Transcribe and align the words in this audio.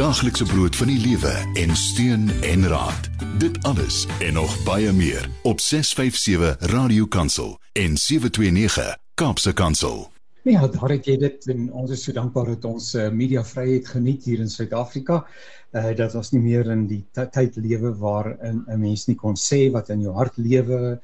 daaglikse 0.00 0.44
brood 0.48 0.76
van 0.76 0.88
die 0.88 1.00
lewe 1.02 1.30
en 1.60 1.74
steun 1.76 2.30
en 2.48 2.62
raad. 2.72 3.08
Dit 3.38 3.58
alles 3.68 4.06
en 4.24 4.32
nog 4.38 4.54
baie 4.64 4.92
meer 4.96 5.28
op 5.42 5.60
657 5.60 6.70
Radio 6.72 7.04
Kansel 7.06 7.58
en 7.72 7.96
729 7.96 8.96
Kaapse 9.14 9.52
Kansel. 9.52 10.08
Ja, 10.42 10.64
daar 10.72 10.94
het 10.94 11.04
jy 11.04 11.18
dit 11.20 11.44
en 11.52 11.68
ons 11.82 11.92
is 11.92 12.06
so 12.06 12.16
dankbaar 12.16 12.48
dat 12.54 12.64
ons 12.64 12.94
uh, 12.94 13.10
media 13.12 13.44
vryheid 13.44 13.92
geniet 13.92 14.24
hier 14.24 14.40
in 14.40 14.48
Suid-Afrika. 14.48 15.20
Uh 15.76 15.92
dat 15.96 16.16
ons 16.16 16.32
nie 16.32 16.40
meer 16.48 16.72
in 16.72 16.86
die 16.88 17.02
tyd 17.12 17.60
lewe 17.60 17.92
waar 18.00 18.32
'n 18.40 18.80
mens 18.80 19.04
nie 19.06 19.18
kon 19.20 19.36
sê 19.36 19.68
wat 19.70 19.92
in 19.92 20.00
jou 20.00 20.16
hart 20.16 20.40
lewe 20.40 20.96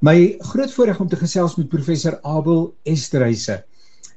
My 0.06 0.36
groot 0.52 0.74
voorreg 0.76 1.00
om 1.00 1.10
te 1.12 1.20
gesels 1.20 1.56
met 1.60 1.70
professor 1.72 2.20
Abel 2.24 2.70
Estreise. 2.84 3.62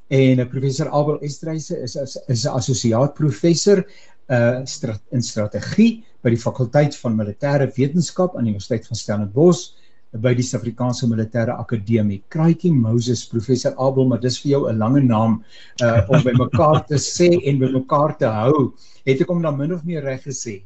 En 0.08 0.42
uh, 0.42 0.46
professor 0.48 0.90
Abel 0.90 1.20
Estreise 1.26 1.78
is 1.84 1.96
is, 1.96 2.16
is 2.28 2.44
'n 2.44 2.54
assosiaat 2.58 3.14
professor 3.14 3.84
uh 4.28 4.60
strat, 4.64 5.00
in 5.10 5.22
strategie 5.22 6.04
by 6.22 6.30
die 6.34 6.40
fakulteit 6.40 6.96
van 7.00 7.16
militêre 7.16 7.68
wetenskap 7.76 8.36
aan 8.36 8.44
die 8.44 8.52
Universiteit 8.52 8.86
van 8.86 8.98
Stellenbosch 8.98 9.70
by 10.16 10.32
die 10.36 10.44
Suid-Afrikaanse 10.44 11.06
Militêre 11.08 11.52
Akademie. 11.60 12.22
Kraaitjie 12.32 12.72
Moses 12.72 13.26
professor 13.28 13.74
Abel, 13.76 14.08
maar 14.08 14.20
dis 14.20 14.38
vir 14.40 14.50
jou 14.50 14.62
'n 14.68 14.78
lange 14.78 15.00
naam 15.00 15.42
uh 15.82 16.00
om 16.08 16.22
by 16.22 16.32
mekaar 16.32 16.86
te 16.86 16.96
sê 16.96 17.28
en 17.44 17.58
by 17.58 17.68
mekaar 17.72 18.16
te 18.18 18.26
hou. 18.26 18.72
Het 19.04 19.20
ek 19.20 19.28
hom 19.28 19.42
dan 19.42 19.56
min 19.56 19.72
of 19.72 19.84
meer 19.84 20.02
reg 20.02 20.24
gesê? 20.24 20.62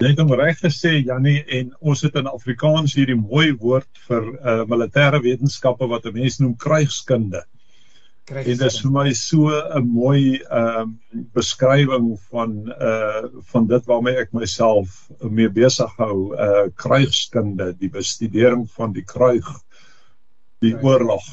Jy 0.00 0.14
het 0.14 0.20
hom 0.22 0.30
reg 0.32 0.56
gesê 0.56 0.94
Jannie 1.04 1.42
en 1.58 1.74
ons 1.84 2.00
het 2.06 2.14
in 2.16 2.28
Afrikaans 2.30 2.94
hierdie 2.96 3.18
mooi 3.20 3.50
woord 3.60 3.88
vir 4.06 4.28
uh 4.32 4.62
militêre 4.64 5.18
wetenskappe 5.20 5.88
wat 5.90 6.06
'n 6.08 6.14
mens 6.14 6.38
noem 6.40 6.54
krygskunde. 6.56 7.42
En 8.32 8.46
dit 8.46 8.62
is 8.62 8.78
vir 8.80 8.92
my 8.94 9.12
so 9.12 9.50
'n 9.52 9.84
mooi 9.84 10.40
ehm 10.40 10.94
uh, 10.94 11.20
beskrywing 11.36 12.16
van 12.30 12.54
uh 12.88 13.28
van 13.52 13.66
dit 13.66 13.84
waarmee 13.92 14.16
ek 14.24 14.32
myself 14.32 15.10
mee 15.20 15.48
besig 15.48 15.92
hou, 15.98 16.32
uh 16.32 16.72
krygskunde, 16.74 17.76
die 17.76 17.92
bestudering 17.92 18.70
van 18.70 18.96
die 18.96 19.04
kruig, 19.04 19.50
die 20.64 20.74
oorlog. 20.80 21.28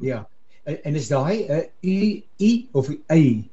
Ja. 0.00 0.22
En, 0.62 0.94
is 0.94 1.08
daai 1.08 1.50
'n 1.50 1.66
u 1.82 2.22
u 2.38 2.52
of 2.72 2.88
'n 2.88 3.02
y 3.10 3.50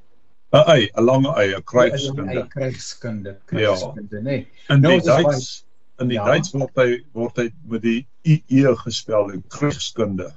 'n 0.51 0.63
ei, 0.67 0.89
'n 0.97 1.06
lang 1.06 1.25
ei, 1.38 1.53
'n 1.56 1.63
krygskunde. 1.63 2.47
Krygskunde, 2.50 3.38
krygskunde, 3.45 4.17
ja. 4.17 4.22
nee. 4.22 4.47
In 4.69 4.81
nou, 4.81 5.00
die 5.00 5.07
Duits 5.07 5.66
in 6.01 6.09
die 6.12 6.17
ja. 6.17 6.25
Duits 6.25 6.51
word 6.56 6.75
hy 6.81 6.89
word 7.16 7.38
hy 7.39 7.50
met 7.72 7.84
die 7.85 8.00
IE 8.28 8.75
gespel, 8.84 9.31
die 9.31 9.44
krygskunde. 9.53 10.31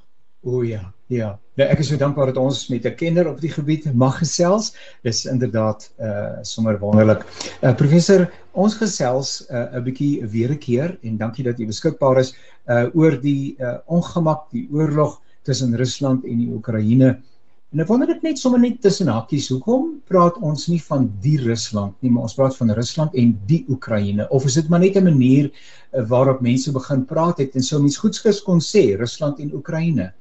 O 0.44 0.60
ja, 0.62 0.92
ja. 1.08 1.32
Nou 1.56 1.66
ek 1.70 1.80
is 1.80 1.88
so 1.88 1.98
dankbaar 1.98 2.32
dat 2.32 2.38
ons 2.40 2.66
met 2.68 2.84
'n 2.86 2.94
kenner 3.00 3.28
op 3.30 3.40
die 3.40 3.50
gebied 3.50 3.86
mag 3.94 4.18
gesels. 4.20 4.74
Dis 5.02 5.24
inderdaad 5.24 5.90
uh 5.98 6.42
sommer 6.42 6.78
wonderlik. 6.78 7.24
Uh 7.62 7.74
professor, 7.74 8.28
ons 8.52 8.74
gesels 8.76 9.46
uh 9.50 9.66
'n 9.74 9.84
bietjie 9.84 10.26
weer 10.26 10.50
'n 10.50 10.58
keer 10.58 10.98
en 11.02 11.16
dankie 11.16 11.44
dat 11.44 11.58
u 11.58 11.66
beskikbaar 11.66 12.18
is 12.20 12.34
uh 12.68 12.86
oor 12.94 13.20
die 13.20 13.56
uh 13.58 13.78
ongemak, 13.86 14.50
die 14.50 14.68
oorlog 14.70 15.20
tussen 15.42 15.76
Rusland 15.76 16.24
en 16.24 16.38
die 16.38 16.50
Oekraïne. 16.52 17.22
En 17.74 17.80
ek 17.82 17.88
wonder 17.90 18.06
dit 18.06 18.20
net 18.22 18.38
sommer 18.38 18.60
net 18.62 18.76
tussen 18.84 19.08
hakkies, 19.10 19.48
hoekom 19.50 19.86
praat 20.06 20.36
ons 20.46 20.68
nie 20.70 20.78
van 20.86 21.08
die 21.24 21.40
Rusland 21.42 21.96
nie, 22.06 22.10
maar 22.14 22.28
ons 22.28 22.36
praat 22.38 22.54
van 22.54 22.68
Rusland 22.78 23.16
en 23.18 23.32
die 23.48 23.64
Oekraïne 23.66 24.28
of 24.36 24.44
is 24.46 24.54
dit 24.60 24.68
maar 24.70 24.78
net 24.84 24.94
'n 24.94 25.02
manier 25.02 25.48
uh, 25.50 26.04
waarop 26.12 26.44
mense 26.46 26.70
begin 26.70 27.02
praat 27.04 27.42
het 27.42 27.56
en 27.58 27.66
sou 27.66 27.80
mens 27.82 27.98
goedskrif 27.98 28.44
kon 28.46 28.62
sê 28.62 28.94
Rusland 29.00 29.40
en 29.42 29.50
Oekraïne? 29.58 30.12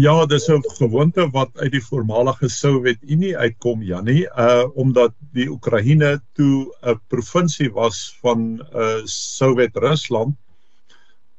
Ja, 0.00 0.14
dis 0.24 0.48
'n 0.48 0.64
gewoonte 0.80 1.28
wat 1.36 1.52
uit 1.60 1.72
die 1.76 1.84
voormalige 1.90 2.48
Sowjetunie 2.48 3.36
uitkom, 3.36 3.82
Jannie, 3.82 4.24
uh 4.24 4.64
omdat 4.74 5.12
die 5.36 5.50
Oekraïne 5.50 6.22
toe 6.32 6.72
'n 6.88 7.00
provinsie 7.08 7.68
was 7.72 8.16
van 8.22 8.64
uh 8.72 9.04
Sowjet-Rusland 9.04 10.40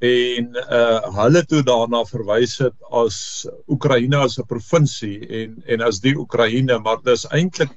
en 0.04 0.52
uh 0.60 1.16
hulle 1.22 1.46
toe 1.48 1.62
daarna 1.64 2.04
verwys 2.06 2.58
het 2.60 2.76
as 2.92 3.48
Oekraïne 3.72 4.18
as 4.18 4.38
'n 4.40 4.46
provinsie 4.46 5.20
en 5.30 5.64
en 5.68 5.82
as 5.82 6.00
die 6.00 6.16
Oekraïne 6.16 6.80
maar 6.80 7.02
dis 7.04 7.26
eintlik 7.32 7.72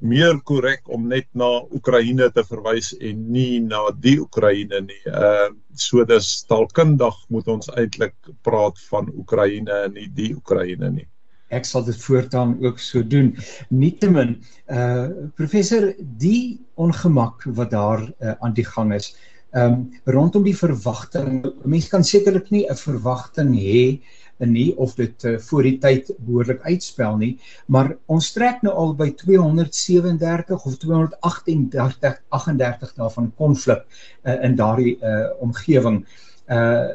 meer 0.00 0.38
korrek 0.46 0.88
om 0.88 1.08
net 1.08 1.26
na 1.34 1.48
Oekraïne 1.74 2.30
te 2.34 2.44
verwys 2.46 2.92
en 3.00 3.32
nie 3.32 3.60
na 3.60 3.90
die 3.90 4.18
Oekraïne 4.20 4.80
nie. 4.86 5.02
Uh 5.06 5.50
so 5.78 6.04
dis 6.04 6.44
taalkundig 6.50 7.14
moet 7.30 7.46
ons 7.48 7.68
eintlik 7.78 8.14
praat 8.42 8.78
van 8.90 9.10
Oekraïne 9.14 9.84
en 9.84 9.94
nie 9.94 10.08
die 10.14 10.34
Oekraïne 10.34 10.90
nie. 10.90 11.06
Ek 11.54 11.64
sal 11.64 11.84
dit 11.86 11.96
voortaan 11.96 12.58
ook 12.64 12.78
so 12.78 13.02
doen. 13.02 13.36
Nietemin, 13.70 14.36
uh 14.70 15.08
professor, 15.36 15.92
die 15.98 16.60
ongemak 16.74 17.46
wat 17.58 17.70
daar 17.70 18.02
uh, 18.02 18.34
aan 18.40 18.54
die 18.54 18.66
gang 18.66 18.92
is, 18.94 19.14
ehm 19.56 19.72
um, 19.72 19.84
rondom 20.04 20.42
die 20.44 20.56
verwagting 20.56 21.40
mense 21.64 21.88
kan 21.88 22.04
sekerlik 22.04 22.50
nie 22.50 22.66
'n 22.68 22.76
verwagting 22.76 23.54
hê 23.56 24.00
nie 24.46 24.76
of 24.76 24.94
dit 24.94 25.24
uh, 25.24 25.38
voor 25.38 25.62
die 25.62 25.78
tyd 25.78 26.10
behoorlik 26.18 26.60
uitspel 26.62 27.16
nie 27.16 27.38
maar 27.66 27.96
ons 28.06 28.30
trek 28.32 28.62
nou 28.62 28.74
al 28.74 28.94
by 28.94 29.10
237 29.22 30.64
of 30.64 30.76
238 30.84 32.20
38 32.28 32.94
daarvan 32.94 33.32
konflik 33.36 33.84
uh, 34.24 34.36
in 34.44 34.56
daardie 34.56 34.98
uh, 35.02 35.30
omgewing. 35.40 36.04
Uh 36.46 36.86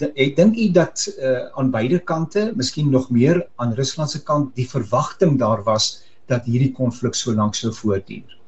ek 0.00 0.36
dink 0.36 0.56
u 0.56 0.70
dat 0.72 1.02
uh, 1.20 1.50
aan 1.60 1.68
beide 1.70 1.98
kante 1.98 2.52
miskien 2.56 2.88
nog 2.90 3.10
meer 3.10 3.42
aan 3.56 3.74
Rusland 3.76 4.10
se 4.10 4.22
kant 4.24 4.54
die 4.56 4.68
verwagting 4.68 5.38
daar 5.38 5.62
was 5.66 6.02
dat 6.26 6.48
hierdie 6.48 6.72
konflik 6.72 7.14
so 7.14 7.34
lank 7.36 7.54
sou 7.54 7.72
voortduur 7.72 8.39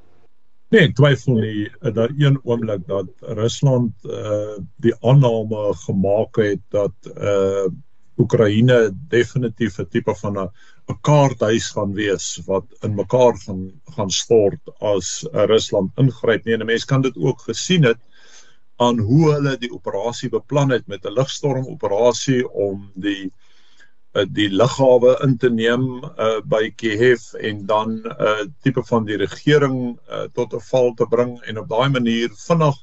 Nee, 0.72 0.88
twyfel 0.96 1.34
nie 1.36 1.66
eh, 1.68 1.90
dat 1.92 2.12
een 2.16 2.38
oomblik 2.48 2.86
dat 2.88 3.08
Rusland 3.38 4.06
uh 4.08 4.54
die 4.80 4.94
aanname 5.04 5.64
gemaak 5.84 6.38
het 6.40 6.62
dat 6.72 7.10
uh 7.12 7.66
Oekraïne 8.22 8.78
definitief 9.12 9.76
'n 9.78 9.88
tipe 9.92 10.14
van 10.22 10.38
'n 10.38 10.48
'n 10.92 10.98
kaarthuis 11.08 11.68
gaan 11.76 11.92
wees 11.92 12.40
wat 12.46 12.64
in 12.80 12.94
mekaar 12.94 13.36
gaan 13.44 13.62
gaan 13.96 14.10
stort 14.10 14.72
as 14.80 15.28
uh, 15.32 15.44
Rusland 15.52 15.92
ingryp 15.96 16.44
nie. 16.44 16.56
En 16.56 16.66
mense 16.66 16.86
kan 16.86 17.02
dit 17.02 17.16
ook 17.16 17.40
gesien 17.40 17.84
het 17.84 18.00
aan 18.76 18.98
hoe 18.98 19.32
hulle 19.32 19.56
die 19.58 19.72
operasie 19.72 20.28
beplan 20.28 20.70
het 20.70 20.86
met 20.86 21.04
'n 21.04 21.18
lugstorm 21.20 21.66
operasie 21.66 22.48
om 22.48 22.90
die 22.94 23.24
uh, 23.24 23.51
die 24.12 24.48
lughawe 24.52 25.16
in 25.24 25.38
te 25.40 25.48
neem 25.50 25.86
uh, 26.04 26.40
by 26.44 26.70
Kiev 26.76 27.32
en 27.40 27.66
dan 27.66 27.94
'n 28.02 28.12
uh, 28.20 28.44
tipe 28.62 28.82
van 28.84 29.04
die 29.08 29.16
regering 29.16 29.98
uh, 30.10 30.26
tot 30.34 30.54
'n 30.54 30.60
val 30.60 30.92
te 30.94 31.06
bring 31.06 31.40
en 31.48 31.58
op 31.58 31.68
daai 31.68 31.88
manier 31.88 32.28
vinnig 32.46 32.76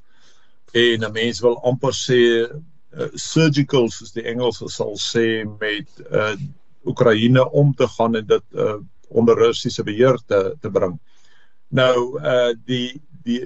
en 0.74 1.06
'n 1.06 1.12
mens 1.12 1.40
wil 1.40 1.60
amper 1.64 1.94
sê 1.94 2.22
uh, 2.46 3.10
surgical 3.14 3.90
soos 3.90 4.12
die 4.12 4.26
Engelse 4.26 4.70
sal 4.70 4.98
sê 4.98 5.46
met 5.60 5.88
uh, 6.12 6.36
Oekraïne 6.86 7.52
om 7.52 7.74
te 7.76 7.88
gaan 7.88 8.16
en 8.16 8.26
dit 8.26 8.46
uh, 8.56 8.80
onder 9.10 9.38
Russiese 9.38 9.84
beheer 9.84 10.18
te 10.26 10.56
te 10.62 10.70
bring. 10.70 11.00
Nou 11.70 12.20
uh 12.20 12.54
die 12.66 13.02
die 13.24 13.46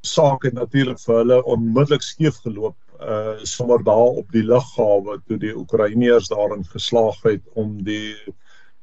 saak 0.00 0.42
het 0.42 0.54
natuurlik 0.54 0.98
vir 1.00 1.16
hulle 1.16 1.42
onmiddellik 1.44 2.02
skeef 2.02 2.40
geloop 2.42 2.76
uh 3.02 3.44
sommer 3.44 3.82
daar 3.84 4.18
op 4.22 4.32
die 4.32 4.44
lughawe 4.44 5.18
toe 5.26 5.38
die 5.38 5.54
Oekraïners 5.56 6.28
daarin 6.28 6.64
geslaag 6.64 7.22
het 7.22 7.42
om 7.54 7.82
die 7.84 8.14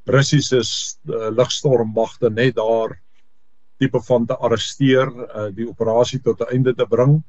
Russiese 0.04 0.60
uh, 0.60 1.28
lugstormmagte 1.30 2.30
net 2.30 2.56
daar 2.56 2.96
tipe 3.78 4.00
van 4.00 4.26
te 4.26 4.36
arresteer, 4.36 5.08
uh, 5.08 5.48
die 5.54 5.68
operasie 5.68 6.20
tot 6.20 6.40
'n 6.40 6.52
einde 6.52 6.74
te 6.74 6.86
bring. 6.86 7.22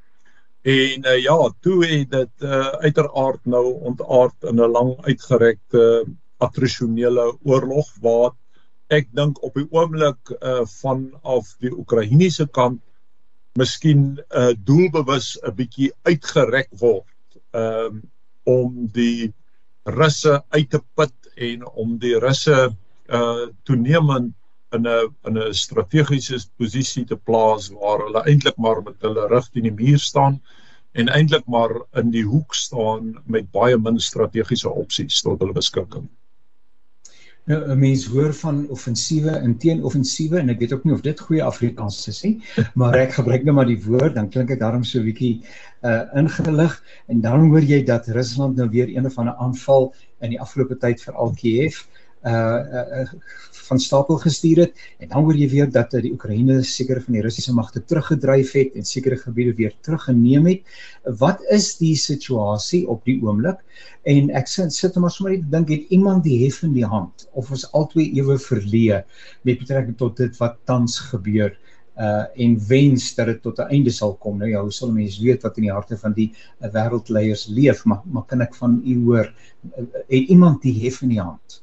En 0.61 1.05
uh, 1.05 1.17
ja, 1.23 1.37
toe 1.61 1.85
het 1.85 2.11
dit 2.11 2.45
uh, 2.45 2.67
uiteraard 2.85 3.45
nou 3.45 3.65
ontaard 3.91 4.43
in 4.43 4.59
'n 4.59 4.71
lang 4.71 4.97
uitgerekte 5.05 6.05
attrisionele 6.37 7.37
oorlog 7.43 7.87
waar 8.01 8.31
ek 8.87 9.07
dink 9.15 9.39
op 9.43 9.55
die 9.55 9.67
oomblik 9.71 10.33
uh 10.41 10.65
vanaf 10.65 11.55
die 11.63 11.71
Oekraïense 11.71 12.47
kant 12.51 12.81
miskien 13.59 14.03
uh 14.41 14.51
doelbewus 14.67 15.37
'n 15.43 15.55
bietjie 15.55 15.91
uitgerek 16.07 16.69
word 16.79 17.39
um 17.53 18.01
om 18.43 18.87
die 18.95 19.33
russe 19.97 20.43
uit 20.55 20.69
te 20.69 20.79
put 20.95 21.33
en 21.35 21.65
om 21.83 21.97
die 21.99 22.15
russe 22.19 22.59
uh 23.19 23.45
toenemend 23.67 24.33
in 24.75 24.87
'n 24.87 25.11
in 25.27 25.37
'n 25.37 25.53
strategiese 25.53 26.39
posisie 26.57 27.05
te 27.05 27.17
plaas 27.17 27.69
waar 27.69 28.05
hulle 28.05 28.23
eintlik 28.23 28.57
maar 28.57 28.81
met 28.83 29.01
hulle 29.01 29.27
rug 29.27 29.49
teen 29.49 29.67
die 29.67 29.77
muur 29.83 29.99
staan 29.99 30.41
en 30.93 31.07
eintlik 31.07 31.45
maar 31.47 31.75
in 32.01 32.11
die 32.11 32.23
hoek 32.23 32.55
staan 32.55 33.15
met 33.25 33.51
baie 33.51 33.77
min 33.77 33.99
strategiese 33.99 34.69
opsies 34.69 35.21
tot 35.21 35.39
hulle 35.39 35.53
beskikking. 35.53 36.07
Nou 37.51 37.61
'n 37.67 37.79
mens 37.79 38.05
hoor 38.07 38.33
van 38.33 38.59
offensiewe 38.69 39.31
en 39.31 39.57
teenoffensiewe 39.57 40.37
en 40.39 40.49
ek 40.53 40.59
weet 40.59 40.73
ook 40.73 40.83
nie 40.87 40.93
of 40.93 41.01
dit 41.03 41.19
goeie 41.19 41.43
Afrikaans 41.43 41.97
is 42.07 42.21
nie, 42.23 42.35
maar 42.79 42.95
ek 42.95 43.17
gebruik 43.17 43.43
nou 43.43 43.55
maar 43.57 43.67
die 43.67 43.81
woord, 43.83 44.15
dan 44.15 44.29
klink 44.29 44.53
dit 44.53 44.59
daarom 44.59 44.85
so 44.87 44.99
'n 44.99 45.09
bietjie 45.09 45.33
uh 45.83 46.03
ingelig 46.21 46.77
en 47.07 47.21
dan 47.21 47.49
hoor 47.49 47.67
jy 47.73 47.81
dat 47.83 48.07
Rusland 48.07 48.55
nou 48.55 48.69
weer 48.69 48.87
een 48.87 49.05
of 49.05 49.17
ander 49.17 49.35
aanval 49.35 49.93
in 50.21 50.29
die 50.29 50.39
afgelope 50.39 50.77
tyd 50.77 51.03
vir 51.03 51.13
al 51.13 51.35
Kiev 51.35 51.81
uh, 51.81 52.00
uh 52.27 53.05
van 53.71 53.79
stapel 53.79 54.17
gestuur 54.19 54.57
het 54.59 54.79
en 54.99 55.07
dan 55.07 55.23
hoor 55.23 55.37
jy 55.39 55.47
weer 55.49 55.69
dat 55.71 55.93
uh, 55.95 56.01
die 56.03 56.11
Oekraïne 56.11 56.57
sekere 56.67 56.99
van 57.05 57.15
die 57.15 57.21
Russiese 57.23 57.53
magte 57.55 57.79
teruggedryf 57.87 58.51
het 58.57 58.75
en 58.75 58.83
sekere 58.87 59.15
gebiede 59.15 59.53
weer 59.55 59.71
teruggeneem 59.85 60.49
het. 60.49 60.73
Wat 61.21 61.39
is 61.55 61.77
die 61.79 61.95
situasie 61.95 62.81
op 62.91 63.05
die 63.07 63.15
oomblik? 63.23 63.61
En 64.03 64.27
ek 64.35 64.51
sit 64.51 64.75
sit 64.75 64.99
maar 64.99 65.13
sommer 65.15 65.37
net 65.37 65.47
dink 65.53 65.71
het 65.71 65.95
iemand 65.95 66.25
die 66.27 66.41
hef 66.43 66.61
in 66.67 66.75
die 66.75 66.87
hand 66.87 67.29
of 67.31 67.51
ons 67.55 67.63
albei 67.71 68.09
ewe 68.19 68.35
verleë 68.43 69.03
met 69.47 69.63
betrekking 69.63 69.95
tot 69.97 70.19
dit 70.19 70.35
wat 70.43 70.59
tans 70.67 70.99
gebeur 71.13 71.55
uh 72.01 72.25
en 72.43 72.59
wens 72.67 73.13
dat 73.15 73.27
dit 73.31 73.41
tot 73.41 73.59
'n 73.59 73.71
einde 73.71 73.91
sal 73.91 74.15
kom. 74.15 74.37
Nou 74.37 74.49
ja, 74.49 74.61
hoe 74.61 74.71
sal 74.71 74.91
mense 74.91 75.21
weet 75.23 75.43
wat 75.43 75.57
in 75.57 75.63
die 75.63 75.71
harte 75.71 75.97
van 75.97 76.13
die 76.13 76.31
uh, 76.59 76.67
wêreldleiers 76.71 77.47
leef, 77.47 77.85
maar 77.85 78.01
maar 78.05 78.25
kan 78.25 78.41
ek 78.41 78.55
van 78.55 78.81
u 78.85 79.03
hoor 79.03 79.27
uh, 79.77 79.83
het 80.07 80.27
iemand 80.27 80.61
die 80.61 80.79
hef 80.83 81.01
in 81.01 81.09
die 81.09 81.21
hand? 81.21 81.60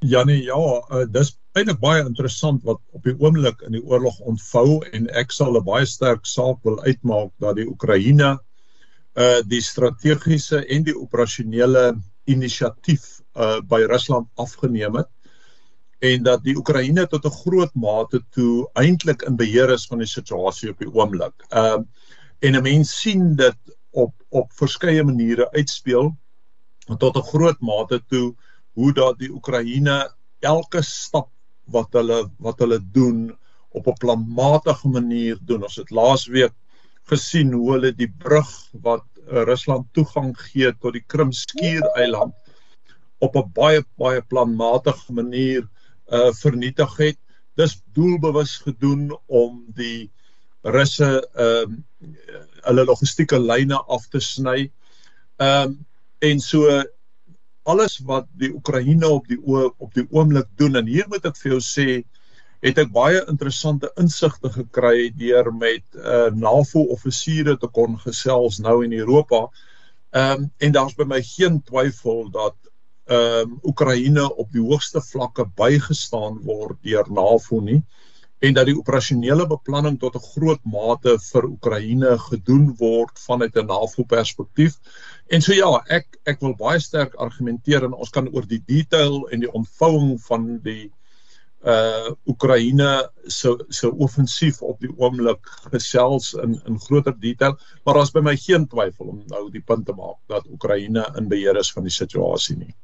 Janie, 0.00 0.44
ja, 0.46 0.56
uh, 0.56 1.04
dis 1.12 1.34
eintlik 1.58 1.80
baie 1.82 2.04
interessant 2.06 2.62
wat 2.64 2.78
op 2.96 3.04
die 3.04 3.12
oomblik 3.20 3.60
in 3.66 3.74
die 3.76 3.82
oorlog 3.84 4.16
ontvou 4.30 4.80
en 4.96 5.08
ek 5.20 5.34
sal 5.34 5.58
'n 5.58 5.64
baie 5.66 5.84
sterk 5.86 6.24
saak 6.24 6.62
wil 6.64 6.78
uitmaak 6.86 7.32
dat 7.44 7.56
die 7.58 7.66
Oekraïne 7.68 8.38
uh 9.18 9.42
die 9.44 9.60
strategiese 9.60 10.62
en 10.72 10.86
die 10.86 10.96
operasionele 10.96 12.00
inisiatief 12.24 13.20
uh 13.36 13.60
by 13.60 13.82
Rusland 13.92 14.28
afgeneem 14.40 14.96
het 14.96 15.10
en 16.00 16.24
dat 16.24 16.44
die 16.44 16.56
Oekraïne 16.56 17.06
tot 17.06 17.26
'n 17.26 17.38
groot 17.44 17.74
mate 17.74 18.22
toe 18.32 18.70
eintlik 18.80 19.22
in 19.28 19.36
beheer 19.36 19.70
is 19.70 19.86
van 19.86 19.98
die 19.98 20.08
situasie 20.08 20.70
op 20.70 20.78
die 20.78 20.88
oomblik. 20.88 21.34
Uh 21.52 21.84
en 22.40 22.56
'n 22.56 22.62
mens 22.62 23.00
sien 23.00 23.36
dit 23.36 23.76
op 23.90 24.14
op 24.30 24.48
verskeie 24.52 25.04
maniere 25.04 25.50
uitspeel 25.52 26.16
tot 26.98 27.16
'n 27.16 27.28
groot 27.32 27.60
mate 27.60 28.00
toe 28.08 28.34
hoe 28.78 28.92
dat 28.92 29.18
die 29.18 29.30
Oekraïne 29.30 29.98
elke 30.40 30.82
stap 30.82 31.30
wat 31.70 31.92
hulle 31.94 32.24
wat 32.38 32.58
hulle 32.62 32.80
doen 32.94 33.30
op 33.70 33.86
'n 33.86 34.00
planmatige 34.02 34.88
manier 34.88 35.38
doen. 35.46 35.62
Ons 35.62 35.76
het 35.76 35.90
laasweek 35.90 36.54
gesien 37.10 37.52
hoe 37.52 37.72
hulle 37.72 37.92
die 37.94 38.10
brug 38.10 38.50
wat 38.82 39.04
uh, 39.16 39.42
Rusland 39.46 39.86
toegang 39.92 40.34
gee 40.38 40.72
tot 40.78 40.92
die 40.92 41.04
Krimskiereiland 41.06 42.34
op 43.18 43.36
'n 43.36 43.50
baie 43.54 43.84
baie 43.96 44.22
planmatige 44.22 45.12
manier 45.12 45.68
uh 46.10 46.32
vernietig 46.32 46.96
het. 46.96 47.18
Dis 47.54 47.82
doelbewus 47.94 48.56
gedoen 48.66 49.18
om 49.26 49.64
die 49.74 50.10
Russe 50.62 51.28
ehm 51.34 51.78
uh, 52.00 52.40
hulle 52.60 52.84
logistieke 52.84 53.38
lyne 53.38 53.78
af 53.88 54.08
te 54.08 54.20
sny. 54.20 54.70
Ehm 55.36 55.70
um, 55.70 55.86
en 56.20 56.40
so 56.40 56.82
alles 57.72 57.98
wat 58.06 58.28
die 58.40 58.50
Oekraïne 58.54 59.08
op 59.08 59.28
die 59.30 59.38
op 59.46 59.94
die 59.94 60.06
oomblik 60.10 60.48
doen 60.60 60.78
en 60.80 60.88
hier 60.90 61.08
moet 61.08 61.26
ek 61.30 61.38
vir 61.40 61.54
jou 61.54 61.60
sê 61.64 61.86
het 62.64 62.78
ek 62.82 62.90
baie 62.92 63.20
interessante 63.32 63.88
insigte 64.00 64.50
gekry 64.52 65.08
deur 65.16 65.48
met 65.56 65.84
uh 65.96 66.28
NAVO 66.44 66.84
offisiere 66.96 67.56
te 67.60 67.70
kon 67.78 67.96
gesels 68.02 68.60
nou 68.60 68.80
in 68.84 68.96
Europa. 68.98 69.46
Ehm 70.10 70.44
um, 70.44 70.50
en 70.58 70.74
daar's 70.76 70.96
by 70.98 71.06
my 71.08 71.22
geen 71.24 71.62
twyfel 71.70 72.28
dat 72.34 72.56
ehm 73.06 73.48
um, 73.48 73.56
Oekraïne 73.72 74.26
op 74.28 74.52
die 74.52 74.62
hoogste 74.62 75.00
vlakke 75.00 75.48
bygestaan 75.56 76.42
word 76.44 76.78
deur 76.84 77.08
NAVO 77.08 77.60
nie 77.64 77.82
en 78.40 78.54
dat 78.56 78.68
die 78.68 78.76
operasionele 78.76 79.44
beplanning 79.48 79.98
tot 80.00 80.14
'n 80.16 80.28
groot 80.34 80.62
mate 80.74 81.16
vir 81.24 81.48
Oekraïne 81.48 82.12
gedoen 82.28 82.70
word 82.78 83.18
vanuit 83.26 83.56
'n 83.56 83.66
NAVO 83.66 84.04
perspektief. 84.04 84.78
En 85.28 85.42
so 85.42 85.52
ja, 85.52 85.84
ek 85.88 86.06
ek 86.24 86.40
wil 86.40 86.54
baie 86.56 86.80
sterk 86.80 87.14
argumenteer 87.14 87.84
en 87.84 87.92
ons 87.92 88.10
kan 88.10 88.28
oor 88.32 88.46
die 88.46 88.62
detail 88.66 89.28
en 89.28 89.40
die 89.40 89.52
ontvouing 89.52 90.20
van 90.28 90.58
die 90.62 90.90
uh 91.62 92.10
Oekraïne 92.26 93.10
se 93.26 93.64
se 93.68 93.90
offensief 93.92 94.62
op 94.62 94.80
die 94.80 94.92
oomblik 94.96 95.44
gesels 95.72 96.32
in 96.34 96.60
in 96.66 96.78
groter 96.80 97.18
detail, 97.20 97.58
maar 97.84 97.94
daar's 97.94 98.12
by 98.12 98.20
my 98.20 98.36
geen 98.36 98.66
twyfel 98.66 99.06
om 99.06 99.22
nou 99.26 99.50
die 99.50 99.66
punt 99.72 99.86
te 99.86 99.92
maak 99.92 100.16
dat 100.26 100.48
Oekraïne 100.48 101.04
in 101.18 101.28
beheer 101.28 101.56
is 101.56 101.72
van 101.72 101.82
die 101.82 101.92
situasie 101.92 102.56
nie. 102.56 102.74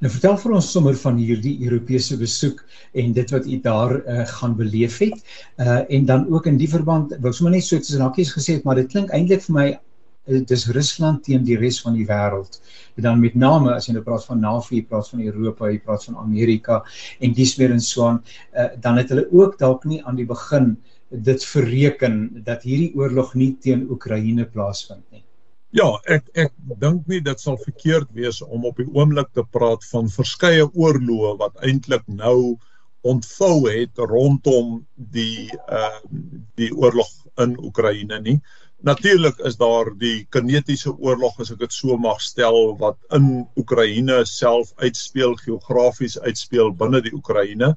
Nou 0.00 0.10
vertel 0.12 0.36
vir 0.42 0.56
ons 0.58 0.70
sommer 0.76 0.94
van 1.00 1.16
hierdie 1.18 1.56
Europese 1.66 2.18
besoek 2.20 2.60
en 2.92 3.12
dit 3.16 3.34
wat 3.34 3.46
u 3.46 3.60
daar 3.64 3.96
uh, 3.96 4.20
gaan 4.36 4.54
beleef 4.56 5.00
het. 5.02 5.18
Uh 5.58 5.80
en 5.88 6.06
dan 6.06 6.28
ook 6.32 6.46
in 6.46 6.60
die 6.60 6.70
verband, 6.70 7.16
wou 7.20 7.32
sommer 7.32 7.56
net 7.56 7.66
so 7.66 7.78
tussen 7.78 8.06
hakies 8.06 8.32
gesê 8.36 8.58
het, 8.58 8.64
maar 8.64 8.80
dit 8.80 8.90
klink 8.92 9.10
eintlik 9.10 9.42
vir 9.48 9.58
my 9.58 9.68
Eh, 10.24 10.40
dis 10.48 10.62
Rusland 10.72 11.20
teen 11.26 11.42
die 11.44 11.56
res 11.60 11.82
van 11.84 11.96
die 11.98 12.06
wêreld. 12.08 12.56
En 12.96 13.04
dan 13.04 13.20
met 13.20 13.34
name 13.36 13.74
as 13.74 13.88
jy 13.88 13.94
nou 13.96 14.02
praat 14.06 14.24
van 14.24 14.40
NAVO, 14.40 14.72
jy 14.72 14.84
praat 14.88 15.10
van 15.12 15.20
Europa, 15.20 15.68
jy 15.68 15.82
praat 15.84 16.06
van 16.08 16.16
Amerika 16.22 16.78
en 17.20 17.34
dis 17.36 17.52
meer 17.60 17.74
en 17.74 17.84
so 17.84 18.06
aan, 18.08 18.22
uh, 18.56 18.70
dan 18.80 19.00
het 19.02 19.12
hulle 19.12 19.26
ook 19.28 19.58
dalk 19.60 19.84
nie 19.90 20.00
aan 20.04 20.16
die 20.16 20.28
begin 20.28 20.72
dit 21.28 21.44
verreken 21.44 22.16
dat 22.46 22.64
hierdie 22.64 22.94
oorlog 22.96 23.34
nie 23.36 23.52
teen 23.60 23.84
Oekraïne 23.92 24.48
plaasvind 24.48 25.04
nie. 25.12 25.20
Ja, 25.74 25.88
ek 26.06 26.28
ek 26.38 26.52
dink 26.78 27.08
nie 27.10 27.18
dit 27.26 27.40
sal 27.42 27.56
verkeerd 27.58 28.12
wees 28.14 28.36
om 28.44 28.66
op 28.68 28.76
die 28.78 28.86
oomblik 28.94 29.32
te 29.34 29.42
praat 29.56 29.82
van 29.90 30.06
verskeie 30.12 30.68
oorloë 30.70 31.32
wat 31.40 31.56
eintlik 31.66 32.04
nou 32.06 32.54
ontvou 33.02 33.56
het 33.66 33.98
rondom 34.12 34.76
die 35.16 35.50
uh 35.78 35.98
die 36.60 36.70
oorlog 36.70 37.10
in 37.42 37.56
Oekraïne 37.58 38.20
nie. 38.22 38.36
Natuurlik 38.86 39.42
is 39.50 39.58
daar 39.58 39.90
die 39.98 40.28
kinetiese 40.36 40.94
oorlog 40.94 41.42
as 41.42 41.50
ek 41.50 41.64
dit 41.64 41.74
so 41.74 41.98
mag 41.98 42.22
stel 42.22 42.76
wat 42.78 43.00
in 43.18 43.26
Oekraïne 43.58 44.22
self 44.30 44.70
uitspeel 44.78 45.34
geografies 45.42 46.20
uitspeel 46.22 46.70
binne 46.84 47.02
die 47.02 47.16
Oekraïne. 47.18 47.74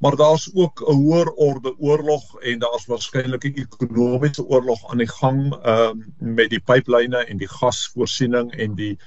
Maar 0.00 0.16
daar's 0.16 0.50
ook 0.54 0.80
'n 0.80 0.92
hoër 0.92 1.30
orde 1.32 1.74
oorlog 1.78 2.40
en 2.40 2.58
daar's 2.58 2.86
waarskynlik 2.86 3.44
'n 3.44 3.60
ekonomiese 3.66 4.44
oorlog 4.46 4.90
aan 4.90 4.98
die 4.98 5.08
gang 5.08 5.40
ehm 5.62 5.98
uh, 5.98 6.06
met 6.18 6.50
die 6.50 6.60
pyplyne 6.60 7.24
en 7.24 7.36
die 7.36 7.48
gasvoorsiening 7.48 8.52
en 8.52 8.74
die 8.74 8.98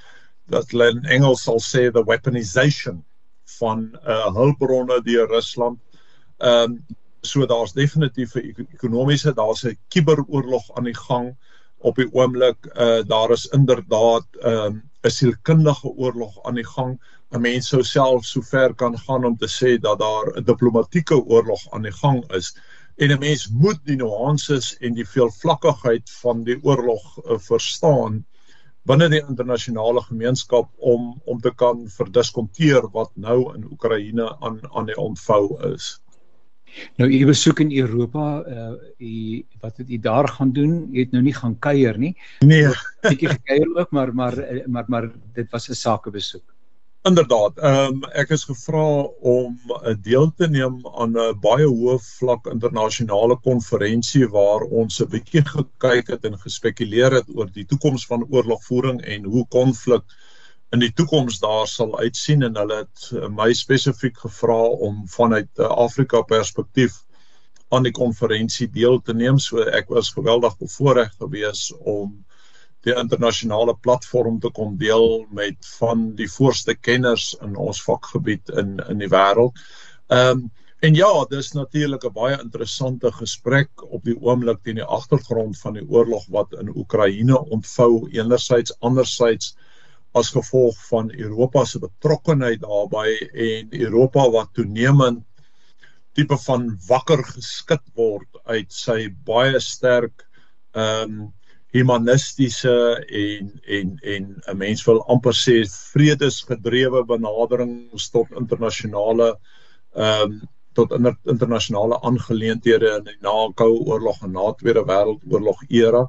wat 0.46 0.70
hulle 0.70 0.90
in 0.90 1.04
Engels 1.04 1.42
sal 1.42 1.60
sê 1.60 1.90
the 1.90 2.04
weaponization 2.04 3.04
van 3.58 3.98
uh 4.06 4.34
hulpbronne 4.34 5.02
deur 5.02 5.26
Rusland. 5.28 5.78
Ehm 6.38 6.62
um, 6.62 6.86
so 7.20 7.46
daar's 7.46 7.72
definitief 7.72 8.34
'n 8.34 8.66
ekonomiese 8.72 9.34
daar's 9.34 9.64
'n 9.64 9.78
kuberoorlog 9.88 10.74
aan 10.76 10.84
die 10.84 11.00
gang 11.08 11.36
op 11.78 11.96
die 11.96 12.12
oomblik 12.12 12.66
uh 12.66 13.02
daar 13.06 13.30
is 13.30 13.46
inderdaad 13.46 14.26
'n 14.32 14.48
um, 14.48 14.82
'n 15.02 15.10
sielkundige 15.10 15.88
oorlog 15.88 16.42
aan 16.42 16.54
die 16.54 16.70
gang 16.76 17.00
'n 17.34 17.40
mens 17.42 17.68
sou 17.68 17.82
self 17.82 18.26
so 18.26 18.40
ver 18.40 18.74
kan 18.74 18.98
gaan 19.06 19.24
om 19.24 19.36
te 19.36 19.48
sê 19.50 19.70
dat 19.86 19.98
daar 19.98 20.26
'n 20.36 20.44
diplomatieke 20.44 21.16
oorlog 21.24 21.62
aan 21.70 21.82
die 21.82 21.96
gang 22.02 22.20
is 22.32 22.56
en 22.96 23.10
'n 23.10 23.18
mens 23.18 23.48
moet 23.48 23.80
die 23.84 23.96
nuances 23.96 24.76
en 24.78 24.94
die 24.94 25.08
veelvlakkigheid 25.14 26.10
van 26.22 26.44
die 26.44 26.58
oorlog 26.62 27.02
uh, 27.18 27.38
verstaan 27.38 28.24
binne 28.86 29.08
die 29.08 29.22
internasionale 29.28 30.00
gemeenskap 30.06 30.70
om 30.76 31.20
om 31.24 31.40
te 31.40 31.52
kan 31.62 31.88
verdiskonteer 31.88 32.88
wat 32.92 33.10
nou 33.16 33.54
in 33.54 33.66
Oekraïne 33.70 34.30
aan 34.40 34.60
aan 34.72 34.86
die 34.86 34.96
ontvou 34.96 35.72
is. 35.74 36.00
Nou 36.98 37.10
u 37.10 37.26
besoek 37.26 37.60
in 37.60 37.72
Europa, 37.72 38.44
uh 38.46 38.72
u 38.98 39.44
wat 39.60 39.76
het 39.76 39.90
u 39.90 39.98
daar 39.98 40.28
gaan 40.28 40.52
doen? 40.52 40.88
U 40.92 40.98
het 40.98 41.10
nou 41.10 41.22
nie 41.22 41.34
gaan 41.34 41.58
kuier 41.58 41.98
nie. 41.98 42.16
Nee, 42.40 42.68
bietjie 43.00 43.28
gekuier 43.28 43.76
ook, 43.76 43.90
maar 43.90 44.14
maar 44.14 44.34
maar 44.66 44.84
maar 44.86 45.10
dit 45.32 45.50
was 45.50 45.68
'n 45.68 45.74
sakebesoek. 45.74 46.53
Inderdaad. 47.04 47.58
Um, 47.60 47.98
ek 48.16 48.30
is 48.32 48.46
gevra 48.48 48.84
om 49.28 49.58
uh, 49.74 49.90
deel 50.06 50.30
te 50.38 50.46
neem 50.48 50.78
aan 50.88 51.10
'n 51.12 51.20
uh, 51.20 51.34
baie 51.46 51.66
hoë 51.68 51.98
vlak 52.04 52.48
internasionale 52.52 53.36
konferensie 53.48 54.24
waar 54.36 54.64
ons 54.82 55.02
'n 55.04 55.10
bietjie 55.12 55.42
gekyk 55.50 56.08
het 56.14 56.24
en 56.24 56.38
gespekuleer 56.46 57.18
het 57.18 57.28
oor 57.36 57.50
die 57.58 57.66
toekoms 57.68 58.06
van 58.08 58.24
oorlogvoering 58.30 59.02
en 59.16 59.28
hoe 59.34 59.44
konflik 59.58 60.16
in 60.72 60.80
die 60.80 60.92
toekoms 61.02 61.42
daar 61.44 61.68
sal 61.68 61.92
uitsien 61.98 62.42
en 62.48 62.56
hulle 62.62 62.80
het 62.86 63.10
uh, 63.12 63.28
my 63.28 63.52
spesifiek 63.52 64.16
gevra 64.24 64.60
om 64.88 65.04
vanuit 65.18 65.50
'n 65.58 65.68
uh, 65.68 65.76
Afrika 65.86 66.22
perspektief 66.22 67.02
aan 67.68 67.84
die 67.84 67.92
konferensie 67.92 68.70
deel 68.70 69.00
te 69.02 69.12
neem. 69.12 69.38
So 69.38 69.60
ek 69.60 69.92
was 69.92 70.08
geweldig 70.16 70.56
bevoorreg 70.56 71.12
geweest 71.20 71.76
om 71.84 72.24
die 72.84 72.94
internasionale 73.00 73.74
platform 73.86 74.40
te 74.40 74.50
kom 74.54 74.76
deel 74.80 75.24
met 75.32 75.56
van 75.78 76.10
die 76.18 76.28
voorste 76.30 76.74
kenners 76.74 77.32
in 77.42 77.56
ons 77.56 77.82
vakgebied 77.84 78.52
in 78.60 78.76
in 78.88 79.02
die 79.02 79.10
wêreld. 79.12 79.64
Ehm 80.08 80.44
um, 80.44 80.44
en 80.84 80.94
ja, 80.94 81.24
dis 81.30 81.52
natuurlik 81.56 82.02
'n 82.04 82.12
baie 82.12 82.38
interessante 82.40 83.12
gesprek 83.12 83.82
op 83.82 84.04
die 84.04 84.16
oomblik 84.20 84.58
teen 84.62 84.76
die 84.76 84.90
agtergrond 84.96 85.58
van 85.58 85.78
die 85.78 85.86
oorlog 85.88 86.26
wat 86.28 86.52
in 86.60 86.76
Oekraïne 86.76 87.38
ontvou 87.56 88.08
enerzijds 88.12 88.74
anderzijds 88.80 89.56
as 90.12 90.30
gevolg 90.30 90.76
van 90.88 91.10
Europa 91.14 91.64
se 91.64 91.78
betrokkeheid 91.78 92.60
daarbey 92.60 93.16
en 93.32 93.72
Europa 93.80 94.28
wat 94.30 94.52
toenemend 94.52 95.24
tipe 96.12 96.36
van 96.46 96.68
wakker 96.86 97.24
geskit 97.24 97.82
word 97.94 98.28
uit 98.44 98.72
sy 98.72 99.08
baie 99.30 99.60
sterk 99.60 100.26
ehm 100.74 101.16
um, 101.16 101.32
humanistiese 101.74 102.74
en 103.20 103.48
en 103.76 103.98
en 104.14 104.26
'n 104.52 104.56
mens 104.56 104.84
wil 104.86 105.00
amper 105.14 105.34
sê 105.34 105.56
vredesgedrewe 105.92 107.04
benaderings 107.04 108.10
tot 108.10 108.30
internasionale 108.40 109.34
ehm 109.94 110.30
um, 110.30 110.42
tot 110.74 110.92
inter, 110.92 111.16
internasionale 111.30 112.00
aangeleenthede 112.02 112.96
in 112.98 113.04
die 113.08 113.18
na-koue 113.22 113.82
oorlog 113.90 114.22
en 114.26 114.32
na 114.34 114.52
Tweede 114.58 114.82
Wêreldoorlog 114.88 115.60
era. 115.68 116.02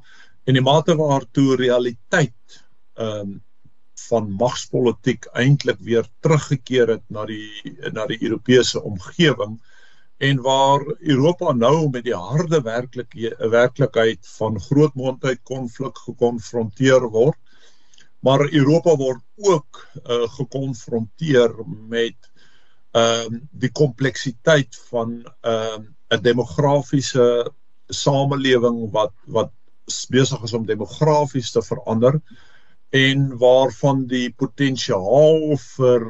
En 0.45 0.57
die 0.57 0.63
mate 0.65 0.95
waartoe 1.01 1.57
realiteit 1.61 2.61
ehm 2.93 3.19
um, 3.19 3.41
van 4.09 4.25
magspolitiek 4.37 5.25
eintlik 5.33 5.79
weer 5.79 6.07
teruggekeer 6.19 6.87
het 6.87 7.03
na 7.09 7.23
die 7.25 7.77
na 7.93 8.05
die 8.05 8.19
Europese 8.21 8.81
omgewing 8.83 9.55
en 10.17 10.41
waar 10.41 10.85
Europa 10.99 11.51
nou 11.51 11.89
met 11.89 12.03
die 12.03 12.15
harde 12.15 12.61
werklik 12.61 13.15
werklikheid 13.51 14.27
van 14.37 14.59
grootmoondheid 14.61 15.41
konflik 15.43 15.97
gekonfronteer 16.07 17.09
word 17.11 17.39
maar 18.25 18.47
Europa 18.51 18.95
word 18.95 19.21
ook 19.35 19.81
uh, 20.03 20.23
gekonfronteer 20.37 21.51
met 21.89 22.31
ehm 22.95 23.33
uh, 23.33 23.41
die 23.51 23.71
kompleksiteit 23.71 24.77
van 24.89 25.19
ehm 25.41 25.81
uh, 25.81 26.17
'n 26.17 26.21
demografiese 26.21 27.51
samelewing 27.87 28.91
wat 28.91 29.13
wat 29.25 29.51
besig 30.09 30.43
is 30.43 30.53
om 30.53 30.65
demografies 30.65 31.51
te 31.51 31.61
verander 31.61 32.21
en 32.89 33.37
waarvan 33.37 34.05
die 34.07 34.29
potensiaal 34.33 35.57
vir 35.57 36.07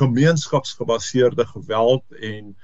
gemeenskapsgebaseerde 0.00 1.46
geweld 1.46 2.04
en 2.12 2.56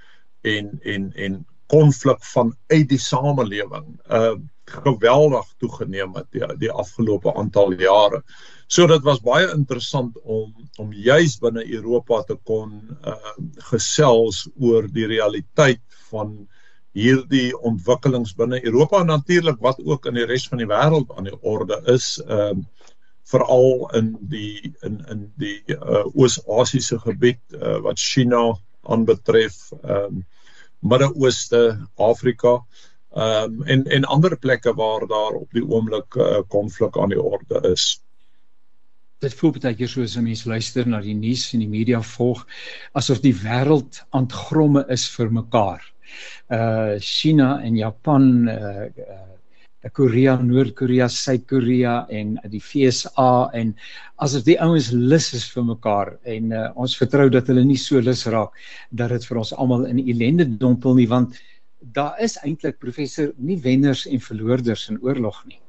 en 0.45 0.79
en 0.83 1.13
en 1.15 1.43
konflik 1.73 2.25
van 2.33 2.53
uit 2.73 2.89
die 2.89 3.01
samelewing 3.01 3.97
uh 4.09 4.35
geweldig 4.65 5.45
toegeneem 5.61 6.15
het 6.17 6.25
die, 6.33 6.47
die 6.57 6.71
afgelope 6.73 7.35
aantal 7.37 7.75
jare. 7.77 8.23
So 8.67 8.87
dit 8.89 9.03
was 9.05 9.21
baie 9.21 9.51
interessant 9.53 10.17
om 10.23 10.55
om 10.81 10.93
juis 10.93 11.37
binne 11.39 11.67
Europa 11.69 12.23
te 12.31 12.39
kon 12.49 12.79
uh 13.05 13.35
gesels 13.71 14.47
oor 14.57 14.89
die 14.89 15.07
realiteit 15.11 15.85
van 16.09 16.33
hierdie 16.97 17.53
ontwikkelings 17.59 18.33
binne 18.39 18.63
Europa 18.65 19.03
en 19.03 19.13
natuurlik 19.13 19.61
wat 19.61 19.83
ook 19.85 20.07
in 20.07 20.17
die 20.17 20.27
res 20.31 20.49
van 20.49 20.63
die 20.63 20.71
wêreld 20.71 21.13
aan 21.13 21.29
die 21.29 21.41
orde 21.43 21.81
is 21.93 22.17
um 22.25 22.65
uh, 22.65 22.85
veral 23.25 23.91
in 23.97 24.15
die 24.21 24.75
in 24.85 25.01
in 25.09 25.25
die 25.41 25.57
uh, 25.73 26.05
Oos-Asiese 26.13 26.99
gebied 27.01 27.41
uh, 27.57 27.79
wat 27.85 28.01
China 28.01 28.53
aanbetref 28.83 29.57
um 29.83 30.25
Midde-Ooste, 30.85 31.61
Afrika, 31.97 32.59
ehm 33.15 33.61
um, 33.61 33.63
en 33.71 33.85
en 33.97 34.05
ander 34.05 34.37
plekke 34.39 34.75
waar 34.75 35.07
daar 35.07 35.37
op 35.39 35.51
die 35.55 35.65
oomblik 35.65 36.17
'n 36.17 36.21
uh, 36.21 36.43
konflik 36.49 36.99
aan 36.99 37.09
die 37.15 37.23
orde 37.23 37.61
is. 37.71 38.03
Dit 39.19 39.35
voel 39.35 39.53
baie 39.55 39.75
keer 39.75 39.89
soos 39.89 40.17
'n 40.17 40.25
mens 40.25 40.45
luister 40.45 40.89
na 40.89 41.01
die 41.01 41.15
nuus 41.15 41.53
en 41.55 41.63
die 41.63 41.69
media 41.69 42.03
volg 42.03 42.47
asof 42.93 43.21
die 43.21 43.35
wêreld 43.35 44.03
aan 44.11 44.31
gromme 44.31 44.85
is 44.89 45.09
vir 45.17 45.31
mekaar. 45.33 45.83
Uh 46.51 46.95
China 46.99 47.61
en 47.63 47.77
Japan 47.77 48.49
uh, 48.49 48.85
uh 49.09 49.34
Korea, 49.93 50.37
Noord-Korea, 50.41 51.09
Suid-Korea 51.09 52.07
en 52.09 52.39
die 52.51 52.61
FSA 52.61 53.51
en 53.53 53.75
asof 54.25 54.45
die 54.47 54.57
ouens 54.63 54.91
lus 54.93 55.33
is 55.37 55.49
vir 55.53 55.67
mekaar 55.69 56.15
en 56.37 56.53
uh, 56.53 56.69
ons 56.81 56.97
vertrou 56.97 57.29
dat 57.33 57.51
hulle 57.51 57.65
nie 57.65 57.81
so 57.81 58.01
lus 58.01 58.25
raak 58.27 58.55
dat 58.91 59.13
dit 59.13 59.27
vir 59.29 59.43
ons 59.43 59.53
almal 59.53 59.85
in 59.91 60.01
ellende 60.05 60.47
dompel 60.47 60.97
nie 61.01 61.09
want 61.11 61.37
daar 61.93 62.17
is 62.25 62.39
eintlik 62.43 62.79
professor 62.81 63.33
nie 63.37 63.59
wenners 63.61 64.07
en 64.07 64.21
verloorders 64.21 64.89
in 64.89 65.03
oorlog 65.03 65.43
nie. 65.45 65.61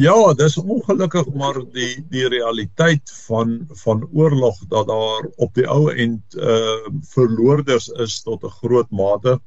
Ja, 0.00 0.16
dis 0.34 0.56
ongelukkig 0.58 1.28
maar 1.38 1.60
die 1.74 2.00
die 2.10 2.24
realiteit 2.28 3.10
van 3.26 3.60
van 3.84 4.08
oorlog 4.12 4.56
dat 4.72 4.88
daar 4.88 5.28
op 5.36 5.54
die 5.54 5.66
ou 5.70 5.92
end 5.92 6.34
uh 6.34 6.88
verloorders 7.12 7.88
is 8.02 8.22
tot 8.22 8.42
'n 8.42 8.56
groot 8.60 8.90
mate. 8.90 9.38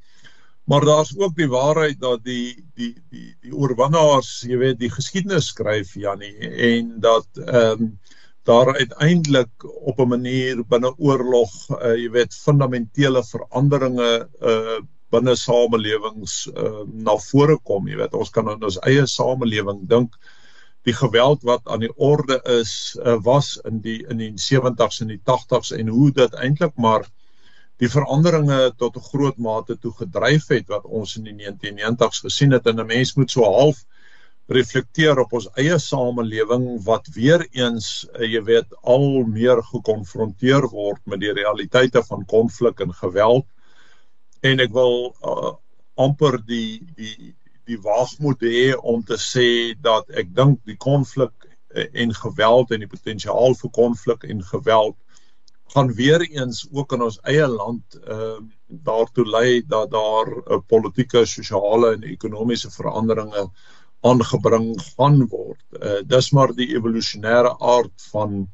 Maar 0.68 0.84
daar's 0.84 1.14
ook 1.16 1.36
die 1.36 1.48
waarheid 1.48 2.00
dat 2.00 2.24
die 2.24 2.64
die 2.76 2.92
die 3.08 3.30
die 3.40 3.54
oorwinnaars, 3.56 4.42
jy 4.44 4.58
weet, 4.60 4.78
die 4.82 4.90
geskiedenis 4.92 5.48
skryf 5.54 5.94
Jannie 5.96 6.50
en 6.72 6.90
dat 7.00 7.40
ehm 7.44 7.84
um, 7.86 7.92
daar 8.48 8.74
uiteindelik 8.76 9.64
op 9.64 9.98
'n 10.00 10.08
manier 10.08 10.60
binne 10.68 10.92
oorlog, 10.96 11.52
uh, 11.70 11.94
jy 11.96 12.10
weet, 12.10 12.34
fundamentele 12.34 13.24
veranderinge 13.24 14.28
uh 14.52 14.78
binne 15.10 15.36
samelewings 15.36 16.46
uh 16.52 16.84
na 16.84 17.16
vore 17.16 17.58
kom, 17.64 17.88
jy 17.88 17.96
weet. 17.96 18.14
Ons 18.14 18.30
kan 18.30 18.48
in 18.52 18.64
ons 18.64 18.80
eie 18.84 19.06
samelewing 19.06 19.86
dink 19.88 20.16
die 20.84 20.96
geweld 20.96 21.42
wat 21.48 21.64
aan 21.64 21.80
die 21.80 21.94
orde 21.96 22.40
is 22.60 22.96
uh, 23.04 23.16
was 23.24 23.56
in 23.64 23.80
die 23.80 24.04
in 24.08 24.20
die 24.20 24.32
70s 24.36 25.00
en 25.00 25.16
die 25.16 25.22
80s 25.32 25.72
en 25.76 25.88
hoe 25.88 26.10
dit 26.12 26.34
eintlik 26.34 26.76
maar 26.76 27.08
die 27.78 27.90
veranderinge 27.90 28.72
tot 28.76 28.96
'n 28.96 29.08
groot 29.10 29.38
mate 29.38 29.78
toe 29.78 29.92
gedryf 29.92 30.48
het 30.48 30.68
wat 30.68 30.84
ons 30.84 31.16
in 31.16 31.24
die 31.24 31.36
1990s 31.36 32.24
gesien 32.26 32.52
het 32.52 32.66
en 32.66 32.80
'n 32.80 32.86
mens 32.86 33.14
moet 33.14 33.30
so 33.30 33.44
half 33.44 33.84
reflekteer 34.48 35.18
op 35.20 35.32
ons 35.36 35.48
eie 35.60 35.76
samelewing 35.78 36.64
wat 36.84 37.08
weer 37.12 37.44
eens 37.52 38.08
eh, 38.14 38.30
jy 38.32 38.42
weet 38.42 38.74
al 38.82 39.24
meer 39.28 39.60
gekonfronteer 39.62 40.68
word 40.72 41.00
met 41.04 41.20
die 41.20 41.32
realiteite 41.36 42.02
van 42.08 42.24
konflik 42.24 42.80
en 42.80 42.94
geweld. 42.94 43.46
En 44.40 44.60
ek 44.60 44.72
wil 44.72 44.94
uh, 45.26 45.52
amper 45.98 46.38
die 46.46 46.80
die 46.96 47.34
die 47.68 47.76
waagmoed 47.84 48.40
hê 48.40 48.72
om 48.72 49.02
te 49.04 49.18
sê 49.20 49.74
dat 49.84 50.08
ek 50.16 50.30
dink 50.32 50.62
die 50.64 50.78
konflik 50.80 51.34
eh, 51.74 51.84
en 51.92 52.14
geweld 52.16 52.72
en 52.72 52.80
die 52.80 52.88
potensiaal 52.88 53.58
vir 53.60 53.74
konflik 53.76 54.24
en 54.24 54.40
geweld 54.54 54.96
gaan 55.74 55.92
weer 55.94 56.22
eens 56.30 56.66
ook 56.72 56.92
in 56.92 57.02
ons 57.02 57.18
eie 57.22 57.46
land 57.46 57.98
ehm 58.04 58.20
uh, 58.20 58.54
daartoe 58.68 59.24
lei 59.24 59.62
dat 59.66 59.90
daar 59.90 60.28
'n 60.28 60.52
uh, 60.52 60.58
politieke, 60.66 61.24
sosiale 61.26 61.92
en 61.92 62.02
ekonomiese 62.02 62.70
veranderinge 62.70 63.48
aangebring 64.00 64.66
gaan 64.96 65.26
word. 65.28 65.62
Uh, 65.72 66.00
dis 66.04 66.30
maar 66.30 66.52
die 66.54 66.68
evolusionêre 66.76 67.54
aard 67.58 68.08
van 68.12 68.48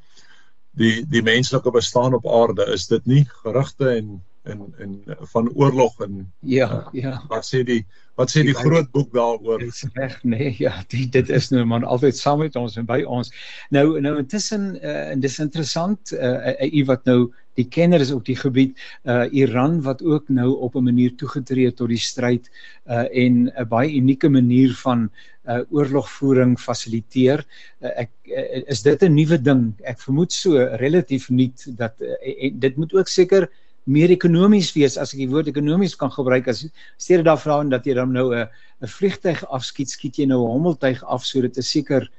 die 0.79 1.07
die 1.07 1.23
menslike 1.23 1.71
bestaan 1.71 2.15
op 2.15 2.27
aarde 2.27 2.67
is 2.73 2.87
dit 2.87 3.07
nie 3.07 3.25
gerigte 3.43 3.89
en 3.89 4.23
en 4.45 4.75
en 4.79 5.03
van 5.33 5.51
oorlog 5.55 6.01
en 6.01 6.33
ja 6.39 6.69
uh, 6.71 7.03
ja. 7.03 7.13
wat 7.29 7.47
sê 7.49 7.63
die 7.65 7.85
wat 8.19 8.31
sê 8.31 8.45
die, 8.45 8.53
die 8.53 8.59
groot 8.59 8.91
boek 8.95 9.13
daaroor? 9.15 9.63
Dis 9.63 9.85
reg 9.97 10.19
nee 10.23 10.53
ja 10.59 10.75
die, 10.93 11.07
dit 11.11 11.31
is 11.33 11.49
nou 11.51 11.65
maar 11.69 11.87
altyd 11.89 12.19
saam 12.19 12.43
met 12.45 12.57
ons 12.57 12.77
en 12.79 12.87
by 12.89 13.01
ons. 13.03 13.33
Nou 13.75 14.01
nou 14.05 14.19
intussen 14.21 14.75
uh, 14.83 15.15
en 15.15 15.25
dis 15.25 15.39
interessant 15.43 16.13
uh, 16.15 16.53
uh, 16.53 16.69
u 16.69 16.85
wat 16.91 17.09
nou 17.11 17.19
die 17.59 17.67
kenner 17.71 18.03
is 18.03 18.13
op 18.15 18.25
die 18.27 18.37
gebied 18.37 18.77
uh, 19.09 19.25
Iran 19.33 19.81
wat 19.87 20.03
ook 20.03 20.29
nou 20.29 20.51
op 20.67 20.77
'n 20.77 20.89
manier 20.91 21.15
toegetree 21.17 21.71
het 21.71 21.77
tot 21.81 21.89
die 21.89 22.01
stryd 22.01 22.51
uh, 22.87 23.07
en 23.11 23.49
'n 23.49 23.69
baie 23.69 23.95
unieke 23.97 24.29
manier 24.29 24.75
van 24.85 25.09
uh, 25.49 25.61
oorlogvoering 25.71 26.59
fasiliteer 26.61 27.45
uh, 27.81 27.91
ek 27.97 28.11
uh, 28.29 28.63
is 28.67 28.83
dit 28.83 29.03
'n 29.03 29.15
nuwe 29.15 29.39
ding? 29.43 29.75
Ek 29.83 29.99
vermoed 30.01 30.33
so 30.33 30.59
relatief 30.81 31.31
nuut 31.31 31.67
dat 31.77 31.95
uh, 32.01 32.15
en 32.23 32.59
dit 32.59 32.77
moet 32.77 32.95
ook 32.95 33.09
seker 33.09 33.49
meer 33.85 34.11
ekonomies 34.11 34.73
wees 34.73 34.97
as 34.97 35.13
ek 35.13 35.21
die 35.25 35.31
woord 35.31 35.49
ekonomies 35.49 35.97
kan 36.01 36.11
gebruik 36.11 36.49
as 36.49 36.65
steede 36.97 37.27
daarvan 37.27 37.69
dat 37.73 37.87
jy 37.87 37.95
dan 37.95 38.13
nou 38.13 38.33
'n 38.33 38.49
'n 38.83 38.89
vliegtyg 38.89 39.45
afskiet 39.49 39.91
skiet 39.91 40.19
jy 40.19 40.27
nou 40.27 40.41
'n 40.45 40.53
hommeltuig 40.57 41.05
af 41.05 41.25
so 41.25 41.41
dit 41.41 41.57
is 41.59 41.71
seker 41.71 42.11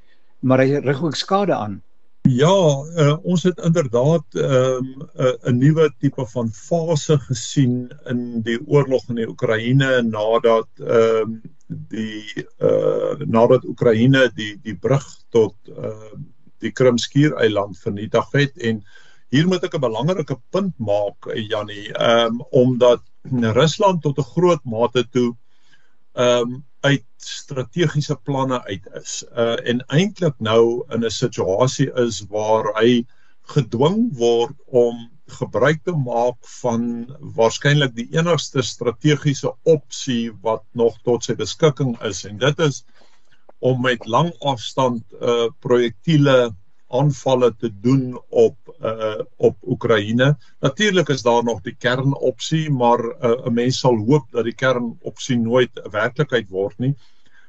maar 0.42 0.62
hy 0.62 0.80
rig 0.80 1.04
ook 1.04 1.16
skade 1.16 1.56
aan. 1.56 1.82
Ja, 2.26 2.84
uh, 2.98 3.18
ons 3.24 3.44
het 3.44 3.60
inderdaad 3.60 4.26
'n 4.34 4.40
um, 4.40 5.10
uh, 5.16 5.34
'n 5.50 5.58
nuwe 5.58 5.94
tipe 6.00 6.26
van 6.26 6.50
fase 6.52 7.18
gesien 7.20 7.92
in 8.06 8.42
die 8.42 8.60
oorlog 8.66 9.10
in 9.10 9.16
die 9.16 9.28
Oekraïne 9.28 10.02
nadat 10.02 10.68
ehm 10.80 11.22
um, 11.22 11.42
die 11.68 12.46
uh 12.62 13.14
nadat 13.26 13.66
Oekraïne 13.66 14.32
die 14.36 14.58
die 14.64 14.76
brug 14.76 15.06
tot 15.30 15.56
ehm 15.68 15.86
uh, 15.86 16.18
die 16.60 16.72
Krimskiereiland 16.72 17.78
vernietig 17.78 18.32
het 18.32 18.58
en 18.58 18.84
hier 19.34 19.48
moet 19.48 19.64
ek 19.64 19.76
'n 19.76 19.82
belangrike 19.82 20.38
punt 20.52 20.76
maak 20.78 21.30
Jannie, 21.50 21.94
ehm 21.94 22.42
um, 22.42 22.46
omdat 22.52 23.02
Rusland 23.58 24.02
tot 24.02 24.18
'n 24.18 24.32
groot 24.36 24.64
mate 24.64 25.08
toe 25.10 25.36
ehm 26.14 26.42
um, 26.42 26.64
uit 26.86 27.06
strategiese 27.18 28.16
planne 28.16 28.64
uit 28.64 28.88
is. 29.02 29.24
Uh 29.32 29.58
en 29.70 29.82
eintlik 29.88 30.36
nou 30.40 30.86
in 30.94 31.06
'n 31.06 31.12
situasie 31.12 31.90
is 32.06 32.22
waar 32.30 32.70
hy 32.80 33.06
gedwing 33.56 34.10
word 34.18 34.56
om 34.66 35.10
gebruik 35.40 35.84
te 35.84 35.92
maak 35.92 36.38
van 36.62 36.84
waarskynlik 37.20 37.96
die 37.96 38.08
enigste 38.14 38.62
strategiese 38.62 39.54
opsie 39.64 40.32
wat 40.42 40.64
nog 40.72 40.98
tot 41.04 41.24
sy 41.24 41.36
beskikking 41.36 41.96
is 42.02 42.26
en 42.26 42.38
dit 42.38 42.60
is 42.60 42.84
om 43.60 43.82
met 43.82 44.06
lang 44.06 44.34
afstand 44.40 45.02
uh 45.22 45.50
projektiele 45.60 46.54
aanvalle 46.94 47.56
te 47.58 47.72
doen 47.82 48.20
op 48.30 48.65
uh 48.82 49.24
op 49.38 49.58
Oekraïne. 49.64 50.38
Natuurlik 50.60 51.10
is 51.10 51.22
daar 51.22 51.44
nog 51.44 51.62
die 51.62 51.76
kernopsie, 51.76 52.70
maar 52.70 53.00
uh, 53.00 53.46
'n 53.46 53.54
mens 53.54 53.80
sal 53.80 53.98
hoop 53.98 54.26
dat 54.32 54.44
die 54.44 54.56
kernopsie 54.56 55.38
nooit 55.38 55.72
'n 55.80 55.90
werklikheid 55.92 56.50
word 56.50 56.80
nie. 56.80 56.96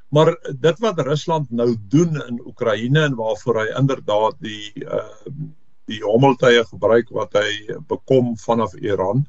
Maar 0.09 0.37
dit 0.59 0.79
wat 0.79 1.01
Rusland 1.01 1.51
nou 1.51 1.77
doen 1.89 2.23
in 2.29 2.41
Oekraïne 2.47 3.05
en 3.05 3.15
waarvoor 3.15 3.61
hy 3.61 3.69
inderdaad 3.79 4.35
die 4.41 4.73
uh 4.85 5.11
die 5.87 6.03
hommeltuie 6.03 6.65
gebruik 6.67 7.11
wat 7.15 7.37
hy 7.39 7.77
bekom 7.87 8.37
vanaf 8.37 8.75
Iran, 8.75 9.27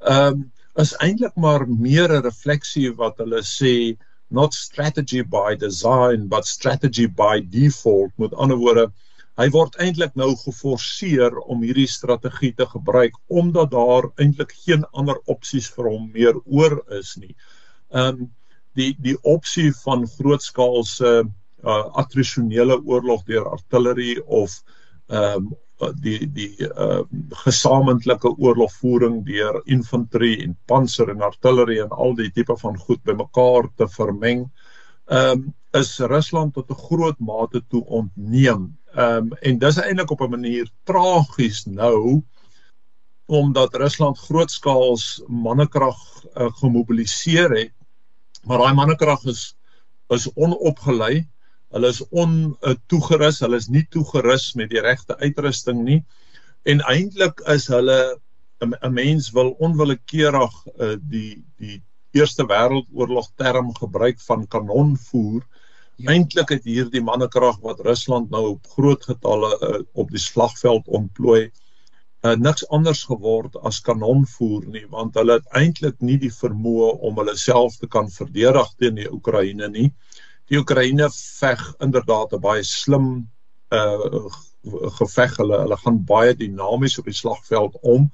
ehm 0.00 0.32
um, 0.32 0.52
is 0.78 0.94
eintlik 1.02 1.34
maar 1.36 1.66
meer 1.68 2.12
'n 2.12 2.22
refleksie 2.22 2.94
wat 2.94 3.18
hulle 3.18 3.42
sê 3.42 3.96
not 4.30 4.54
strategy 4.54 5.22
by 5.22 5.56
design 5.56 6.28
but 6.28 6.46
strategy 6.46 7.06
by 7.06 7.40
default 7.40 8.12
met 8.16 8.34
ander 8.34 8.56
woorde 8.56 8.92
hy 9.38 9.46
word 9.54 9.76
eintlik 9.82 10.16
nou 10.18 10.32
geforseer 10.40 11.36
om 11.46 11.62
hierdie 11.62 11.88
strategie 11.90 12.52
te 12.58 12.66
gebruik 12.66 13.14
omdat 13.28 13.70
daar 13.74 14.10
eintlik 14.18 14.54
geen 14.64 14.84
ander 14.92 15.20
opsies 15.34 15.68
vir 15.76 15.90
hom 15.92 16.08
meer 16.14 16.40
oor 16.44 16.80
is 16.98 17.14
nie. 17.22 17.34
Ehm 17.94 18.24
um, 18.24 18.26
die 18.78 18.92
die 19.02 19.16
opsie 19.26 19.70
van 19.74 20.04
grootskaalse 20.06 21.12
uh, 21.24 21.84
attrisionele 21.98 22.76
oorlog 22.86 23.24
deur 23.26 23.48
artillerie 23.50 24.18
of 24.26 24.60
ehm 25.08 25.48
um, 25.48 25.56
die 26.02 26.26
die 26.34 26.66
uh, 26.66 27.04
gesamentlike 27.44 28.32
oorlogvoering 28.34 29.20
deur 29.26 29.60
infantry 29.66 30.32
en 30.42 30.56
panser 30.66 31.12
en 31.12 31.22
artillerie 31.22 31.78
en 31.84 31.94
al 31.94 32.16
die 32.18 32.32
tipe 32.34 32.56
van 32.58 32.78
goed 32.78 33.02
bymekaar 33.06 33.70
te 33.76 33.86
vermeng 33.94 34.48
ehm 35.06 35.30
um, 35.30 35.46
is 35.78 35.98
Rusland 36.00 36.54
tot 36.54 36.70
'n 36.70 36.82
groot 36.88 37.18
mate 37.20 37.60
toe 37.68 37.84
ontneem 37.84 38.62
Ehm 38.98 39.30
um, 39.30 39.32
en 39.46 39.58
dis 39.62 39.76
eintlik 39.78 40.10
op 40.10 40.22
'n 40.24 40.30
manier 40.30 40.70
tragies 40.90 41.64
nou 41.64 42.22
omdat 43.28 43.74
Rusland 43.74 44.18
grootskaals 44.18 45.22
mannekrag 45.26 45.98
uh, 46.24 46.48
gemobiliseer 46.60 47.50
het. 47.50 47.74
Maar 48.42 48.58
daai 48.58 48.74
mannekrag 48.74 49.24
is 49.24 49.42
is 50.08 50.32
onopgelei. 50.34 51.28
Hulle 51.68 51.88
is 51.88 52.00
ontoegerus, 52.08 53.40
uh, 53.40 53.44
hulle 53.44 53.56
is 53.56 53.68
nie 53.68 53.86
toegerus 53.88 54.54
met 54.54 54.70
die 54.70 54.80
regte 54.80 55.18
uitrusting 55.18 55.82
nie. 55.84 56.04
En 56.62 56.80
eintlik 56.80 57.40
is 57.54 57.68
hulle 57.68 58.18
'n 58.64 58.92
mens 58.92 59.30
wil 59.30 59.50
onwillekeurig 59.50 60.54
uh, 60.66 60.96
die 61.00 61.44
die 61.56 61.82
Eerste 62.10 62.46
Wêreldoorlog 62.46 63.30
term 63.36 63.74
gebruik 63.74 64.20
van 64.20 64.48
kanonvoer. 64.48 65.44
Ja. 65.98 66.12
Eintlik 66.12 66.52
het 66.54 66.66
hierdie 66.68 67.02
mannekrag 67.02 67.56
wat 67.64 67.80
Rusland 67.82 68.30
nou 68.30 68.44
op 68.52 68.66
groot 68.76 69.02
getalle 69.04 69.48
uh, 69.58 69.80
op 69.98 70.12
die 70.14 70.22
slagveld 70.22 70.86
ontplooi 70.86 71.48
uh, 72.22 72.34
niks 72.38 72.62
anders 72.74 73.00
geword 73.08 73.56
as 73.66 73.80
kanonvoer 73.82 74.68
nie 74.74 74.84
want 74.92 75.18
hulle 75.18 75.38
het 75.40 75.48
eintlik 75.58 75.98
nie 75.98 76.18
die 76.22 76.30
vermoë 76.34 76.92
om 77.08 77.18
hulle 77.18 77.34
self 77.38 77.80
te 77.82 77.90
kan 77.90 78.10
verdedig 78.14 78.70
teen 78.78 79.00
die 79.00 79.10
Oekraïne 79.10 79.70
nie. 79.74 79.88
Die 80.48 80.60
Oekraïne 80.62 81.10
veg 81.14 81.66
inderdaad 81.82 82.32
'n 82.32 82.44
baie 82.46 82.62
slim 82.62 83.10
uh 83.74 84.30
geveg 84.98 85.36
hulle 85.38 85.58
hulle 85.64 85.76
gaan 85.82 85.98
baie 86.04 86.34
dinamies 86.34 86.98
op 86.98 87.06
die 87.10 87.14
slagveld 87.14 87.76
om 87.82 88.10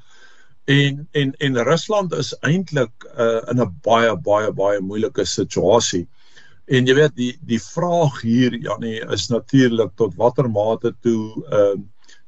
en 0.65 1.09
en 1.13 1.33
en 1.39 1.63
Rusland 1.69 2.13
is 2.13 2.33
eintlik 2.41 3.07
uh, 3.19 3.41
in 3.53 3.61
'n 3.61 3.81
baie 3.83 4.17
baie 4.17 4.53
baie 4.53 4.81
moeilike 4.81 5.25
situasie. 5.25 6.07
En 6.67 6.87
jy 6.89 6.95
weet 6.97 7.17
die 7.17 7.33
die 7.45 7.61
vraag 7.61 8.23
hier 8.25 8.55
Janie 8.57 9.01
is 9.13 9.29
natuurlik 9.29 9.91
tot 10.01 10.15
watter 10.17 10.49
mate 10.51 10.95
toe 11.05 11.45
ehm 11.45 11.81
uh, 11.81 11.83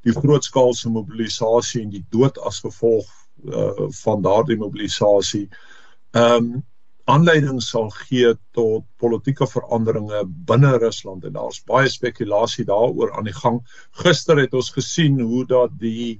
die 0.06 0.14
grootskaalse 0.14 0.90
mobilisasie 0.94 1.80
en 1.82 1.90
die 1.90 2.04
dood 2.14 2.36
as 2.46 2.60
gevolg 2.62 3.08
uh, 3.42 3.88
van 4.02 4.20
daardie 4.22 4.58
mobilisasie 4.60 5.46
ehm 6.12 6.36
um, 6.36 6.50
aanleiding 7.06 7.60
sal 7.62 7.88
gee 7.94 8.32
tot 8.58 8.84
politieke 8.98 9.46
veranderinge 9.46 10.24
binne 10.50 10.72
Rusland 10.82 11.24
en 11.24 11.36
daar's 11.38 11.60
baie 11.70 11.88
spekulasie 11.88 12.64
daaroor 12.66 13.12
aan 13.14 13.28
die 13.28 13.36
gang. 13.36 13.60
Gister 14.02 14.40
het 14.42 14.54
ons 14.54 14.72
gesien 14.74 15.20
hoe 15.20 15.44
dat 15.46 15.76
die 15.80 16.18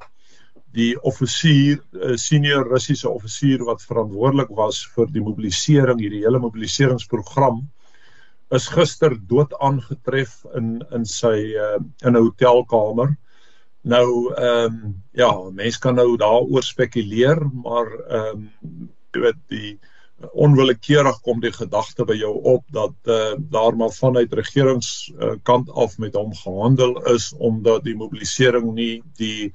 die 0.76 0.92
offisier 1.02 1.80
uh, 1.92 2.14
senior 2.16 2.68
Russiese 2.70 3.10
offisier 3.10 3.64
wat 3.64 3.82
verantwoordelik 3.82 4.52
was 4.56 4.84
vir 4.94 5.10
die 5.12 5.24
mobilisering 5.24 6.00
hierdie 6.00 6.22
hele 6.24 6.40
mobiliseringsprogram 6.42 7.64
is 8.54 8.68
gister 8.70 9.16
dood 9.28 9.54
aangetref 9.58 10.44
in 10.54 10.80
in 10.94 11.04
sy 11.04 11.36
uh, 11.58 11.78
in 12.04 12.14
'n 12.14 12.22
hotelkamer. 12.22 13.16
Nou 13.82 14.34
ehm 14.34 14.74
um, 14.74 15.02
ja, 15.12 15.32
mense 15.50 15.80
kan 15.80 15.94
nou 15.94 16.16
daaroor 16.16 16.62
spekuleer, 16.62 17.42
maar 17.64 17.90
ehm 18.08 18.48
um, 18.62 18.90
jy 19.14 19.20
weet 19.20 19.42
die 19.48 19.78
onwillekeurig 20.32 21.20
kom 21.20 21.40
die 21.40 21.52
gedagte 21.52 22.06
by 22.08 22.14
jou 22.16 22.32
op 22.48 22.64
dat 22.72 22.94
uh, 23.04 23.34
daar 23.52 23.76
maar 23.76 23.92
vanuit 23.92 24.32
regeringskant 24.32 25.70
af 25.70 25.98
met 25.98 26.14
hom 26.16 26.32
gehandel 26.34 26.96
is 27.12 27.34
omdat 27.36 27.84
die 27.84 27.96
mobilisering 27.96 28.72
nie 28.74 29.02
die 29.20 29.52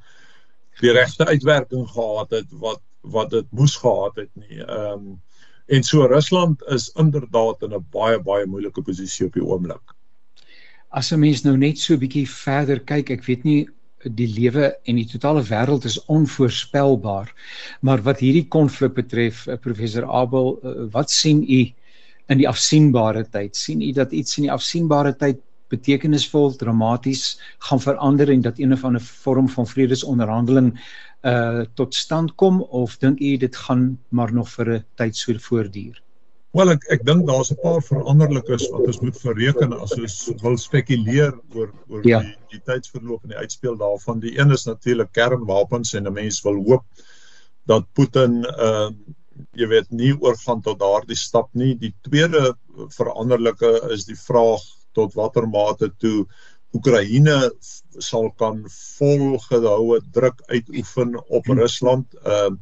die 0.81 0.93
regte 0.93 1.25
uitwerking 1.25 1.87
gehad 1.89 2.29
het 2.29 2.47
wat 2.51 2.81
wat 3.01 3.29
dit 3.29 3.47
moes 3.49 3.75
gehad 3.81 4.15
het 4.15 4.29
nie. 4.35 4.61
Ehm 4.61 4.93
um, 4.93 5.21
En 5.67 5.83
so 5.83 6.05
Rusland 6.05 6.63
is 6.67 6.89
inderdaad 6.95 7.61
in 7.61 7.73
'n 7.73 7.85
baie 7.91 8.19
baie 8.19 8.45
moeilike 8.45 8.81
posisie 8.81 9.25
op 9.25 9.33
die 9.33 9.43
oomblik. 9.43 9.95
As 10.89 11.11
'n 11.11 11.19
mens 11.19 11.43
nou 11.43 11.57
net 11.57 11.77
so 11.77 11.93
'n 11.93 11.99
bietjie 11.99 12.27
verder 12.29 12.79
kyk, 12.79 13.09
ek 13.09 13.23
weet 13.25 13.43
nie 13.43 13.67
die 14.03 14.27
lewe 14.27 14.71
en 14.85 14.95
die 14.95 15.05
totale 15.05 15.43
wêreld 15.43 15.85
is 15.85 15.99
onvoorspelbaar. 16.05 17.33
Maar 17.81 18.01
wat 18.01 18.19
hierdie 18.19 18.47
konflik 18.47 18.93
betref, 18.93 19.47
eh, 19.47 19.57
professor 19.57 20.05
Abel, 20.05 20.59
eh, 20.63 20.87
wat 20.91 21.11
sien 21.11 21.43
u 21.43 21.73
in 22.27 22.37
die 22.37 22.47
afsienbare 22.47 23.29
tyd? 23.29 23.55
sien 23.55 23.81
u 23.81 23.91
dat 23.91 24.11
iets 24.11 24.37
in 24.37 24.43
die 24.43 24.51
afsienbare 24.51 25.15
tyd 25.15 25.39
betekenisvol, 25.71 26.51
dramaties 26.59 27.39
gaan 27.69 27.81
verander 27.81 28.29
en 28.29 28.43
dat 28.45 28.59
een 28.59 28.75
of 28.75 28.83
ander 28.83 29.01
vorm 29.01 29.49
van 29.49 29.67
vredesonderhandeling 29.67 30.75
uh 31.21 31.65
tot 31.77 31.95
stand 31.95 32.35
kom 32.35 32.61
of 32.61 32.97
dink 32.97 33.19
u 33.19 33.35
dit 33.37 33.55
gaan 33.55 33.99
maar 34.09 34.33
nog 34.33 34.49
vir 34.49 34.73
'n 34.77 34.85
tyd 34.95 35.15
so 35.15 35.33
voortduur? 35.37 36.01
Wel 36.51 36.71
ek 36.73 36.83
ek 36.91 37.05
dink 37.05 37.27
daar's 37.27 37.51
'n 37.51 37.61
paar 37.61 37.81
veranderlikes 37.81 38.69
wat 38.71 38.87
ons 38.87 38.99
moet 38.99 39.19
verreken 39.19 39.73
as 39.73 39.93
ons 39.95 40.33
wil 40.41 40.57
spekuleer 40.57 41.31
oor 41.55 41.69
oor 41.87 42.07
ja. 42.07 42.19
die 42.19 42.35
die 42.57 42.61
tydsverloop 42.65 43.23
en 43.23 43.29
die 43.29 43.37
uitspeel 43.37 43.77
daarvan. 43.77 44.19
Die 44.19 44.37
een 44.39 44.51
is 44.51 44.65
natuurlik 44.65 45.11
kernwapens 45.11 45.93
en 45.93 46.07
'n 46.07 46.13
mens 46.13 46.41
wil 46.43 46.63
hoop 46.65 46.83
dat 47.65 47.85
Putin 47.93 48.43
uh 48.43 48.89
jy 49.57 49.67
weet 49.67 49.89
nie 49.91 50.11
oorgaan 50.13 50.61
tot 50.61 50.79
daardie 50.79 51.15
stap 51.17 51.49
nie. 51.53 51.75
Die 51.75 51.93
tweede 52.01 52.55
veranderlike 52.97 53.71
is 53.91 54.05
die 54.05 54.15
vraag 54.15 54.61
tot 54.97 55.13
watter 55.19 55.47
mate 55.47 55.91
toe 55.97 56.25
Oekraïne 56.73 57.35
sal 57.99 58.29
kan 58.39 58.63
volgehoue 58.97 59.99
druk 60.15 60.41
uitoefen 60.47 61.17
op 61.27 61.45
hmm. 61.45 61.59
Rusland 61.59 62.15
ehm 62.23 62.55
uh, 62.55 62.59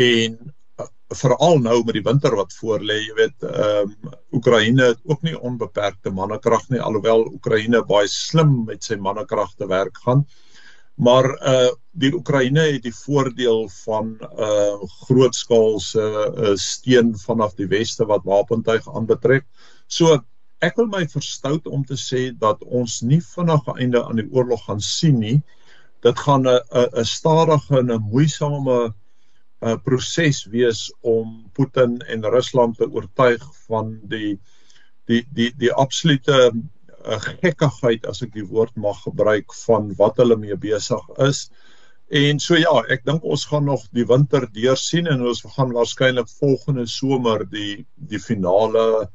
en 0.00 0.36
uh, 0.80 0.86
veral 1.20 1.58
nou 1.60 1.80
met 1.84 1.96
die 1.98 2.04
winter 2.06 2.32
wat 2.38 2.54
voorlê, 2.56 3.00
jy 3.02 3.16
weet, 3.18 3.48
ehm 3.48 3.90
um, 3.90 4.14
Oekraïne 4.38 4.92
het 4.92 5.00
ook 5.04 5.26
nie 5.26 5.34
onbeperkte 5.34 6.12
mannekrag 6.14 6.68
nie 6.70 6.80
alhoewel 6.80 7.26
Oekraïne 7.32 7.82
baie 7.88 8.08
slim 8.08 8.62
met 8.68 8.86
sy 8.86 8.96
mannekrag 8.96 9.56
te 9.58 9.66
werk 9.66 9.98
gaan. 10.06 10.24
Maar 10.94 11.30
uh 11.54 11.70
die 12.00 12.12
Oekraïne 12.14 12.62
het 12.68 12.84
die 12.86 12.94
voordeel 12.94 13.64
van 13.82 14.12
'n 14.14 14.42
uh, 14.46 14.90
grootskaalse 15.08 16.04
uh, 16.06 16.52
steun 16.54 17.16
vanaf 17.18 17.56
die 17.58 17.66
weste 17.66 18.06
wat 18.06 18.22
wapentuig 18.24 18.86
aanbetref. 18.94 19.42
So 19.88 20.14
ek 20.14 20.24
wil 20.76 20.88
my 20.92 21.06
verstout 21.08 21.66
om 21.66 21.84
te 21.88 21.96
sê 21.96 22.22
dat 22.36 22.62
ons 22.64 23.00
nie 23.02 23.20
vinnig 23.24 23.68
'n 23.68 23.78
einde 23.84 24.04
aan 24.04 24.20
die 24.20 24.28
oorlog 24.30 24.64
gaan 24.64 24.80
sien 24.80 25.18
nie. 25.20 25.42
Dit 26.02 26.18
gaan 26.18 26.46
'n 26.48 26.60
'n 26.72 27.04
stadige 27.04 27.78
en 27.78 27.92
'n 27.92 28.08
moeisame 28.12 28.78
'n 28.88 28.94
uh, 29.68 29.76
proses 29.84 30.44
wees 30.44 30.92
om 31.00 31.50
Putin 31.52 32.00
en 32.08 32.24
Rusland 32.24 32.76
te 32.76 32.90
oortuig 32.90 33.42
van 33.68 33.98
die 34.02 34.38
die 35.06 35.24
die 35.32 35.50
die 35.56 35.72
absolute 35.72 36.52
uh, 36.52 37.20
gekkigheid 37.20 38.06
as 38.06 38.22
ek 38.22 38.32
die 38.32 38.46
woord 38.46 38.76
mag 38.76 39.02
gebruik 39.02 39.54
van 39.64 39.94
wat 39.96 40.16
hulle 40.16 40.36
mee 40.36 40.56
besig 40.56 41.08
is. 41.28 41.50
En 42.10 42.40
so 42.42 42.58
ja, 42.58 42.72
ek 42.90 43.04
dink 43.06 43.24
ons 43.24 43.44
gaan 43.46 43.64
nog 43.64 43.84
die 43.94 44.06
winter 44.06 44.46
deursien 44.52 45.06
en 45.06 45.22
ons 45.22 45.44
gaan 45.56 45.72
waarskynlik 45.72 46.28
volgende 46.40 46.86
somer 46.86 47.44
die 47.48 47.86
die 47.94 48.18
finale 48.18 49.08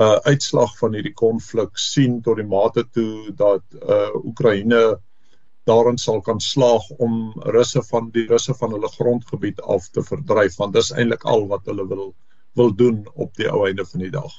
uh 0.00 0.16
uitslag 0.24 0.72
van 0.78 0.94
hierdie 0.96 1.14
konflik 1.16 1.78
sien 1.78 2.20
tot 2.24 2.40
die 2.40 2.48
mate 2.48 2.86
toe 2.96 3.32
dat 3.36 3.64
uh 3.80 4.08
Oekraïne 4.24 4.82
daarin 5.68 5.98
sal 5.98 6.20
kan 6.20 6.40
slaag 6.40 6.86
om 6.98 7.32
russe 7.56 7.82
van 7.90 8.10
die 8.14 8.26
russe 8.30 8.54
van 8.54 8.72
hulle 8.76 8.88
grondgebied 8.96 9.60
af 9.60 9.88
te 9.88 10.02
verdryf 10.02 10.56
want 10.56 10.74
dis 10.74 10.92
eintlik 10.96 11.24
al 11.24 11.46
wat 11.52 11.68
hulle 11.70 11.86
wil 11.88 12.14
wil 12.58 12.72
doen 12.74 13.04
op 13.14 13.36
die 13.38 13.46
ou 13.50 13.66
einde 13.68 13.84
van 13.86 14.02
die 14.02 14.10
dag. 14.10 14.32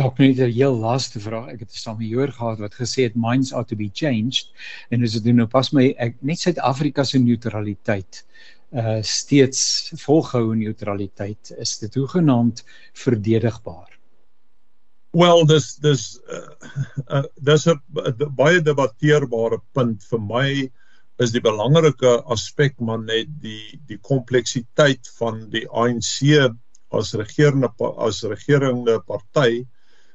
Dalk 0.00 0.18
net 0.18 0.38
'n 0.40 0.52
heel 0.56 0.76
laaste 0.80 1.20
vraag. 1.20 1.48
Ek 1.52 1.60
het 1.60 1.72
'n 1.72 1.84
samejoer 1.84 2.32
gehad 2.32 2.58
wat 2.58 2.74
gesê 2.74 3.02
het 3.04 3.14
minds 3.14 3.52
ought 3.52 3.68
to 3.68 3.76
be 3.76 3.90
changed 3.92 4.48
en 4.90 5.02
as 5.02 5.12
dit 5.12 5.34
nou 5.34 5.46
pas 5.46 5.72
my 5.72 5.94
ek 5.98 6.16
net 6.20 6.38
Suid-Afrika 6.38 7.04
se 7.04 7.18
neutraliteit 7.18 8.24
uh 8.72 9.02
steeds 9.02 9.92
volgehou 10.00 10.54
neutraliteit 10.56 11.52
is 11.58 11.78
dit 11.78 11.94
hoegenaamd 11.94 12.64
verdedigbaar. 12.92 13.91
Wel 15.12 15.42
dis 15.46 15.66
dis 15.84 16.02
uh, 16.32 16.46
uh, 17.16 17.26
dis 17.36 17.66
'n 17.68 18.30
baie 18.36 18.62
debatteerbare 18.64 19.58
punt. 19.76 20.04
Vir 20.08 20.22
my 20.28 20.48
is 21.20 21.34
die 21.34 21.42
belangrike 21.44 22.14
aspek 22.34 22.80
maar 22.80 23.02
net 23.02 23.28
die 23.42 23.80
die 23.90 23.98
kompleksiteit 24.10 25.10
van 25.18 25.44
die 25.52 25.66
ANC 25.68 26.16
as 27.00 27.12
regerende 27.20 27.68
as 28.08 28.22
regerende 28.24 28.98
party 29.06 29.66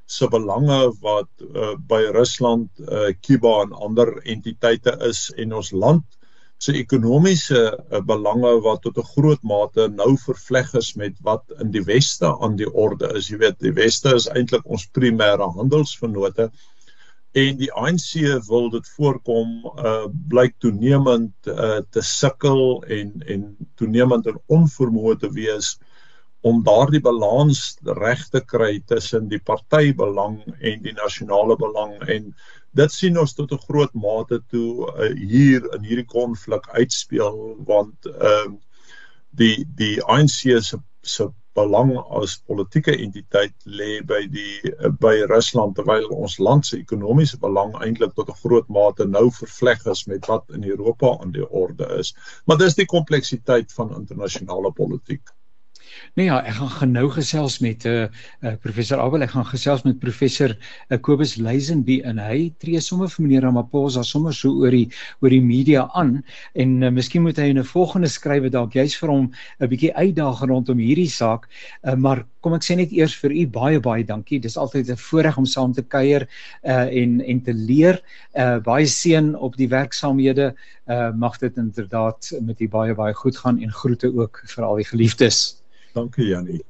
se 0.07 0.27
belange 0.31 0.79
wat 1.03 1.29
uh, 1.43 1.75
by 1.75 2.01
Rusland, 2.15 2.69
uh, 2.79 3.11
Kuba 3.21 3.61
en 3.65 3.73
ander 3.73 4.15
entiteite 4.23 4.97
is 5.09 5.27
en 5.37 5.53
ons 5.53 5.71
land 5.71 6.16
se 6.57 6.73
ekonomiese 6.73 7.59
uh, 7.69 7.99
belange 8.01 8.53
wat 8.65 8.81
tot 8.81 8.97
'n 8.97 9.09
groot 9.13 9.43
mate 9.43 9.87
nou 9.93 10.17
vervleg 10.17 10.73
is 10.73 10.93
met 10.95 11.13
wat 11.21 11.43
in 11.61 11.71
die 11.71 11.83
weste 11.85 12.31
aan 12.41 12.55
die 12.55 12.71
orde 12.73 13.11
is. 13.17 13.29
Jy 13.29 13.37
weet, 13.43 13.59
die 13.59 13.73
weste 13.73 14.15
is 14.15 14.29
eintlik 14.33 14.65
ons 14.65 14.89
primêre 14.97 15.51
handelsvennote 15.59 16.49
en 17.37 17.57
die 17.59 17.69
ANC 17.73 18.13
wil 18.47 18.69
dit 18.73 18.87
voorkom 18.95 19.49
uh 19.65 20.07
blyk 20.29 20.55
toenemend 20.63 21.51
uh 21.51 21.81
te 21.89 22.01
sukkel 22.01 22.83
en 22.99 23.11
en 23.27 23.43
toenemend 23.75 24.27
in 24.31 24.39
onvermoë 24.47 25.17
te 25.21 25.29
wees 25.35 25.75
om 26.47 26.63
daardie 26.63 27.01
balans 27.03 27.77
reg 27.99 28.23
te 28.33 28.41
kry 28.53 28.79
tussen 28.85 29.27
die 29.29 29.41
partybelang 29.49 30.39
en 30.59 30.81
die 30.85 30.95
nasionale 30.97 31.57
belang 31.57 31.97
en 32.07 32.31
dit 32.77 32.93
sien 32.93 33.17
ons 33.17 33.33
tot 33.33 33.51
'n 33.51 33.65
groot 33.67 33.93
mate 33.93 34.41
toe 34.53 34.87
uh, 34.91 35.11
hier 35.33 35.65
in 35.77 35.83
hierdie 35.89 36.11
konflik 36.17 36.69
uitspeel 36.79 37.37
want 37.71 38.09
ehm 38.13 38.53
uh, 38.53 38.63
die 39.37 39.65
die 39.79 39.97
ANC 40.03 40.37
se 40.65 40.77
se 41.01 41.27
belang 41.57 41.91
as 42.19 42.37
politieke 42.49 42.93
entiteit 43.05 43.55
lê 43.79 44.01
by 44.11 44.19
die 44.33 44.71
uh, 44.71 44.91
by 45.05 45.13
Rusland 45.31 45.75
terwyl 45.77 46.05
ons 46.25 46.37
land 46.47 46.65
se 46.65 46.77
ekonomiese 46.77 47.39
belang 47.41 47.73
eintlik 47.81 48.13
tot 48.19 48.29
'n 48.33 48.41
groot 48.43 48.69
mate 48.77 49.09
nou 49.17 49.25
vervleg 49.39 49.85
is 49.93 50.05
met 50.11 50.29
wat 50.33 50.45
in 50.59 50.69
Europa 50.73 51.17
aan 51.21 51.33
die 51.37 51.49
orde 51.63 51.89
is. 51.99 52.13
Maar 52.45 52.57
dis 52.57 52.77
die 52.81 52.89
kompleksiteit 52.95 53.73
van 53.79 53.95
internasionale 54.01 54.71
politiek 54.81 55.33
Nee 56.17 56.25
ja, 56.25 56.39
ek 56.41 56.55
gaan 56.57 56.71
genou 56.73 57.09
gesels 57.13 57.59
met 57.61 57.85
'n 57.85 57.89
uh, 57.89 58.03
eh, 58.03 58.09
uh, 58.41 58.49
eh, 58.49 58.55
professor 58.61 58.99
Abel, 58.99 59.21
ek 59.21 59.35
gaan 59.35 59.45
gesels 59.45 59.83
met 59.85 59.99
professor 59.99 60.55
uh, 60.89 60.97
Kobus 60.97 61.35
Luizenby 61.37 61.99
en 62.03 62.17
hy 62.17 62.53
tree 62.57 62.79
sommer 62.81 63.09
vir 63.09 63.25
meneer 63.25 63.43
Ramaphosa 63.45 64.03
sommer 64.03 64.33
so 64.33 64.49
oor 64.49 64.71
die 64.71 64.89
oor 65.21 65.29
die 65.29 65.41
media 65.41 65.87
aan 65.93 66.23
en 66.55 66.81
uh, 66.83 66.89
miskien 66.89 67.21
moet 67.21 67.37
hy 67.37 67.49
in 67.53 67.59
'n 67.59 67.63
volgende 67.63 68.09
skrywe 68.09 68.49
dalk 68.49 68.73
juist 68.73 68.97
vir 68.97 69.09
hom 69.09 69.31
'n 69.59 69.69
bietjie 69.69 69.93
uitdaag 69.93 70.41
rondom 70.41 70.77
hierdie 70.77 71.09
saak. 71.09 71.47
Uh, 71.83 71.93
maar 71.95 72.25
kom 72.41 72.55
ek 72.55 72.63
sê 72.63 72.77
net 72.79 72.91
eers 72.95 73.13
vir 73.21 73.35
u 73.35 73.45
baie 73.59 73.79
baie 73.83 74.03
dankie. 74.07 74.39
Dis 74.39 74.57
altyd 74.57 74.89
'n 74.89 74.97
voorreg 74.97 75.37
om 75.37 75.45
saam 75.45 75.73
te 75.73 75.83
kuier 75.83 76.27
uh, 76.63 76.87
en 77.01 77.21
en 77.21 77.41
te 77.41 77.53
leer. 77.53 78.01
Uh, 78.33 78.57
baie 78.63 78.87
seën 78.87 79.35
op 79.35 79.55
die 79.57 79.69
werksaamhede. 79.69 80.53
Uh, 80.87 81.11
mag 81.11 81.37
dit 81.37 81.57
inderdaad 81.57 82.31
met 82.41 82.61
u 82.61 82.67
baie 82.69 82.95
baie 82.95 83.13
goed 83.13 83.37
gaan 83.37 83.61
en 83.61 83.71
groete 83.71 84.07
ook 84.15 84.43
vir 84.45 84.63
al 84.63 84.75
die 84.75 84.89
geliefdes. 84.89 85.66
Dankie 85.97 86.29
Jannie. 86.29 86.61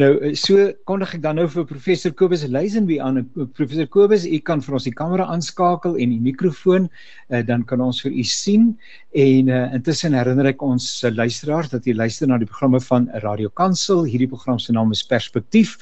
Nou 0.00 0.08
eh, 0.22 0.34
so 0.38 0.68
kondig 0.88 1.14
ek 1.16 1.22
dan 1.24 1.38
nou 1.38 1.46
vir 1.52 1.66
professor 1.68 2.12
Kobus 2.16 2.44
Luizenby 2.48 2.98
aan. 3.04 3.20
Eh, 3.20 3.46
professor 3.56 3.88
Kobus, 3.92 4.24
u 4.24 4.38
kan 4.44 4.62
vir 4.64 4.78
ons 4.78 4.86
die 4.88 4.94
kamera 4.94 5.26
aanskakel 5.32 5.98
en 6.00 6.14
die 6.14 6.20
mikrofoon, 6.22 6.88
uh, 6.88 7.42
dan 7.46 7.64
kan 7.68 7.82
ons 7.84 8.00
vir 8.04 8.14
u 8.14 8.24
sien. 8.24 8.70
En 9.18 9.50
uh, 9.52 9.64
intussen 9.76 10.16
herinner 10.16 10.50
ek 10.52 10.62
ons 10.64 10.86
uh, 11.04 11.12
luisteraars 11.12 11.72
dat 11.74 11.86
u 11.86 11.96
luister 11.96 12.30
na 12.30 12.38
die 12.40 12.48
programme 12.48 12.80
van 12.88 13.08
Radio 13.24 13.52
Kansel. 13.60 14.04
Hierdie 14.08 14.30
program 14.30 14.60
se 14.62 14.72
naam 14.72 14.94
is 14.96 15.04
Perspektief. 15.04 15.76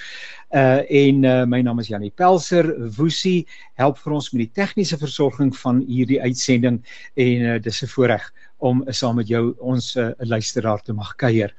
Uh 0.55 0.83
en 0.95 1.25
uh, 1.27 1.43
my 1.47 1.59
naam 1.67 1.81
is 1.83 1.91
Janie 1.91 2.13
Pelser. 2.15 2.69
Woesie 2.97 3.47
help 3.81 3.99
vir 3.99 4.15
ons 4.19 4.31
met 4.33 4.45
die 4.45 4.53
tegniese 4.63 4.99
versorging 4.99 5.51
van 5.59 5.83
hierdie 5.89 6.21
uitsending 6.23 6.79
en 7.15 7.49
uh, 7.51 7.57
dis 7.63 7.83
'n 7.83 7.91
voorreg 7.95 8.31
om 8.59 8.85
saam 8.88 9.16
met 9.21 9.29
jou 9.29 9.55
ons 9.59 9.88
uh, 9.97 10.11
luisteraar 10.19 10.83
te 10.83 10.92
mag 10.97 11.14
kuier. 11.21 11.55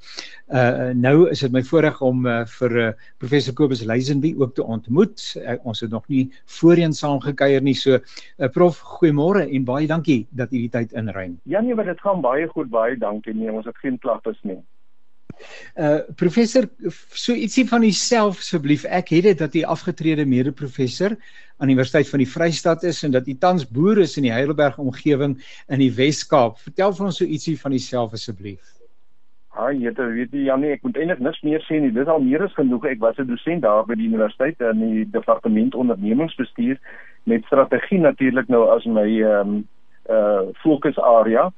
Uh 0.47 0.93
nou 0.97 1.29
is 1.29 1.43
dit 1.43 1.51
my 1.51 1.61
voorreg 1.63 2.01
om 2.01 2.25
uh, 2.25 2.39
vir 2.59 2.77
uh, 2.77 2.87
professor 3.17 3.53
Kobus 3.53 3.83
Luizenby 3.85 4.33
ook 4.37 4.55
te 4.55 4.63
ontmoet. 4.63 5.21
Uh, 5.37 5.57
ons 5.63 5.79
het 5.83 5.91
nog 5.91 6.07
nie 6.07 6.27
voorheen 6.59 6.93
saam 6.93 7.19
gekuier 7.21 7.61
nie. 7.61 7.75
So 7.75 7.99
uh, 7.99 8.49
prof, 8.53 8.79
goeiemôre 8.97 9.45
en 9.47 9.67
baie 9.67 9.87
dankie 9.87 10.25
dat 10.29 10.53
u 10.53 10.57
die 10.57 10.71
tyd 10.73 10.93
inruim. 10.93 11.37
Ja 11.43 11.61
nee, 11.61 11.75
dit 11.75 12.01
gaan 12.01 12.21
baie 12.21 12.47
goed. 12.47 12.69
Baie 12.69 12.97
dankie. 12.97 13.33
Nee, 13.33 13.51
ons 13.51 13.65
het 13.65 13.77
geen 13.77 13.99
klagtes 13.99 14.39
nie. 14.43 14.61
Uh 15.75 15.99
professor 16.15 16.67
so 17.13 17.33
ietsie 17.33 17.67
van 17.69 17.83
uself 17.83 18.39
asseblief. 18.39 18.85
Ek 18.85 19.09
het 19.09 19.23
dit 19.23 19.37
dat 19.37 19.55
u 19.55 19.63
afgetrede 19.63 20.25
mede-professor 20.25 21.17
aan 21.57 21.67
die 21.67 21.75
Universiteit 21.75 22.09
van 22.09 22.21
die 22.21 22.29
Vrystaat 22.29 22.83
is 22.83 23.03
en 23.03 23.11
dat 23.11 23.27
u 23.27 23.37
tans 23.37 23.67
boer 23.67 23.97
is 23.97 24.17
in 24.17 24.23
die 24.29 24.33
Heidelberg 24.33 24.77
omgewing 24.77 25.37
in 25.67 25.79
die 25.79 25.93
Wes-Kaap. 25.93 26.57
Vertel 26.57 26.93
vir 26.93 27.05
ons 27.05 27.21
so 27.21 27.25
ietsie 27.25 27.57
van 27.59 27.73
uself 27.73 28.13
asseblief. 28.13 28.77
Ah, 29.57 29.71
jy 29.73 29.89
weet 29.89 30.33
jy 30.35 30.43
Janie, 30.45 30.75
ek 30.75 30.83
moet 30.85 30.99
eintlik 31.01 31.21
niks 31.25 31.41
meer 31.41 31.63
sê 31.65 31.79
nie. 31.81 31.89
Dis 31.89 32.09
al 32.11 32.21
meer 32.21 32.43
as 32.45 32.53
genoeg. 32.53 32.85
Ek 32.85 32.99
was 33.01 33.17
'n 33.17 33.25
dosent 33.25 33.63
daar 33.65 33.85
by 33.87 33.95
die 33.95 34.05
universiteit 34.05 34.61
in 34.61 34.79
die 34.79 35.05
departement 35.09 35.75
ondernemingsbestuur 35.75 36.77
met 37.25 37.45
strategie 37.45 37.99
natuurlik 37.99 38.47
nou 38.47 38.69
as 38.69 38.85
my 38.85 39.07
ehm 39.21 39.49
um, 39.49 39.67
uh 40.09 40.53
fokusarea. 40.61 41.49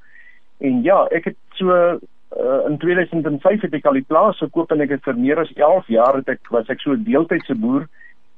En 0.58 0.82
ja, 0.82 1.06
ek 1.12 1.24
het 1.24 1.36
so 1.60 2.00
uh, 2.36 2.60
in 2.68 2.78
2005 2.78 3.60
het 3.66 3.74
ek 3.74 3.86
al 3.86 3.98
die 3.98 4.06
plaas 4.06 4.38
gekoop 4.38 4.70
en 4.70 4.80
ek 4.80 4.96
het 4.96 5.04
vir 5.08 5.18
meer 5.18 5.40
as 5.42 5.52
11 5.56 5.90
jaar 5.94 6.20
het 6.20 6.28
ek 6.28 6.50
was 6.54 6.68
ek 6.68 6.80
so 6.80 6.92
'n 6.94 7.04
deeltydse 7.04 7.54
boer 7.54 7.88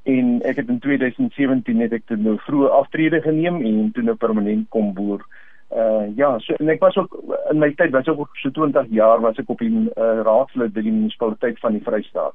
en 0.05 0.41
ek 0.43 0.57
het 0.57 0.69
in 0.69 0.79
2017 0.79 1.77
net 1.79 1.93
ek 1.93 2.07
toe 2.07 2.17
nou 2.17 2.39
vroeë 2.47 2.73
aftrede 2.81 3.21
geneem 3.23 3.61
en 3.63 3.93
toe 3.93 4.03
nou 4.03 4.17
permanent 4.17 4.69
kom 4.69 4.93
boer. 4.95 5.23
Uh 5.71 6.11
ja, 6.17 6.39
so 6.39 6.55
en 6.59 6.69
ek 6.69 6.81
was 6.81 6.97
ook 6.97 7.15
in 7.51 7.59
my 7.59 7.71
tyd 7.75 7.93
was 7.93 8.09
ek 8.09 8.19
ook 8.19 8.37
so 8.37 8.51
20 8.51 8.91
jaar 8.91 9.21
was 9.21 9.39
ek 9.39 9.49
op 9.49 9.59
die 9.59 9.71
uh, 9.73 10.21
raadslid 10.27 10.73
by 10.73 10.83
die 10.83 10.93
munisipaliteit 10.93 11.61
van 11.61 11.73
die 11.73 11.85
Vrystaat. 11.85 12.35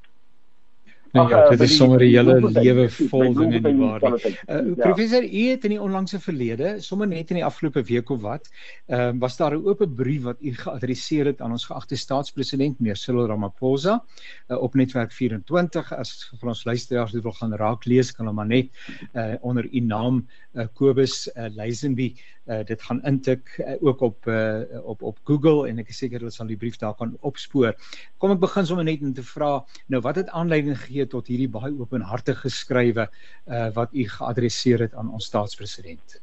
Nou 1.18 1.30
ja, 1.30 1.50
dit 1.50 1.62
is 1.66 1.76
sommer 1.78 2.00
'n 2.00 2.10
hele 2.10 2.36
lewe 2.52 2.88
vol 2.90 3.34
dinge 3.34 3.60
nie 3.60 3.76
waar 3.78 4.04
nie. 4.06 4.34
Uh, 4.48 4.74
professor, 4.78 5.24
u 5.24 5.44
het 5.50 5.64
in 5.66 5.74
die 5.76 5.82
onlangse 5.82 6.20
verlede, 6.20 6.76
sommer 6.82 7.08
net 7.08 7.32
in 7.34 7.42
die 7.42 7.46
afgelope 7.46 7.84
week 7.84 8.10
of 8.14 8.22
wat, 8.22 8.50
ehm 8.88 9.16
uh, 9.16 9.22
was 9.22 9.38
daar 9.38 9.58
'n 9.58 9.66
oop 9.66 9.82
brief 9.96 10.24
wat 10.24 10.38
u 10.42 10.54
geadresseer 10.54 11.26
het 11.26 11.42
aan 11.42 11.52
ons 11.52 11.66
geagte 11.66 11.96
staatspresident 11.96 12.80
meneer 12.80 12.96
Cyril 12.96 13.28
Ramaphosa 13.28 14.04
uh, 14.48 14.62
op 14.62 14.76
netwerk 14.76 15.12
24 15.12 15.94
as 15.94 16.30
vir 16.40 16.50
ons 16.50 16.66
luisteraars 16.66 17.12
dit 17.12 17.24
wil 17.24 17.32
gaan 17.32 17.54
raak 17.54 17.86
lees 17.86 18.12
kan 18.12 18.26
hulle 18.26 18.36
maar 18.36 18.48
net 18.48 18.70
uh, 19.14 19.36
onder 19.42 19.68
u 19.72 19.80
naam 19.80 20.28
uh, 20.54 20.66
Kobus 20.74 21.28
uh, 21.36 21.48
Luizenby 21.56 22.14
uh, 22.48 22.64
dit 22.66 22.82
gaan 22.82 23.02
intik 23.04 23.58
uh, 23.60 23.76
ook 23.80 24.02
op 24.02 24.28
uh, 24.28 24.62
op 24.84 25.02
op 25.02 25.20
Google 25.24 25.68
en 25.68 25.80
ek 25.80 25.92
is 25.94 26.02
seker 26.04 26.22
hulle 26.22 26.34
sal 26.34 26.50
die 26.50 26.60
brief 26.60 26.78
daar 26.82 26.96
kan 26.98 27.16
opspoor. 27.28 27.76
Kom 28.22 28.34
ek 28.36 28.42
begin 28.44 28.68
sommer 28.68 28.88
net 28.88 29.04
om 29.06 29.14
te 29.14 29.26
vra 29.26 29.52
nou 29.92 30.02
wat 30.06 30.20
het 30.22 30.30
aanleiding 30.30 30.78
gegee 30.80 31.07
tot 31.08 31.28
hierdie 31.32 31.50
baie 31.52 31.74
openhartige 31.74 32.50
skrywe 32.54 33.08
uh, 33.08 33.68
wat 33.76 33.94
u 33.94 34.08
geadresseer 34.18 34.88
het 34.88 34.96
aan 34.96 35.12
ons 35.14 35.28
staatspresident? 35.32 36.20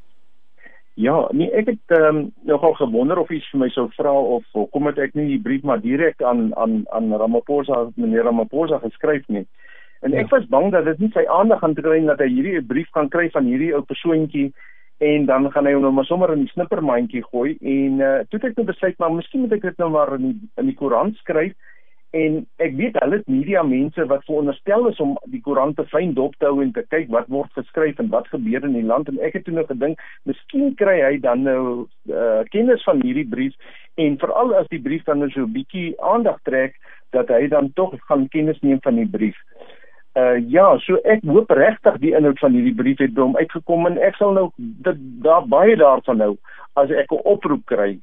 Ja, 0.95 1.27
nee, 1.35 1.51
ek 1.51 1.73
het 1.73 1.91
ehm 1.97 2.17
um, 2.17 2.19
nogal 2.47 2.73
gewonder 2.79 3.19
of 3.19 3.29
u 3.29 3.39
vir 3.51 3.59
my 3.59 3.67
sou 3.69 3.89
vra 3.97 4.13
of 4.13 4.45
kom 4.71 4.85
dit 4.87 5.01
ek 5.03 5.17
nie 5.17 5.27
die 5.33 5.41
brief 5.43 5.63
maar 5.67 5.81
direk 5.83 6.21
aan 6.23 6.53
aan 6.55 6.85
aan 6.95 7.11
Ramaphosa, 7.11 7.89
meneer 7.95 8.23
Ramaphosa 8.23 8.79
geskryf 8.79 9.27
nie. 9.27 9.43
En 10.07 10.13
ek 10.13 10.29
ja. 10.29 10.37
was 10.37 10.47
bang 10.47 10.71
dat 10.71 10.85
dit 10.85 11.03
nie 11.03 11.11
sy 11.11 11.25
aandag 11.27 11.59
gaan 11.59 11.75
kry 11.75 11.99
dat 12.05 12.23
hy 12.23 12.29
hierdie 12.31 12.63
brief 12.63 12.87
kan 12.95 13.09
kry 13.11 13.27
van 13.33 13.49
hierdie 13.49 13.73
ou 13.75 13.83
persoontjie 13.83 14.53
en 15.03 15.25
dan 15.25 15.51
gaan 15.51 15.67
hy 15.67 15.73
hom 15.75 15.83
nou 15.83 15.91
maar 15.91 16.07
sommer 16.07 16.31
in 16.31 16.45
die 16.45 16.53
snippermandjie 16.53 17.23
gooi 17.27 17.57
en 17.59 17.99
uh, 17.99 18.19
toe 18.29 18.39
het 18.39 18.51
ek 18.51 18.59
nou 18.59 18.67
besluit 18.69 18.99
maar 19.01 19.11
miskien 19.11 19.43
moet 19.43 19.55
ek 19.57 19.65
dit 19.67 19.81
nou 19.83 19.89
maar 19.91 20.13
in 20.15 20.29
die, 20.29 20.49
in 20.61 20.69
die 20.71 20.77
koerant 20.79 21.17
skryf 21.19 21.51
en 22.15 22.35
ek 22.63 22.75
weet 22.79 22.97
hulle 23.01 23.19
het 23.19 23.27
media 23.27 23.61
mense 23.67 24.05
wat 24.11 24.23
veronderstel 24.27 24.87
is 24.87 24.99
om 25.03 25.15
die 25.33 25.41
koerant 25.43 25.75
te 25.75 25.85
fyn 25.91 26.13
dop 26.15 26.35
te 26.39 26.47
hou 26.47 26.61
en 26.63 26.71
te 26.75 26.83
kyk 26.93 27.09
wat 27.15 27.27
word 27.33 27.51
geskryf 27.59 27.99
en 27.99 28.11
wat 28.13 28.29
gebeur 28.31 28.63
in 28.67 28.77
die 28.77 28.85
land 28.91 29.09
en 29.11 29.19
ek 29.19 29.35
het 29.39 29.45
toe 29.47 29.55
nou 29.57 29.65
gedink 29.67 29.99
miskien 30.29 30.71
kry 30.79 30.95
hy 31.01 31.17
dan 31.23 31.43
nou 31.47 31.61
uh, 32.11 32.43
kennis 32.53 32.85
van 32.87 33.03
hierdie 33.03 33.27
brief 33.35 33.75
en 33.99 34.19
veral 34.21 34.55
as 34.59 34.69
die 34.71 34.81
brief 34.87 35.03
dan 35.09 35.19
nou 35.23 35.29
so 35.33 35.43
'n 35.43 35.55
bietjie 35.57 35.95
aandag 36.13 36.39
trek 36.47 36.79
dat 37.11 37.27
hy 37.31 37.47
dan 37.47 37.71
tog 37.73 37.95
gaan 38.07 38.27
kennis 38.27 38.59
neem 38.61 38.79
van 38.83 38.95
die 38.95 39.07
brief. 39.07 39.37
Uh 40.15 40.39
ja, 40.51 40.77
so 40.79 40.95
ek 41.03 41.23
hoop 41.27 41.51
regtig 41.51 41.99
die 41.99 42.15
inhoud 42.15 42.39
van 42.39 42.55
hierdie 42.55 42.75
brief 42.75 42.99
het 43.03 43.13
by 43.15 43.21
hom 43.21 43.35
uitgekom 43.35 43.87
en 43.89 43.97
ek 43.99 44.15
sal 44.15 44.31
nou 44.35 44.49
dit 44.57 44.99
daar 45.23 45.47
baie 45.47 45.75
daarvan 45.75 46.17
nou 46.23 46.33
as 46.79 46.91
ek 46.91 47.11
'n 47.11 47.23
oproep 47.23 47.65
kry 47.65 47.99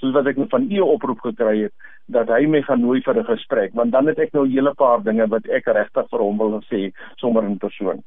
soos 0.00 0.14
wat 0.16 0.26
ek 0.26 0.36
nou 0.40 0.48
van 0.52 0.68
u 0.70 0.80
oproep 0.84 1.24
gekry 1.28 1.56
het 1.62 1.74
dat 2.12 2.28
hy 2.28 2.44
my 2.50 2.62
gaan 2.66 2.84
nooi 2.84 3.00
vir 3.06 3.18
'n 3.18 3.30
gesprek 3.32 3.74
want 3.74 3.92
dan 3.92 4.06
het 4.06 4.18
ek 4.18 4.32
nou 4.34 4.44
'n 4.46 4.52
hele 4.52 4.74
paar 4.74 5.02
dinge 5.02 5.26
wat 5.26 5.48
ek 5.48 5.66
regtig 5.66 6.10
vir 6.10 6.20
hom 6.20 6.38
wil 6.38 6.62
sê 6.70 6.92
sommer 7.16 7.44
in 7.44 7.58
persoon. 7.58 8.02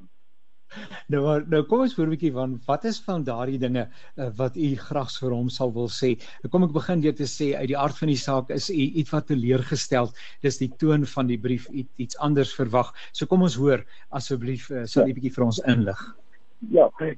Nou 1.09 1.21
maar 1.25 1.45
nou 1.49 1.63
kom 1.69 1.79
ons 1.85 1.95
voor 1.97 2.05
'n 2.05 2.13
bietjie 2.13 2.33
van 2.33 2.51
wat 2.65 2.83
is 2.85 2.99
van 3.07 3.23
daardie 3.23 3.57
dinge 3.57 3.87
uh, 4.17 4.29
wat 4.41 4.55
u 4.55 4.75
graag 4.75 5.09
vir 5.21 5.31
hom 5.31 5.49
sal 5.49 5.73
wil 5.73 5.89
sê. 5.89 6.11
Nou 6.43 6.51
kom 6.51 6.63
ek 6.63 6.77
begin 6.77 7.01
deur 7.01 7.15
te 7.15 7.29
sê 7.37 7.55
uit 7.57 7.67
die 7.73 7.77
aard 7.77 7.97
van 7.97 8.07
die 8.13 8.21
saak 8.27 8.49
is 8.49 8.69
u 8.69 8.85
iets 9.01 9.09
wat 9.09 9.27
teleurgestel. 9.27 10.13
Dis 10.41 10.57
die 10.57 10.71
toon 10.77 11.05
van 11.05 11.27
die 11.27 11.39
brief 11.39 11.67
iets 11.97 12.17
anders 12.17 12.53
verwag. 12.53 12.93
So 13.11 13.25
kom 13.25 13.41
ons 13.41 13.55
hoor 13.55 13.85
asseblief 14.09 14.69
uh, 14.69 14.85
sal 14.85 15.09
u 15.09 15.13
bietjie 15.13 15.33
vir 15.33 15.45
ons 15.45 15.63
inlig. 15.65 15.97
Ja, 15.97 16.28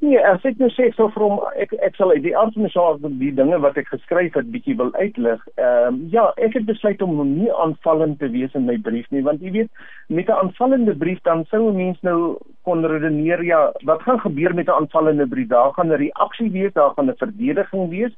nee, 0.05 0.19
as 0.21 0.43
ek 0.45 0.59
nou 0.61 0.69
sê 0.69 0.91
so 0.93 1.07
vir 1.15 1.23
hom 1.25 1.39
ek 1.63 1.71
ek 1.81 1.95
sal 1.97 2.13
die 2.21 2.35
antwoord 2.37 3.01
van 3.01 3.15
die 3.17 3.31
dinge 3.33 3.57
wat 3.63 3.77
ek 3.81 3.89
geskryf 3.89 4.35
het 4.37 4.51
bietjie 4.53 4.75
wil 4.77 4.91
uitlig. 4.93 5.41
Ehm 5.55 5.87
um, 5.87 5.97
ja, 6.13 6.27
ek 6.37 6.53
het 6.59 6.67
besluit 6.67 7.01
om 7.01 7.17
nie 7.25 7.49
aanvallend 7.65 8.19
te 8.19 8.29
wees 8.29 8.53
in 8.53 8.67
my 8.69 8.77
brief 8.77 9.09
nie, 9.09 9.23
want 9.25 9.41
jy 9.41 9.51
weet, 9.57 9.71
met 10.07 10.29
'n 10.29 10.41
aanvallende 10.45 10.95
brief 10.95 11.21
dan 11.25 11.45
sou 11.49 11.63
'n 11.69 11.75
mens 11.75 11.97
nou 12.01 12.37
kon 12.69 12.85
redeneer 12.85 13.43
ja, 13.43 13.71
wat 13.89 14.01
gaan 14.05 14.19
gebeur 14.19 14.53
met 14.53 14.67
'n 14.67 14.77
aanvallende 14.77 15.27
brief? 15.27 15.47
Daar 15.47 15.73
gaan 15.73 15.89
'n 15.89 16.01
reaksie 16.05 16.51
wees, 16.51 16.73
daar 16.73 16.93
gaan 16.95 17.09
'n 17.09 17.17
verdediging 17.17 17.89
wees. 17.89 18.13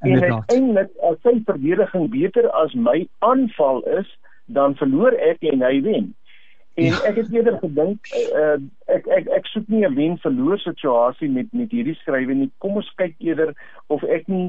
En 0.00 0.22
uiteindelik 0.22 0.90
as 1.02 1.16
sy 1.22 1.40
verdediging 1.44 2.10
beter 2.10 2.50
as 2.50 2.74
my 2.74 3.08
aanval 3.18 3.80
is, 3.80 4.18
dan 4.46 4.76
verloor 4.76 5.12
ek 5.12 5.40
en 5.40 5.62
hy 5.62 5.80
wen. 5.82 6.14
En 6.80 6.86
ja. 6.86 7.02
ek 7.10 7.20
het 7.20 7.32
eerder 7.34 7.58
gedink 7.60 8.08
uh, 8.32 8.56
ek 8.96 9.06
ek 9.18 9.28
ek 9.40 9.52
soek 9.52 9.68
nie 9.68 9.84
'n 9.84 9.94
wen 9.98 10.16
verloor 10.24 10.58
situasie 10.58 11.28
met 11.28 11.52
met 11.52 11.70
hierdie 11.76 11.98
skrywe 12.00 12.34
nie. 12.34 12.50
Kom 12.58 12.80
ons 12.80 12.90
kyk 12.96 13.14
eerder 13.18 13.52
of 13.88 14.04
ek 14.04 14.28
nie 14.32 14.48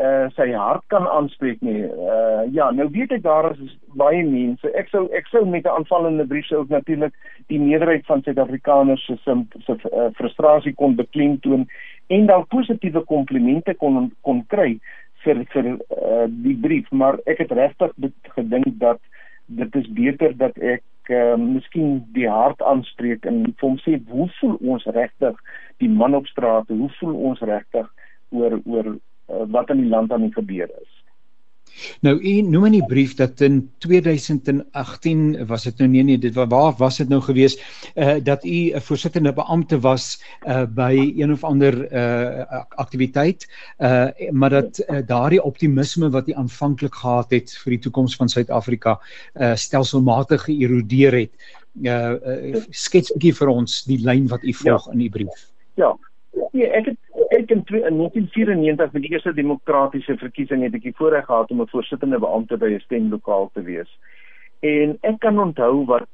uh 0.00 0.28
sy 0.36 0.46
hart 0.56 0.84
kan 0.88 1.04
aanspreek 1.04 1.60
nie. 1.60 1.82
Uh 1.84 2.44
ja, 2.54 2.70
nou 2.70 2.86
weet 2.90 3.10
ek 3.12 3.24
daar 3.26 3.50
is 3.52 3.74
baie 3.98 4.22
mense. 4.24 4.70
Ek 4.78 4.88
sou 4.88 5.08
ek 5.12 5.26
sou 5.28 5.42
met 5.44 5.66
'n 5.66 5.74
aanvallende 5.80 6.26
brief 6.26 6.46
sou 6.46 6.62
ook 6.62 6.70
natuurlik 6.72 7.12
die 7.48 7.60
meerderheid 7.60 8.06
van 8.06 8.22
Suid-Afrikaners 8.22 9.04
se 9.06 9.16
se 9.24 9.74
uh, 9.74 10.08
frustrasie 10.14 10.74
kon 10.74 10.94
beklemtoon 10.96 11.66
en 12.06 12.26
dan 12.26 12.46
positiewe 12.46 13.04
komplimente 13.04 13.74
kon 13.74 14.12
kon 14.22 14.46
kry 14.46 14.78
vir 15.24 15.44
vir 15.52 15.66
uh 15.74 16.26
die 16.28 16.56
brief, 16.56 16.90
maar 16.90 17.18
ek 17.26 17.38
het 17.38 17.52
regtig 17.52 17.92
gedink 18.38 18.78
dat 18.78 19.00
dit 19.46 19.74
is 19.76 19.92
beter 19.92 20.36
dat 20.36 20.56
ek 20.58 20.82
uh, 21.10 21.36
miskien 21.40 22.02
die 22.14 22.28
hart 22.28 22.62
aanspreek 22.62 23.26
en 23.26 23.44
vir 23.50 23.68
hom 23.68 23.78
sê 23.82 23.98
hoe 24.10 24.28
voel 24.38 24.58
ons 24.74 24.86
regtig 24.94 25.38
die 25.82 25.90
man 25.90 26.14
op 26.14 26.26
straat? 26.30 26.68
Hoe 26.68 26.90
voel 27.00 27.14
ons 27.30 27.40
regtig 27.40 27.88
oor 28.30 28.60
oor 28.64 28.94
uh, 28.94 29.44
wat 29.54 29.70
in 29.70 29.82
die 29.82 29.90
land 29.90 30.12
aan 30.12 30.28
die 30.28 30.34
gebeur 30.34 30.70
is 30.80 31.01
Nou 32.00 32.20
u 32.20 32.40
noem 32.40 32.64
in 32.64 32.72
die 32.72 32.86
brief 32.86 33.14
dat 33.14 33.40
in 33.40 33.70
2018 33.78 35.46
was 35.46 35.62
dit 35.62 35.78
nou 35.78 35.90
nee 35.90 36.02
nee 36.02 36.18
dit 36.18 36.34
waar 36.34 36.74
was 36.76 36.96
dit 36.96 37.08
nou 37.08 37.20
gewees 37.22 37.58
uh, 37.94 38.16
dat 38.22 38.44
u 38.44 38.72
'n 38.74 38.80
voorsittende 38.80 39.32
beampte 39.32 39.80
was 39.80 40.22
uh, 40.46 40.62
by 40.68 41.12
een 41.16 41.32
of 41.32 41.44
ander 41.44 41.92
uh, 41.92 42.62
aktiwiteit 42.68 43.48
uh, 43.78 44.06
maar 44.30 44.50
dat 44.50 44.84
uh, 44.88 44.98
daardie 45.06 45.42
optimisme 45.42 46.10
wat 46.10 46.28
u 46.28 46.32
aanvanklik 46.32 46.94
gehad 46.94 47.30
het 47.30 47.52
vir 47.64 47.70
die 47.70 47.78
toekoms 47.78 48.16
van 48.16 48.28
Suid-Afrika 48.28 49.00
uh, 49.34 49.54
stelselmatig 49.54 50.44
geërodeer 50.44 51.12
het. 51.12 51.32
Uh, 51.82 52.10
uh, 52.10 52.56
skets 52.70 53.10
'n 53.10 53.18
bietjie 53.18 53.34
vir 53.34 53.48
ons 53.48 53.84
die 53.88 54.00
lyn 54.04 54.28
wat 54.28 54.42
u 54.42 54.52
volg 54.52 54.86
ja. 54.86 54.92
in 54.92 55.00
u 55.00 55.08
brief. 55.10 55.46
Ja. 55.74 55.96
Nee 56.52 56.68
ek 56.68 56.86
het 56.86 56.98
in, 57.52 57.62
in 57.66 57.96
1994 57.96 58.92
met 58.92 59.02
die 59.02 59.12
eerste 59.12 59.34
demokratiese 59.34 60.16
verkiesing 60.16 60.62
het 60.64 60.74
ek 60.78 60.86
die 60.88 60.96
voorreg 60.96 61.26
gehad 61.28 61.50
om 61.50 61.60
'n 61.62 61.72
voorsittende 61.74 62.18
beampte 62.18 62.56
by 62.56 62.72
'n 62.72 62.86
stemlokaal 62.86 63.50
te 63.52 63.62
wees. 63.62 63.90
En 64.60 64.98
ek 65.00 65.18
kan 65.18 65.38
onthou 65.40 65.84
wat 65.84 66.08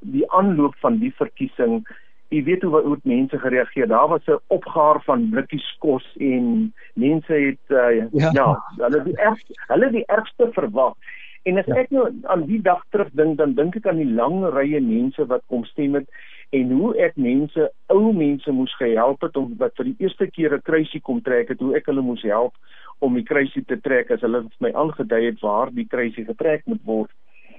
die 0.00 0.30
aanloop 0.30 0.74
van 0.84 0.98
die 0.98 1.12
verkiesing, 1.14 1.86
jy 2.28 2.42
weet 2.44 2.62
hoe 2.62 2.82
hoe 2.82 2.98
mense 3.02 3.38
gereageer. 3.38 3.86
Daar 3.86 4.08
was 4.08 4.26
'n 4.26 4.40
opgaar 4.46 5.00
van 5.04 5.28
blikkies 5.30 5.76
kos 5.78 6.04
en 6.16 6.74
mense 6.94 7.32
het 7.32 7.66
uh, 7.68 8.04
ja. 8.12 8.30
ja, 8.32 8.62
hulle 8.76 9.02
die 9.02 9.16
erg 9.16 9.40
hulle 9.66 9.90
die 9.90 10.06
ergste 10.06 10.48
verwag. 10.52 10.94
En 11.42 11.58
as 11.58 11.66
ja. 11.66 11.74
ek 11.74 11.90
nou 11.90 12.08
aan 12.22 12.44
die 12.46 12.62
dag 12.62 12.82
terugdink, 12.90 13.36
dan 13.36 13.54
dink 13.54 13.76
ek 13.76 13.86
aan 13.86 14.02
die 14.02 14.12
lang 14.12 14.44
rye 14.54 14.80
mense 14.80 15.26
wat 15.26 15.42
kom 15.46 15.64
stem 15.64 15.94
het 15.94 16.08
en 16.50 16.70
hoe 16.70 16.94
ek 17.04 17.16
mense, 17.20 17.68
ou 17.92 18.12
mense 18.16 18.52
moes 18.52 18.74
gehelp 18.80 19.24
het 19.26 19.36
om 19.36 19.52
wat 19.60 19.74
vir 19.76 19.90
die 19.90 19.96
eerste 20.04 20.26
keer 20.30 20.54
'n 20.56 20.64
kruisie 20.64 21.00
kom 21.00 21.20
trek 21.22 21.48
het, 21.48 21.60
hoe 21.60 21.76
ek 21.76 21.86
hulle 21.86 22.02
moes 22.02 22.22
help 22.22 22.54
om 22.98 23.14
die 23.14 23.24
kruisie 23.24 23.64
te 23.64 23.76
trek 23.80 24.10
as 24.10 24.20
hulle 24.20 24.44
my 24.60 24.72
aangedui 24.72 25.24
het 25.24 25.40
waar 25.40 25.70
die 25.70 25.86
kruisie 25.86 26.24
getrek 26.24 26.62
moet 26.66 26.84
word. 26.84 27.10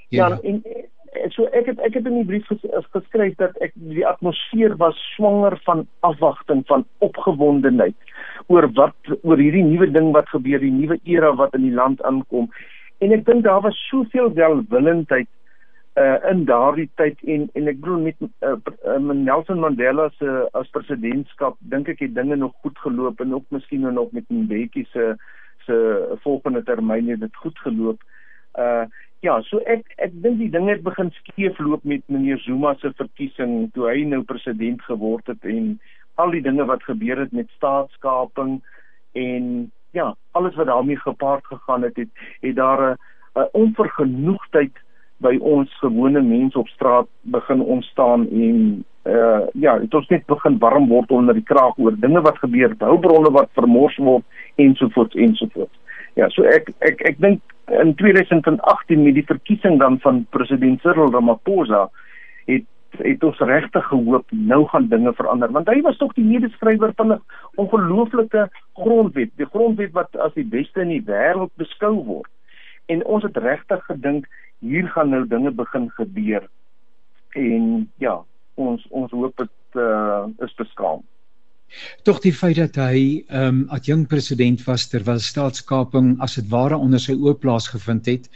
Ja, 0.09 0.29
ja 0.29 0.39
en, 0.43 0.63
en 1.13 1.31
so 1.31 1.45
ek 1.53 1.65
het 1.65 1.79
ek 1.79 1.93
het 1.93 2.05
in 2.05 2.17
die 2.21 2.25
brief 2.25 2.47
ges, 2.47 2.89
geskryf 2.91 3.35
dat 3.37 3.55
ek 3.61 3.71
die 3.75 4.05
atmosfeer 4.07 4.75
was 4.77 4.97
swanger 5.15 5.59
van 5.63 5.87
afwagting, 5.99 6.65
van 6.67 6.85
opgewondenheid 6.97 7.95
oor 8.47 8.67
wat 8.73 9.13
oor 9.21 9.37
hierdie 9.37 9.63
nuwe 9.63 9.91
ding 9.91 10.11
wat 10.11 10.29
gebeur, 10.29 10.59
die 10.59 10.73
nuwe 10.73 10.99
era 11.05 11.31
wat 11.35 11.53
in 11.53 11.67
die 11.69 11.75
land 11.75 12.01
aankom. 12.01 12.49
En 12.99 13.13
ek 13.15 13.25
dink 13.25 13.43
daar 13.43 13.61
was 13.61 13.77
soveel 13.87 14.33
welwillendheid 14.33 15.29
uh 15.97 16.17
in 16.29 16.45
daardie 16.45 16.89
tyd 16.95 17.21
en 17.25 17.49
en 17.53 17.67
ek 17.67 17.79
bedoel 17.81 17.99
met 17.99 18.15
uh, 18.21 18.55
uh, 18.85 19.13
Nelson 19.13 19.59
Mandela 19.59 20.09
se 20.17 20.25
uh, 20.25 20.45
as 20.53 20.69
presidentskap 20.69 21.57
dink 21.59 21.89
ek 21.89 21.99
het 22.05 22.15
dinge 22.15 22.35
nog 22.35 22.53
goed 22.61 22.77
geloop 22.85 23.19
en 23.19 23.33
ook 23.33 23.45
miskien 23.49 23.87
nog 23.93 24.11
met 24.11 24.29
Mbeki 24.29 24.85
se 24.91 25.15
se 25.65 25.75
volgende 26.21 26.63
termyn 26.63 27.09
het 27.09 27.19
dit 27.19 27.35
goed 27.35 27.59
geloop. 27.59 28.03
Uh 28.57 28.85
ja, 29.19 29.41
so 29.43 29.59
ek 29.67 29.89
ek 29.97 30.13
dink 30.23 30.39
die 30.39 30.51
dinge 30.51 30.71
het 30.71 30.83
begin 30.85 31.09
skeefloop 31.11 31.83
met 31.83 32.05
meneer 32.07 32.39
Zuma 32.39 32.75
se 32.79 32.93
verkiesing 32.95 33.71
toe 33.75 33.89
hy 33.89 34.05
nou 34.07 34.21
president 34.23 34.81
geword 34.87 35.27
het 35.27 35.43
en 35.43 35.73
al 36.15 36.31
die 36.35 36.43
dinge 36.43 36.65
wat 36.69 36.85
gebeur 36.87 37.19
het 37.19 37.35
met 37.35 37.51
staatskaping 37.57 38.59
en 39.19 39.71
ja, 39.91 40.13
alles 40.31 40.55
wat 40.55 40.69
daarmee 40.71 40.99
gepaard 40.99 41.45
gegaan 41.45 41.83
het 41.83 41.97
het 41.97 42.09
het 42.41 42.55
daar 42.55 42.95
'n 43.35 43.49
onvergenoegdheid 43.51 44.75
by 45.23 45.35
ons 45.41 45.71
gewone 45.79 46.21
mense 46.23 46.59
op 46.59 46.67
straat 46.67 47.07
begin 47.21 47.61
ontstaan 47.61 48.27
en 48.29 48.85
uh 49.09 49.41
ja, 49.53 49.77
dit 49.79 49.93
ons 49.93 50.07
net 50.11 50.25
begin 50.27 50.57
warm 50.59 50.87
word 50.87 51.11
onder 51.11 51.33
die 51.33 51.43
kraag 51.43 51.77
oor 51.77 51.95
dinge 51.97 52.21
wat 52.21 52.37
gebeur, 52.43 52.75
hulpbronne 52.79 53.31
wat 53.35 53.51
vermors 53.57 53.95
word 53.97 54.25
ensovoorts 54.55 55.15
ensovoorts. 55.15 55.75
Ja, 56.19 56.27
so 56.35 56.43
ek 56.43 56.71
ek 56.85 57.01
ek 57.07 57.21
dink 57.23 57.41
in 57.79 57.93
2018 57.95 59.03
met 59.03 59.15
die 59.15 59.25
verkiesing 59.25 59.79
dan 59.79 59.99
van 60.03 60.25
president 60.35 60.81
Cyril 60.83 61.13
Ramaphosa 61.13 61.87
het 62.49 62.67
het 62.97 63.23
ons 63.23 63.37
regtig 63.45 63.85
gehoop 63.85 64.31
nou 64.33 64.63
gaan 64.67 64.87
dinge 64.89 65.13
verander 65.13 65.51
want 65.55 65.69
hy 65.69 65.79
was 65.85 65.97
tog 66.01 66.13
die 66.17 66.25
medeskrywer 66.25 66.91
van 66.97 67.13
'n 67.13 67.21
ongelooflike 67.55 68.49
grondwet, 68.73 69.31
die 69.35 69.49
grondwet 69.53 69.91
wat 69.93 70.15
as 70.17 70.33
die 70.33 70.47
beste 70.47 70.81
in 70.81 70.93
die 70.95 71.05
wêreld 71.05 71.51
beskou 71.55 71.95
word. 72.03 72.31
En 72.87 73.05
ons 73.05 73.23
het 73.23 73.37
regtig 73.37 73.85
gedink 73.85 74.25
hier 74.59 74.87
gaan 74.87 75.09
nou 75.09 75.27
dinge 75.27 75.51
begin 75.51 75.89
gebeur. 75.89 76.49
En 77.29 77.91
ja, 77.97 78.19
ons 78.53 78.87
ons 78.89 79.11
hoop 79.11 79.37
dit 79.37 79.79
uh, 79.81 80.25
is 80.45 80.55
beskaam. 80.55 81.03
Tog 82.03 82.19
die 82.23 82.33
feit 82.33 82.57
dat 82.59 82.75
hy 82.75 83.23
ehm 83.27 83.47
um, 83.47 83.59
adjunk 83.69 84.07
president 84.09 84.63
was 84.67 84.87
terwyl 84.87 85.19
staatskaping 85.19 86.15
as 86.21 86.35
dit 86.35 86.47
ware 86.49 86.77
onder 86.77 86.99
sy 86.99 87.13
oë 87.13 87.35
plaasgevind 87.41 88.07
het 88.09 88.29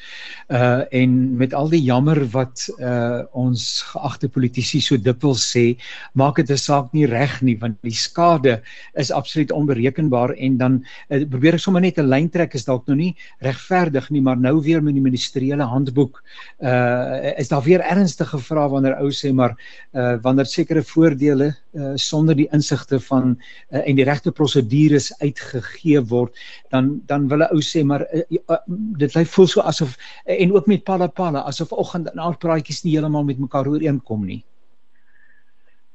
uh 0.49 0.83
en 0.91 1.37
met 1.37 1.53
al 1.53 1.69
die 1.69 1.81
jammer 1.83 2.19
wat 2.33 2.67
uh 2.79 3.23
ons 3.31 3.81
geagte 3.93 4.29
politici 4.29 4.81
so 4.81 4.97
dikwels 4.97 5.45
sê 5.55 5.65
maak 6.13 6.41
dit 6.41 6.51
'n 6.51 6.57
saak 6.57 6.93
nie 6.93 7.05
reg 7.05 7.41
nie 7.41 7.57
want 7.59 7.77
die 7.81 7.95
skade 7.95 8.61
is 8.95 9.11
absoluut 9.11 9.51
onberekenbaar 9.51 10.35
en 10.37 10.57
dan 10.57 10.73
uh, 11.09 11.23
probeer 11.25 11.57
ek 11.57 11.65
sommer 11.65 11.81
net 11.81 11.97
'n 11.99 12.09
lyn 12.09 12.29
trek 12.29 12.55
is 12.55 12.65
dalk 12.65 12.87
nou 12.87 12.97
nie 12.97 13.15
regverdig 13.41 14.09
nie 14.11 14.21
maar 14.21 14.37
nou 14.37 14.55
weer 14.61 14.83
met 14.83 14.93
die 14.93 15.03
ministeriële 15.03 15.65
handboek. 15.73 16.21
Uh 16.59 17.33
is 17.39 17.49
daar 17.49 17.63
weer 17.63 17.81
ernstige 17.81 18.39
vrae 18.39 18.69
wanneer 18.69 18.97
ou 19.01 19.09
sê 19.11 19.33
maar 19.33 19.55
uh 19.93 20.15
wanneer 20.25 20.49
sekere 20.49 20.83
voordele 20.83 21.53
uh 21.73 21.93
sonder 21.95 22.35
die 22.35 22.49
insigte 22.51 22.99
van 23.09 23.22
van 23.23 23.35
uh, 23.39 23.81
en 23.83 23.99
die 23.99 24.07
regte 24.07 24.31
prosedures 24.31 25.11
uitgegee 25.21 26.01
word 26.13 26.43
dan 26.75 26.91
dan 27.11 27.29
wil 27.31 27.45
'n 27.45 27.53
ou 27.55 27.61
sê 27.61 27.83
maar 27.83 28.05
uh, 28.11 28.25
uh, 28.47 28.61
dit 29.03 29.15
lyk 29.15 29.31
voel 29.35 29.47
so 29.47 29.61
asof 29.61 29.95
uh, 29.97 30.41
en 30.41 30.53
ook 30.55 30.67
met 30.67 30.83
pala 30.83 31.07
pala 31.07 31.47
asof 31.51 31.71
oggend 31.71 32.11
en 32.11 32.19
aand 32.19 32.39
praatjies 32.39 32.83
nie 32.83 32.95
heeltemal 32.95 33.23
met 33.23 33.39
mekaar 33.39 33.67
ooreenkom 33.67 34.25
nie. 34.25 34.43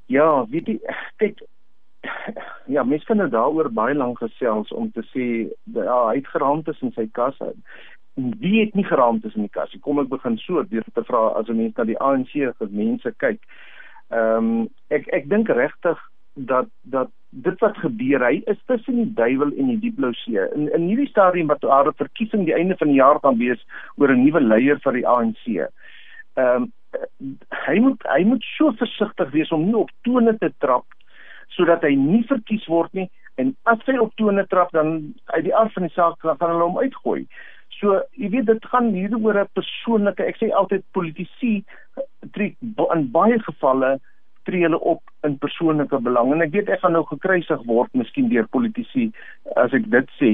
Ja, 0.09 0.47
weet 0.49 0.67
jy 0.67 0.81
kyk 1.21 1.45
ja, 2.67 2.83
mens 2.85 3.05
kan 3.05 3.17
nou 3.21 3.29
daaroor 3.29 3.71
baie 3.73 3.95
lank 3.95 4.19
gesels 4.23 4.73
om 4.73 4.91
te 4.93 5.05
sê 5.13 5.27
ja, 5.75 5.99
hy 6.11 6.19
het 6.21 6.31
geraamtes 6.33 6.81
in 6.85 6.93
sy 6.97 7.09
kas. 7.13 7.39
Wie 8.15 8.61
het 8.61 8.75
nie 8.75 8.87
geraamtes 8.87 9.35
in 9.39 9.47
die 9.47 9.55
kas? 9.55 9.75
Kom 9.85 10.01
ek 10.03 10.11
begin 10.13 10.39
so 10.43 10.63
deur 10.71 10.87
te 10.95 11.05
vra 11.09 11.29
as 11.41 11.49
'n 11.49 11.57
mens 11.57 11.77
na 11.77 11.85
die 11.85 11.99
ANC 11.99 12.35
mense 12.71 13.13
kyk. 13.25 13.41
Ehm 14.11 14.37
um, 14.37 14.69
ek 14.89 15.09
ek 15.13 15.29
dink 15.29 15.49
regtig 15.49 15.99
dat 16.47 16.67
dat 16.83 17.11
dit 17.31 17.61
wat 17.61 17.77
gebeur 17.77 18.25
hy 18.25 18.41
is 18.47 18.59
tussen 18.67 18.97
die 18.97 19.13
duiwel 19.15 19.51
en 19.59 19.69
die 19.73 19.79
diep 19.83 19.99
blou 20.01 20.13
see 20.23 20.41
in 20.55 20.69
in 20.73 20.87
hierdie 20.89 21.11
stadium 21.11 21.51
wat 21.53 21.61
daar 21.61 21.89
'n 21.89 22.01
verkiesing 22.01 22.45
die 22.45 22.55
einde 22.55 22.77
van 22.77 22.89
die 22.89 23.01
jaar 23.01 23.19
gaan 23.21 23.39
wees 23.39 23.61
oor 23.97 24.13
'n 24.13 24.25
nuwe 24.25 24.41
leier 24.41 24.79
vir 24.81 24.93
die 24.93 25.07
ANC. 25.07 25.47
Ehm 25.47 26.63
um, 26.63 26.73
hy 27.67 27.79
moet 27.79 28.03
hy 28.09 28.25
moet 28.25 28.45
so 28.57 28.73
versigtig 28.73 29.31
wees 29.31 29.53
om 29.53 29.65
nie 29.65 29.77
op 29.77 29.91
tone 30.03 30.39
te 30.39 30.53
trap 30.59 30.87
sodat 31.49 31.83
hy 31.83 31.95
nie 31.95 32.25
verkies 32.25 32.67
word 32.67 32.93
nie 32.93 33.11
en 33.37 33.57
as 33.63 33.79
hy 33.87 33.99
op 33.99 34.15
tone 34.17 34.47
trap 34.47 34.73
dan 34.73 35.15
uit 35.27 35.45
die 35.45 35.55
aard 35.55 35.73
van 35.73 35.83
die 35.83 35.95
saak 35.95 36.21
gaan 36.21 36.51
hulle 36.51 36.65
hom 36.65 36.79
uitgooi. 36.79 37.27
So 37.79 38.01
jy 38.13 38.31
weet 38.31 38.47
dit 38.47 38.65
gaan 38.73 38.93
hier 38.95 39.15
oor 39.19 39.41
'n 39.41 39.53
persoonlike 39.53 40.25
ek 40.25 40.37
sê 40.37 40.51
altyd 40.51 40.85
politici 40.93 41.65
trek 42.33 42.57
in 42.95 43.11
baie 43.11 43.39
gevalle 43.39 43.99
tree 44.49 44.65
hulle 44.65 44.81
op 44.81 45.03
in 45.27 45.37
persoonlike 45.43 46.01
belang. 46.07 46.33
En 46.33 46.45
ek 46.45 46.55
weet 46.55 46.71
ek 46.73 46.83
gaan 46.83 46.95
nou 46.97 47.05
gekruisig 47.09 47.63
word 47.69 47.93
miskien 47.99 48.31
deur 48.33 48.49
politici 48.55 49.09
as 49.61 49.75
ek 49.77 49.89
dit 49.93 50.13
sê. 50.19 50.33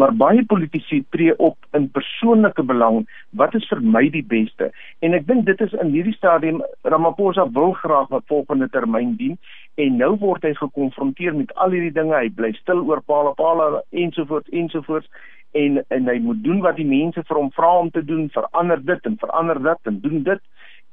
Maar 0.00 0.14
baie 0.20 0.44
politici 0.50 1.00
tree 1.14 1.34
op 1.48 1.56
in 1.78 1.88
persoonlike 1.96 2.64
belang. 2.68 3.02
Wat 3.40 3.56
is 3.56 3.66
vir 3.70 3.82
my 3.96 4.04
die 4.14 4.24
beste? 4.34 4.70
En 5.06 5.16
ek 5.16 5.28
dink 5.30 5.46
dit 5.48 5.60
is 5.64 5.76
in 5.80 5.94
hierdie 5.96 6.16
stadium 6.16 6.60
Ramaphosa 6.84 7.46
wil 7.56 7.72
graag 7.80 8.10
'n 8.10 8.26
volgende 8.32 8.68
termyn 8.68 9.16
dien. 9.20 9.38
En 9.76 9.96
nou 9.96 10.14
word 10.20 10.42
hy 10.42 10.54
gekonfronteer 10.54 11.34
met 11.34 11.54
al 11.54 11.70
hierdie 11.70 11.94
dinge. 11.94 12.14
Hy 12.14 12.30
bly 12.30 12.52
stil 12.60 12.84
oor 12.84 13.02
pala 13.02 13.32
pala 13.32 13.82
ensovoorts 13.90 14.50
ensovoorts. 14.50 15.08
En 15.52 15.84
en 15.88 16.08
hy 16.08 16.18
moet 16.18 16.42
doen 16.44 16.60
wat 16.60 16.76
die 16.76 16.86
mense 16.86 17.22
vir 17.22 17.36
hom 17.36 17.50
vra 17.54 17.78
om 17.78 17.90
te 17.90 18.04
doen. 18.04 18.28
Verander 18.30 18.84
dit 18.84 19.06
en 19.06 19.16
verander 19.18 19.62
dit 19.62 19.90
en 19.90 20.00
doen 20.00 20.22
dit 20.22 20.42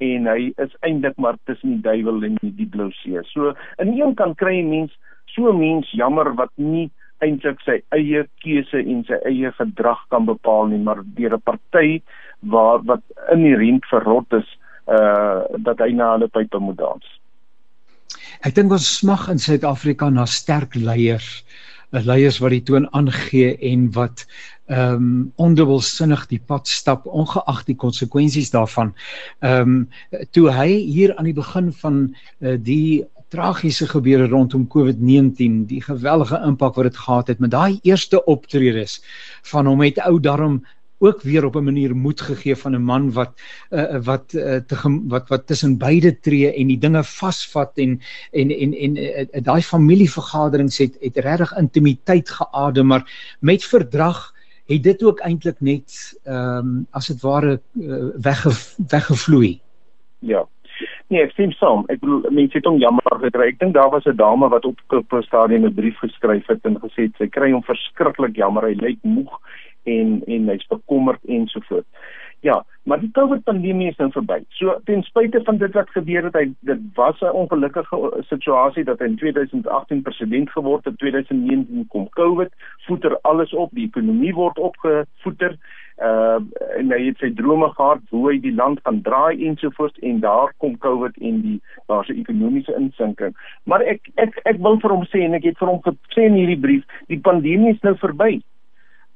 en 0.01 0.27
hy 0.29 0.49
is 0.63 0.73
eintlik 0.87 1.17
maar 1.21 1.37
tussen 1.45 1.75
die 1.75 1.83
duiwel 1.85 2.23
en 2.25 2.39
die 2.41 2.67
blou 2.73 2.89
see. 3.01 3.21
So 3.33 3.53
in 3.83 3.93
een 3.93 4.15
kan 4.15 4.35
kry 4.35 4.57
'n 4.61 4.69
mens 4.69 4.91
so 5.35 5.51
'n 5.51 5.59
mens 5.59 5.91
jammer 5.91 6.33
wat 6.35 6.51
nie 6.55 6.89
eintlik 7.21 7.61
sy 7.65 7.77
eie 7.93 8.25
keuse 8.43 8.79
en 8.81 9.03
sy 9.05 9.19
eie 9.29 9.51
gedrag 9.51 10.01
kan 10.09 10.25
bepaal 10.25 10.67
nie, 10.67 10.81
maar 10.81 11.03
deur 11.17 11.35
'n 11.37 11.41
party 11.45 12.01
waar 12.39 12.81
wat 12.83 13.03
inherënt 13.31 13.85
verrot 13.85 14.33
is 14.33 14.49
uh 14.87 15.45
dat 15.57 15.79
hy 15.79 15.91
na 15.93 16.13
hulle 16.13 16.27
pype 16.27 16.59
moet 16.59 16.77
dans. 16.77 17.05
Ek 18.41 18.55
dink 18.55 18.71
ons 18.71 18.97
smag 18.97 19.29
in 19.29 19.37
Suid-Afrika 19.37 20.09
na 20.09 20.25
sterk 20.25 20.75
leiers, 20.75 21.43
leiers 21.91 22.39
wat 22.39 22.55
die 22.55 22.63
toon 22.63 22.87
aangee 22.95 23.57
en 23.71 23.91
wat 23.91 24.25
ehm 24.71 24.93
um, 24.95 25.31
ondubbelsinnig 25.35 26.27
die 26.31 26.39
pad 26.39 26.67
stap 26.67 27.05
ongeag 27.05 27.65
die 27.67 27.75
konsekwensies 27.75 28.51
daarvan. 28.51 28.93
Ehm 29.39 29.61
um, 29.61 29.89
toe 30.31 30.51
hy 30.51 30.69
hier 30.71 31.15
aan 31.17 31.27
die 31.27 31.35
begin 31.35 31.73
van 31.73 31.97
uh, 32.39 32.55
die 32.55 33.03
tragiese 33.31 33.87
gebeure 33.87 34.27
rondom 34.27 34.67
COVID-19, 34.67 35.65
die 35.67 35.81
geweldige 35.83 36.39
impak 36.45 36.75
wat 36.75 36.89
dit 36.89 36.97
gehad 36.97 37.27
het 37.27 37.39
met 37.39 37.51
daai 37.51 37.79
eerste 37.81 38.23
optredes 38.25 38.99
van 39.51 39.67
hom 39.67 39.79
met 39.79 39.99
ou 40.03 40.19
darm 40.19 40.61
ook 41.01 41.21
weer 41.21 41.45
op 41.45 41.55
'n 41.55 41.63
manier 41.63 41.95
moed 41.95 42.21
gegee 42.21 42.55
van 42.55 42.75
'n 42.75 42.83
man 42.83 43.11
wat 43.11 43.33
uh, 43.69 43.97
wat 44.09 44.33
uh, 44.33 44.61
te 44.69 44.75
wat 45.07 45.29
wat 45.29 45.47
tussen 45.47 45.77
beide 45.77 46.19
tree 46.19 46.53
en 46.53 46.67
die 46.67 46.77
dinge 46.77 47.03
vasvat 47.03 47.77
en 47.77 47.99
en 48.31 48.49
en 48.49 48.73
en 48.73 48.97
uh, 48.97 49.41
daai 49.43 49.61
familievergaderings 49.61 50.77
het 50.77 50.97
het 50.99 51.17
regtig 51.17 51.57
intimiteit 51.57 52.29
geadem 52.29 52.87
maar 52.87 53.35
met 53.39 53.63
verdrag 53.63 54.33
het 54.65 54.83
dit 54.83 55.03
ook 55.03 55.19
eintlik 55.19 55.59
net 55.59 56.19
ehm 56.23 56.57
um, 56.57 56.87
as 56.91 57.07
dit 57.07 57.21
ware 57.21 57.59
uh, 57.73 58.09
wegge, 58.21 58.51
weggevloei. 58.87 59.59
Ja. 60.19 60.47
Nee, 61.07 61.21
ek 61.21 61.33
sien 61.35 61.51
saam. 61.51 61.83
Ek 61.91 61.99
bedoel 61.99 62.29
mense 62.31 62.57
het 62.57 62.65
hom 62.65 62.77
jammer 62.79 63.17
gekry. 63.19 63.49
Ek 63.51 63.59
dink 63.59 63.73
daar 63.75 63.89
was 63.91 64.05
'n 64.05 64.15
dame 64.15 64.47
wat 64.49 64.65
op 64.65 64.79
'n 64.89 65.23
stadium 65.27 65.65
'n 65.65 65.73
brief 65.73 65.97
geskryf 65.97 66.47
het 66.47 66.65
en 66.65 66.79
gesê 66.79 67.09
het 67.09 67.15
sy 67.17 67.27
kry 67.27 67.51
hom 67.51 67.63
verskriklik 67.63 68.35
jammer. 68.35 68.63
Hy 68.63 68.75
lyk 68.79 68.99
moeg 69.01 69.39
en 69.83 70.21
en 70.25 70.49
hy's 70.49 70.67
bekommerd 70.67 71.23
ensovoorts. 71.25 71.87
Ja, 72.41 72.65
maar 72.83 72.99
die 72.99 73.11
COVID 73.11 73.43
pandemie 73.43 73.87
is 73.91 73.97
nou 74.01 74.07
verby. 74.11 74.39
So 74.57 74.73
ten 74.83 75.03
spyte 75.05 75.43
van 75.45 75.59
dit 75.61 75.75
wat 75.77 75.89
gebeur 75.93 76.23
het, 76.25 76.33
hy 76.33 76.47
dit 76.65 76.79
was 76.97 77.19
'n 77.21 77.37
ongelukkige 77.37 78.23
situasie 78.29 78.83
dat 78.83 78.99
hy 78.99 79.05
in 79.05 79.15
2018 79.15 80.01
president 80.01 80.49
geword 80.49 80.85
het, 80.85 80.97
2019 80.97 81.85
kom 81.87 82.09
COVID, 82.09 82.49
voeter 82.87 83.19
alles 83.21 83.53
op, 83.53 83.69
die 83.71 83.85
ekonomie 83.85 84.33
word 84.33 84.57
opgevoeter. 84.57 85.57
Uh 86.01 86.39
en 86.77 86.91
hy 86.91 87.05
het 87.05 87.17
sy 87.17 87.29
drome 87.33 87.69
gehad 87.69 88.01
hoe 88.09 88.31
hy 88.31 88.39
die 88.39 88.55
land 88.55 88.79
gaan 88.83 89.01
draai 89.01 89.45
ensovoorts 89.47 89.99
en 89.99 90.19
daar 90.19 90.53
kom 90.57 90.77
COVID 90.77 91.17
en 91.17 91.41
die 91.41 91.61
daar's 91.85 92.09
'n 92.09 92.19
ekonomiese 92.19 92.75
insinking. 92.75 93.35
Maar 93.63 93.81
ek 93.81 94.09
ek 94.15 94.39
ek 94.43 94.57
wil 94.57 94.79
vir 94.79 94.91
hom 94.91 95.05
sê 95.05 95.21
en 95.21 95.33
ek 95.33 95.43
het 95.43 95.57
vir 95.57 95.67
hom 95.67 95.81
gesê 95.81 96.25
in 96.25 96.33
hierdie 96.33 96.59
brief, 96.59 96.83
die 97.07 97.19
pandemie 97.19 97.73
is 97.73 97.81
nou 97.81 97.95
verby 97.95 98.41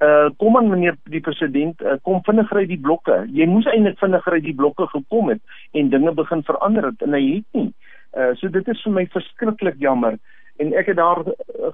uh 0.03 0.29
kom 0.38 0.58
aan 0.58 0.69
meneer 0.69 0.97
die 1.03 1.21
president 1.21 1.81
uh, 1.81 1.95
kom 2.03 2.21
vinniger 2.23 2.58
uit 2.58 2.67
die 2.67 2.79
blokke. 2.79 3.25
Jy 3.31 3.47
moes 3.47 3.67
eintlik 3.71 3.99
vinniger 3.99 4.34
uit 4.34 4.43
die 4.43 4.55
blokke 4.55 4.88
gekom 4.91 5.29
het 5.29 5.41
en 5.71 5.89
dinge 5.89 6.12
begin 6.12 6.43
verander 6.43 6.89
het 6.91 7.01
en 7.01 7.13
hy 7.13 7.23
het 7.36 7.60
nie. 7.60 7.71
Uh 8.17 8.34
so 8.36 8.51
dit 8.51 8.67
is 8.67 8.81
vir 8.84 8.91
my 8.91 9.05
verskriklik 9.13 9.79
jammer. 9.79 10.19
En 10.60 10.73
ek 10.73 10.91
het 10.91 10.99
daar 10.99 11.23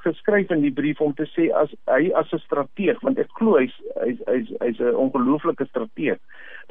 geskryf 0.06 0.50
in 0.50 0.62
die 0.62 0.74
brief 0.74 1.02
om 1.02 1.14
te 1.14 1.26
sê 1.34 1.50
as 1.54 1.74
hy 1.90 2.12
as 2.18 2.32
'n 2.34 2.46
strateeg 2.46 3.02
want 3.02 3.18
ek 3.18 3.30
glo 3.38 3.58
hy's 3.58 3.74
hy's 4.04 4.22
hy's 4.28 4.54
hy's 4.62 4.80
'n 4.80 4.96
ongelooflike 4.96 5.66
strateeg 5.66 6.18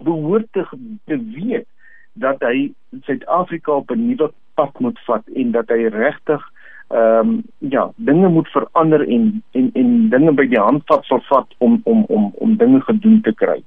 behoort 0.02 0.46
te, 0.52 0.64
te 1.06 1.18
weet 1.18 1.66
dat 2.14 2.42
hy 2.42 2.72
Suid-Afrika 3.06 3.72
op 3.72 3.90
'n 3.90 4.06
nuwe 4.06 4.30
pad 4.54 4.80
moet 4.80 4.98
vat 5.06 5.26
en 5.34 5.50
dat 5.50 5.68
hy 5.68 5.86
regtig 5.86 6.42
ehm 6.90 7.28
um, 7.28 7.42
ja, 7.58 7.90
dinge 7.96 8.28
moet 8.28 8.48
verander 8.48 9.08
en 9.08 9.42
en 9.52 9.70
en 9.74 10.08
dinge 10.10 10.32
by 10.32 10.46
die 10.50 10.58
handvat 10.58 11.04
sal 11.04 11.20
vat 11.28 11.54
om 11.58 11.80
om 11.84 12.04
om 12.08 12.32
om 12.34 12.56
dinge 12.56 12.80
gedoen 12.80 13.20
te 13.22 13.34
kry. 13.34 13.62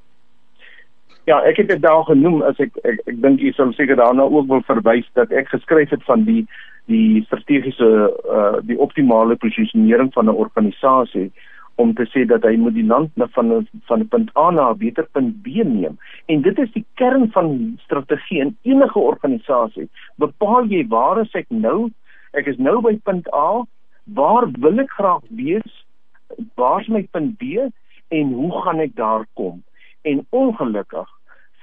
Ja, 1.26 1.38
ek 1.48 1.58
het 1.58 1.68
dit 1.68 1.82
daar 1.82 2.04
genoem 2.04 2.42
as 2.42 2.60
ek 2.60 2.76
ek, 2.84 3.00
ek 3.08 3.22
dink 3.24 3.40
jy 3.40 3.54
sal 3.56 3.72
seker 3.74 3.96
daarna 3.96 4.28
ook 4.28 4.48
wil 4.48 4.66
verwys 4.68 5.08
dat 5.14 5.32
ek 5.32 5.48
geskryf 5.56 5.96
het 5.96 6.04
van 6.04 6.28
die 6.28 6.44
die 6.92 7.24
strategiese 7.24 7.90
uh 8.28 8.60
die 8.68 8.80
optimale 8.80 9.40
posisionering 9.40 10.12
van 10.14 10.28
'n 10.28 10.42
organisasie 10.46 11.32
om 11.76 11.94
te 11.94 12.06
sê 12.12 12.26
dat 12.28 12.44
hy 12.44 12.56
moet 12.60 12.76
die 12.76 12.86
land 12.86 13.16
na 13.16 13.28
van 13.34 13.68
van 13.88 14.08
punt 14.08 14.36
A 14.38 14.50
na 14.52 14.74
beter 14.74 15.08
punt 15.12 15.42
B 15.44 15.64
neem. 15.64 15.98
En 16.26 16.42
dit 16.42 16.60
is 16.60 16.72
die 16.72 16.86
kern 16.96 17.32
van 17.32 17.78
strategie 17.86 18.42
in 18.42 18.58
enige 18.62 19.00
organisasie. 19.00 19.90
Bepaal 20.16 20.68
jy 20.70 20.88
waar 20.88 21.22
is 21.22 21.34
ek 21.34 21.48
nou 21.50 21.90
Ek 22.34 22.48
is 22.50 22.58
nou 22.58 22.80
by 22.82 22.96
punt 23.06 23.28
A. 23.34 23.64
Waar 24.18 24.50
wil 24.60 24.82
ek 24.82 24.94
graag 24.98 25.26
wees? 25.38 25.74
Waar's 26.58 26.88
my 26.90 27.04
punt 27.14 27.38
B 27.38 27.68
en 28.14 28.32
hoe 28.34 28.62
gaan 28.66 28.82
ek 28.82 28.96
daar 28.98 29.28
kom? 29.38 29.62
En 30.02 30.26
ongelukkig 30.30 31.10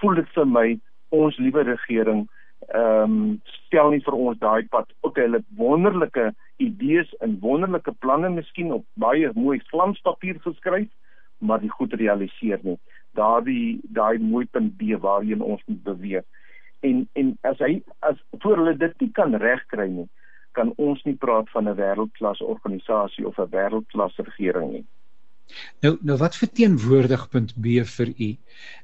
voel 0.00 0.20
dit 0.20 0.30
vir 0.36 0.46
my 0.46 0.68
ons 1.10 1.38
liewe 1.42 1.66
regering 1.66 2.28
ehm 2.70 3.14
um, 3.16 3.40
stel 3.66 3.90
nie 3.90 4.02
vir 4.04 4.14
ons 4.14 4.38
daai 4.38 4.62
pad. 4.70 4.86
Ook 5.02 5.18
hulle 5.18 5.42
wonderlike 5.58 6.30
idees 6.62 7.10
en 7.24 7.38
wonderlike 7.42 7.92
planne 8.04 8.30
miskien 8.30 8.70
op 8.72 8.84
baie 8.94 9.30
mooi 9.34 9.58
glanspapier 9.72 10.38
geskryf, 10.44 10.88
maar 11.38 11.60
die 11.60 11.72
goed 11.72 11.96
realiseer 11.98 12.62
nie. 12.62 12.76
Daardie 13.18 13.80
daai 13.96 14.22
mooi 14.22 14.46
punt 14.46 14.76
B 14.78 14.94
waarheen 15.02 15.42
ons 15.42 15.62
moet 15.66 15.82
beweeg. 15.82 16.26
En 16.86 17.08
en 17.18 17.36
as 17.42 17.58
hy 17.58 17.80
as 18.06 18.22
voor 18.38 18.62
hulle 18.62 18.76
dit 18.78 19.00
nie 19.00 19.10
kan 19.18 19.34
regkry 19.34 19.88
nie, 19.90 20.08
kan 20.52 20.72
ons 20.76 21.02
nie 21.04 21.14
praat 21.14 21.50
van 21.50 21.68
'n 21.68 21.76
wêreldklas 21.76 22.40
organisasie 22.40 23.26
of 23.26 23.38
'n 23.38 23.50
wêreldklas 23.50 24.16
regering 24.16 24.72
nie. 24.72 24.86
Nou 25.82 25.98
nou 26.00 26.16
wat 26.18 26.36
verteenwoordig 26.36 27.28
punt 27.28 27.54
B 27.60 27.82
vir 27.96 28.12
u? 28.18 28.36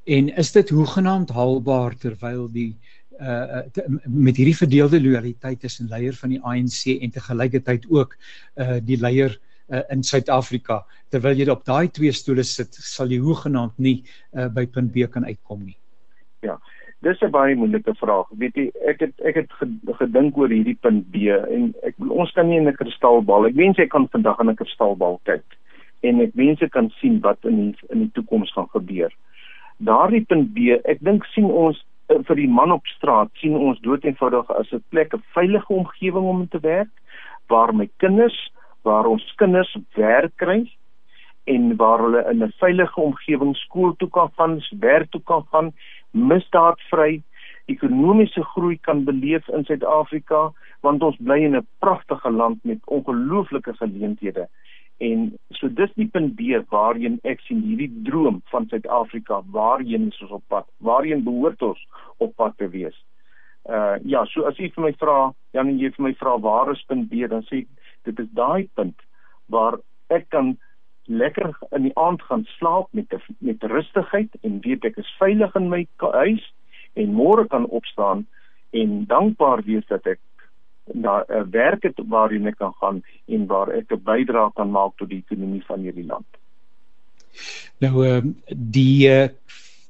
En 0.05 0.29
is 0.29 0.53
dit 0.53 0.69
hoegenaamd 0.69 1.31
haalbaar 1.31 1.97
terwyl 1.97 2.49
die 2.53 2.77
uh 3.21 3.63
te, 3.73 3.85
met 4.05 4.37
hierdie 4.37 4.57
verdeelde 4.57 5.01
lojaliteit 5.01 5.61
tussen 5.61 5.89
leier 5.89 6.15
van 6.15 6.35
die 6.35 6.43
ANC 6.43 7.01
en 7.01 7.11
te 7.11 7.21
gelykheid 7.21 7.87
ook 7.89 8.17
uh 8.57 8.79
die 8.83 9.01
leier 9.01 9.39
uh, 9.69 9.81
in 9.89 10.03
Suid-Afrika 10.03 10.85
terwyl 11.09 11.39
jy 11.39 11.49
op 11.51 11.65
daai 11.65 11.89
twee 11.89 12.13
stoole 12.13 12.45
sit 12.45 12.75
sal 12.75 13.11
jy 13.11 13.19
hoegenaamd 13.23 13.79
nie 13.79 13.97
uh, 14.33 14.49
by 14.49 14.67
punt 14.67 14.93
B 14.93 15.09
kan 15.11 15.25
uitkom 15.25 15.65
nie. 15.65 15.79
Ja. 16.45 16.59
Dis 17.05 17.21
'n 17.23 17.31
baie 17.31 17.55
moeilike 17.55 17.95
vraag. 17.95 18.27
Weet 18.31 18.55
jy, 18.55 18.71
ek 18.87 19.01
het 19.01 19.21
ek 19.21 19.35
het 19.35 19.51
gedink 20.01 20.37
oor 20.37 20.49
hierdie 20.49 20.79
punt 20.81 21.11
B 21.13 21.29
en 21.29 21.75
ek 21.83 21.95
ons 22.09 22.33
kan 22.33 22.49
nie 22.49 22.57
in 22.57 22.69
'n 22.69 22.77
kristalbal. 22.77 23.47
Ek 23.47 23.55
wens 23.55 23.79
ek 23.79 23.91
kan 23.91 24.09
vandag 24.09 24.41
in 24.41 24.51
'n 24.51 24.57
kristalbal 24.57 25.21
kyk 25.25 25.45
en 26.03 26.21
ek 26.21 26.35
wens 26.35 26.63
ek 26.63 26.71
kan 26.71 26.91
sien 27.01 27.21
wat 27.21 27.39
in 27.45 27.57
die, 27.57 27.75
in 27.91 27.99
die 27.99 28.11
toekoms 28.15 28.53
gaan 28.53 28.69
gebeur. 28.69 29.13
Daardie 29.79 30.25
punt 30.25 30.55
B, 30.55 30.77
ek 30.85 31.01
dink 31.01 31.25
sien 31.25 31.45
ons 31.45 31.85
eh, 32.09 32.23
vir 32.29 32.37
die 32.37 32.49
man 32.49 32.73
op 32.73 32.87
straat 32.87 33.31
sien 33.41 33.57
ons 33.57 33.81
doeteenvoudig 33.81 34.51
as 34.51 34.73
'n 34.73 34.85
plek 34.91 35.15
'n 35.15 35.23
veilige 35.35 35.73
omgewing 35.73 36.25
om 36.25 36.49
te 36.49 36.61
werk 36.61 36.93
waar 37.49 37.75
my 37.75 37.89
kinders 37.99 38.51
waar 38.87 39.07
ons 39.07 39.35
kinders 39.37 39.77
werk 39.95 40.33
kry 40.37 40.71
en 41.47 41.77
waar 41.77 42.03
hulle 42.05 42.23
in 42.31 42.43
'n 42.43 42.53
veilige 42.59 43.01
omgewing 43.01 43.57
skool 43.57 43.95
toe 43.97 44.09
kan 44.11 44.31
gaan, 44.37 44.61
werk 44.81 45.11
toe 45.11 45.23
kan 45.25 45.45
gaan, 45.51 45.73
misdaadvry 46.17 47.23
ekonomiese 47.73 48.43
groei 48.55 48.79
kan 48.89 49.05
beleef 49.05 49.49
in 49.49 49.65
Suid-Afrika 49.67 50.49
want 50.87 51.03
ons 51.03 51.19
bly 51.19 51.39
in 51.45 51.57
'n 51.57 51.67
pragtige 51.85 52.31
land 52.31 52.65
met 52.65 52.79
ongelooflike 52.85 53.75
geleenthede. 53.77 54.49
En 54.99 55.33
so 55.51 55.69
dis 55.69 55.93
die 55.95 56.09
punt 56.09 56.37
B 56.37 56.57
waarheen 56.73 57.19
ek 57.25 57.41
sien 57.45 57.61
hierdie 57.63 57.91
droom 58.05 58.41
van 58.53 58.69
Suid-Afrika, 58.69 59.43
waarheen 59.53 60.09
is 60.09 60.23
ons 60.23 60.31
op 60.39 60.45
pad? 60.49 60.69
Waarheen 60.79 61.25
behoort 61.25 61.63
ons 61.63 61.89
op 62.17 62.37
pad 62.37 62.57
te 62.57 62.69
wees? 62.69 62.97
Uh 63.69 63.97
ja, 64.05 64.25
so 64.25 64.47
as 64.47 64.59
u 64.59 64.69
vir 64.69 64.85
my 64.85 64.93
vra, 64.93 65.35
Jan 65.53 65.79
jy 65.79 65.91
vir 65.97 66.05
my 66.09 66.15
vra 66.15 66.39
waar 66.39 66.71
is 66.73 66.85
punt 66.87 67.09
B, 67.11 67.27
dan 67.29 67.43
sê 67.51 67.65
ek 67.65 67.69
dit 68.05 68.21
is 68.25 68.31
daai 68.39 68.69
punt 68.75 68.95
waar 69.51 69.79
ek 70.09 70.29
kan 70.31 70.55
lekker 71.07 71.57
in 71.71 71.83
die 71.83 71.97
aand 71.99 72.23
gaan 72.23 72.45
slaap 72.59 72.89
met 72.91 73.15
met 73.39 73.63
rustigheid 73.63 74.31
en 74.43 74.61
weet 74.61 74.85
ek 74.85 74.97
is 75.03 75.17
veilig 75.19 75.55
in 75.55 75.69
my 75.69 75.87
huis 75.99 76.53
en 76.95 77.13
môre 77.15 77.47
kan 77.49 77.67
opstaan 77.67 78.27
en 78.71 79.05
dankbaar 79.07 79.63
wees 79.67 79.87
dat 79.89 80.07
ek 80.07 80.21
na 80.95 81.25
'n 81.29 81.33
uh, 81.33 81.45
werk 81.51 81.83
het 81.83 81.99
waarin 82.09 82.47
ek 82.47 82.59
kan 82.59 82.75
gaan 82.81 83.03
en 83.27 83.47
waar 83.47 83.71
ek 83.71 83.93
'n 83.93 84.03
bydrae 84.03 84.51
kan 84.55 84.71
maak 84.71 84.97
tot 84.97 85.09
die 85.09 85.23
ekonomie 85.27 85.65
van 85.65 85.81
hierdie 85.81 86.07
land. 86.07 86.27
Nou 87.79 88.07
ehm 88.07 88.27
uh, 88.27 88.33
die 88.55 89.09
uh, 89.09 89.29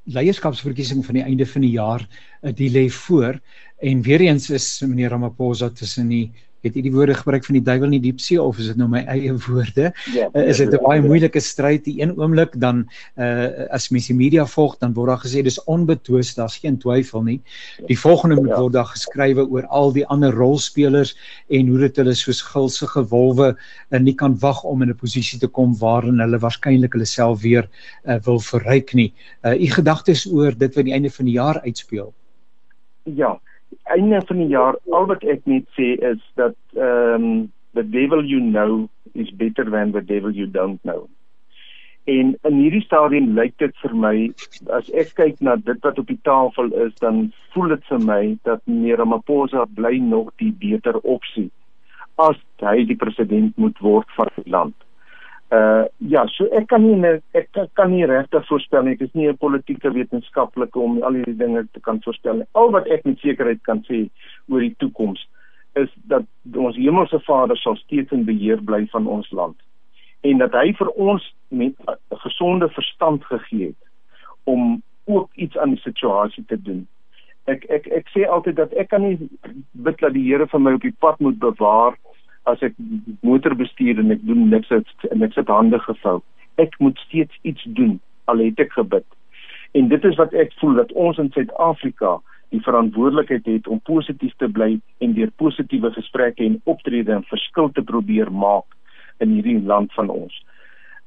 leierskapsverkiesing 0.04 1.04
van 1.04 1.14
die 1.14 1.24
einde 1.24 1.46
van 1.46 1.60
die 1.60 1.76
jaar 1.76 2.02
uh, 2.42 2.52
die 2.52 2.70
lê 2.70 2.88
voor 2.88 3.40
en 3.78 4.02
weer 4.02 4.20
eens 4.20 4.50
is 4.50 4.80
meneer 4.80 5.10
Ramaphosa 5.10 5.70
tussen 5.70 6.08
die 6.08 6.32
het 6.66 6.76
jy 6.76 6.82
die 6.86 6.92
woorde 6.94 7.14
gebruik 7.16 7.46
van 7.46 7.58
die 7.58 7.64
duiwel 7.64 7.88
in 7.88 7.96
die 7.98 8.10
diepsee 8.10 8.40
of 8.42 8.58
is 8.62 8.70
dit 8.72 8.78
nou 8.80 8.88
my 8.90 9.02
eie 9.10 9.32
woorde? 9.46 9.90
Ja, 10.14 10.28
uh, 10.32 10.44
is 10.50 10.60
dit 10.62 10.72
'n 10.74 10.82
baie 10.82 11.02
moeilike 11.02 11.40
stryd 11.40 11.84
die 11.84 12.00
een 12.00 12.14
oomblik 12.18 12.58
dan 12.60 12.86
uh 13.16 13.68
as 13.76 13.88
mens 13.90 14.08
die 14.10 14.16
media 14.16 14.46
volg 14.46 14.76
dan 14.78 14.94
word 14.94 15.08
daar 15.08 15.22
gesê 15.22 15.42
dis 15.42 15.58
onbetwis, 15.64 16.34
daar's 16.34 16.58
geen 16.58 16.78
twyfel 16.78 17.22
nie. 17.22 17.40
Die 17.86 17.98
volgende 17.98 18.36
moet 18.36 18.54
ja. 18.54 18.60
word 18.60 18.72
daar 18.72 18.90
geskrywe 18.90 19.46
oor 19.48 19.66
al 19.66 19.92
die 19.92 20.06
ander 20.06 20.32
rolspelers 20.32 21.16
en 21.48 21.68
hoe 21.68 21.78
dit 21.78 21.96
hulle 21.96 22.14
soos 22.14 22.42
gulsige 22.42 23.06
wolwe 23.08 23.54
uh, 23.90 24.00
nie 24.00 24.14
kan 24.14 24.38
wag 24.40 24.64
om 24.64 24.82
in 24.82 24.90
'n 24.90 24.96
posisie 24.96 25.38
te 25.38 25.48
kom 25.48 25.76
waarin 25.78 26.20
hulle 26.20 26.38
waarskynlik 26.38 26.92
hulle 26.92 27.06
self 27.06 27.42
weer 27.42 27.68
uh, 28.04 28.18
wil 28.24 28.40
verryk 28.40 28.94
nie. 28.94 29.12
Uh 29.44 29.54
u 29.54 29.66
gedagtes 29.66 30.26
oor 30.26 30.52
dit 30.56 30.74
wat 30.74 30.84
die 30.84 30.94
einde 30.94 31.10
van 31.10 31.24
die 31.24 31.34
jaar 31.34 31.60
uitspeel? 31.60 32.14
Ja, 33.06 33.40
einde 33.96 34.22
van 34.26 34.36
die 34.42 34.52
jaar 34.52 34.78
al 34.92 35.06
wat 35.10 35.24
ek 35.24 35.44
net 35.44 35.66
sê 35.78 35.94
is 36.12 36.22
dat 36.40 36.56
ehm 36.74 37.14
um, 37.14 37.52
the 37.76 37.84
devil 37.84 38.24
you 38.24 38.40
know 38.40 38.88
is 39.14 39.30
better 39.30 39.64
than 39.70 39.92
the 39.92 40.00
devil 40.00 40.30
you 40.30 40.46
don't 40.50 40.80
know. 40.82 41.08
En 42.06 42.36
in 42.48 42.58
hierdie 42.62 42.84
stadium 42.84 43.32
lyk 43.34 43.56
dit 43.58 43.74
vir 43.82 43.94
my 44.04 44.14
as 44.78 44.88
ek 45.02 45.12
kyk 45.18 45.40
na 45.42 45.56
dit 45.68 45.80
wat 45.88 45.98
op 45.98 46.06
die 46.12 46.20
tafel 46.28 46.70
is 46.86 46.94
dan 47.02 47.32
voel 47.54 47.74
dit 47.74 47.88
vir 47.90 48.02
my 48.10 48.22
dat 48.48 48.62
meneer 48.64 49.02
Ramaphosa 49.02 49.66
bly 49.78 49.96
nog 49.98 50.30
die 50.42 50.52
beter 50.64 51.00
opsie 51.02 51.48
as 52.26 52.38
hy 52.62 52.84
die 52.88 52.96
president 52.96 53.58
moet 53.60 53.80
word 53.84 54.12
van 54.16 54.30
die 54.38 54.50
land. 54.50 54.86
Uh 55.55 55.84
ja, 55.99 56.24
so 56.26 56.49
ek 56.59 56.66
kan 56.66 56.82
nie 56.82 57.20
ek 57.38 57.53
kan 57.78 57.90
nie 57.90 58.07
regtig 58.07 58.47
voorspel 58.49 58.82
nie. 58.82 58.97
Ek 58.99 59.05
is 59.07 59.14
nie 59.14 59.28
'n 59.28 59.36
politieke 59.36 59.92
wetenskaplike 59.92 60.78
om 60.78 61.03
al 61.03 61.14
hierdie 61.14 61.36
dinge 61.36 61.66
te 61.72 61.80
kan 61.80 62.01
voorspel 62.03 62.34
nie. 62.34 62.49
Al 62.53 62.70
wat 62.70 62.86
ek 62.86 63.05
met 63.05 63.18
sekerheid 63.18 63.62
kan 63.62 63.84
sê 63.86 64.09
oor 64.49 64.61
die 64.61 64.74
toekoms 64.78 65.28
is 65.76 65.88
dat 66.09 66.24
ons 66.57 66.76
Hemelse 66.76 67.20
Vader 67.20 67.57
sal 67.57 67.76
steeds 67.76 68.12
in 68.12 68.24
beheer 68.24 68.62
bly 68.64 68.86
van 68.90 69.07
ons 69.07 69.30
land 69.30 69.57
en 70.24 70.38
dat 70.38 70.55
hy 70.57 70.72
vir 70.78 70.90
ons 70.97 71.34
met 71.49 71.74
'n 71.86 72.18
gesonde 72.24 72.68
verstand 72.68 73.24
gegee 73.24 73.66
het 73.66 73.82
om 74.44 74.82
ook 75.05 75.30
iets 75.34 75.59
aan 75.59 75.70
die 75.70 75.80
situasie 75.80 76.44
te 76.44 76.62
doen. 76.62 76.86
Ek 77.44 77.64
ek 77.70 77.86
ek 77.86 78.09
sê 78.14 78.26
altyd 78.26 78.57
dat 78.57 78.72
ek 78.72 78.88
kan 78.88 79.03
nie 79.03 79.28
bid 79.72 79.99
dat 79.99 80.12
die 80.12 80.26
Here 80.26 80.47
vir 80.47 80.61
my 80.61 80.72
op 80.72 80.82
die 80.82 80.97
pad 80.99 81.20
moet 81.20 81.38
bewaar 81.38 81.94
as 82.47 82.62
ek 82.62 82.74
motor 83.26 83.55
bestuur 83.59 83.99
en 83.99 84.14
ek 84.14 84.22
doen 84.26 84.49
niks 84.51 84.70
en 84.70 85.22
ek 85.26 85.34
sit 85.34 85.51
hande 85.51 85.78
gevou. 85.84 86.20
Ek 86.62 86.74
moet 86.78 86.99
steeds 87.07 87.34
iets 87.42 87.66
doen 87.78 87.99
al 88.30 88.42
het 88.44 88.61
ek 88.62 88.72
gebid. 88.72 89.07
En 89.76 89.88
dit 89.88 90.05
is 90.05 90.16
wat 90.16 90.34
ek 90.34 90.55
voel 90.61 90.78
dat 90.80 90.92
ons 90.92 91.18
in 91.18 91.30
Suid-Afrika 91.34 92.16
die 92.55 92.62
verantwoordelikheid 92.62 93.47
het 93.51 93.66
om 93.66 93.80
positief 93.84 94.34
te 94.38 94.49
bly 94.49 94.76
en 95.05 95.14
deur 95.18 95.32
positiewe 95.42 95.90
gesprekke 95.97 96.44
en 96.44 96.61
optrede 96.64 97.14
'n 97.14 97.26
verskil 97.32 97.68
te 97.74 97.82
probeer 97.82 98.30
maak 98.32 98.64
in 99.18 99.34
hierdie 99.34 99.61
land 99.61 99.92
van 99.92 100.09
ons. 100.09 100.34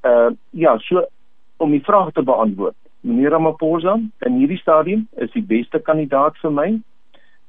Uh 0.04 0.32
ja, 0.52 0.78
so 0.78 1.06
om 1.58 1.72
die 1.72 1.84
vraag 1.84 2.12
te 2.12 2.22
beantwoord. 2.22 2.76
Meneer 3.02 3.32
Ramaphosa 3.32 4.00
in 4.26 4.38
hierdie 4.40 4.60
stadium 4.60 5.08
is 5.18 5.32
die 5.32 5.44
beste 5.44 5.80
kandidaat 5.80 6.38
vir 6.42 6.52
my. 6.52 6.70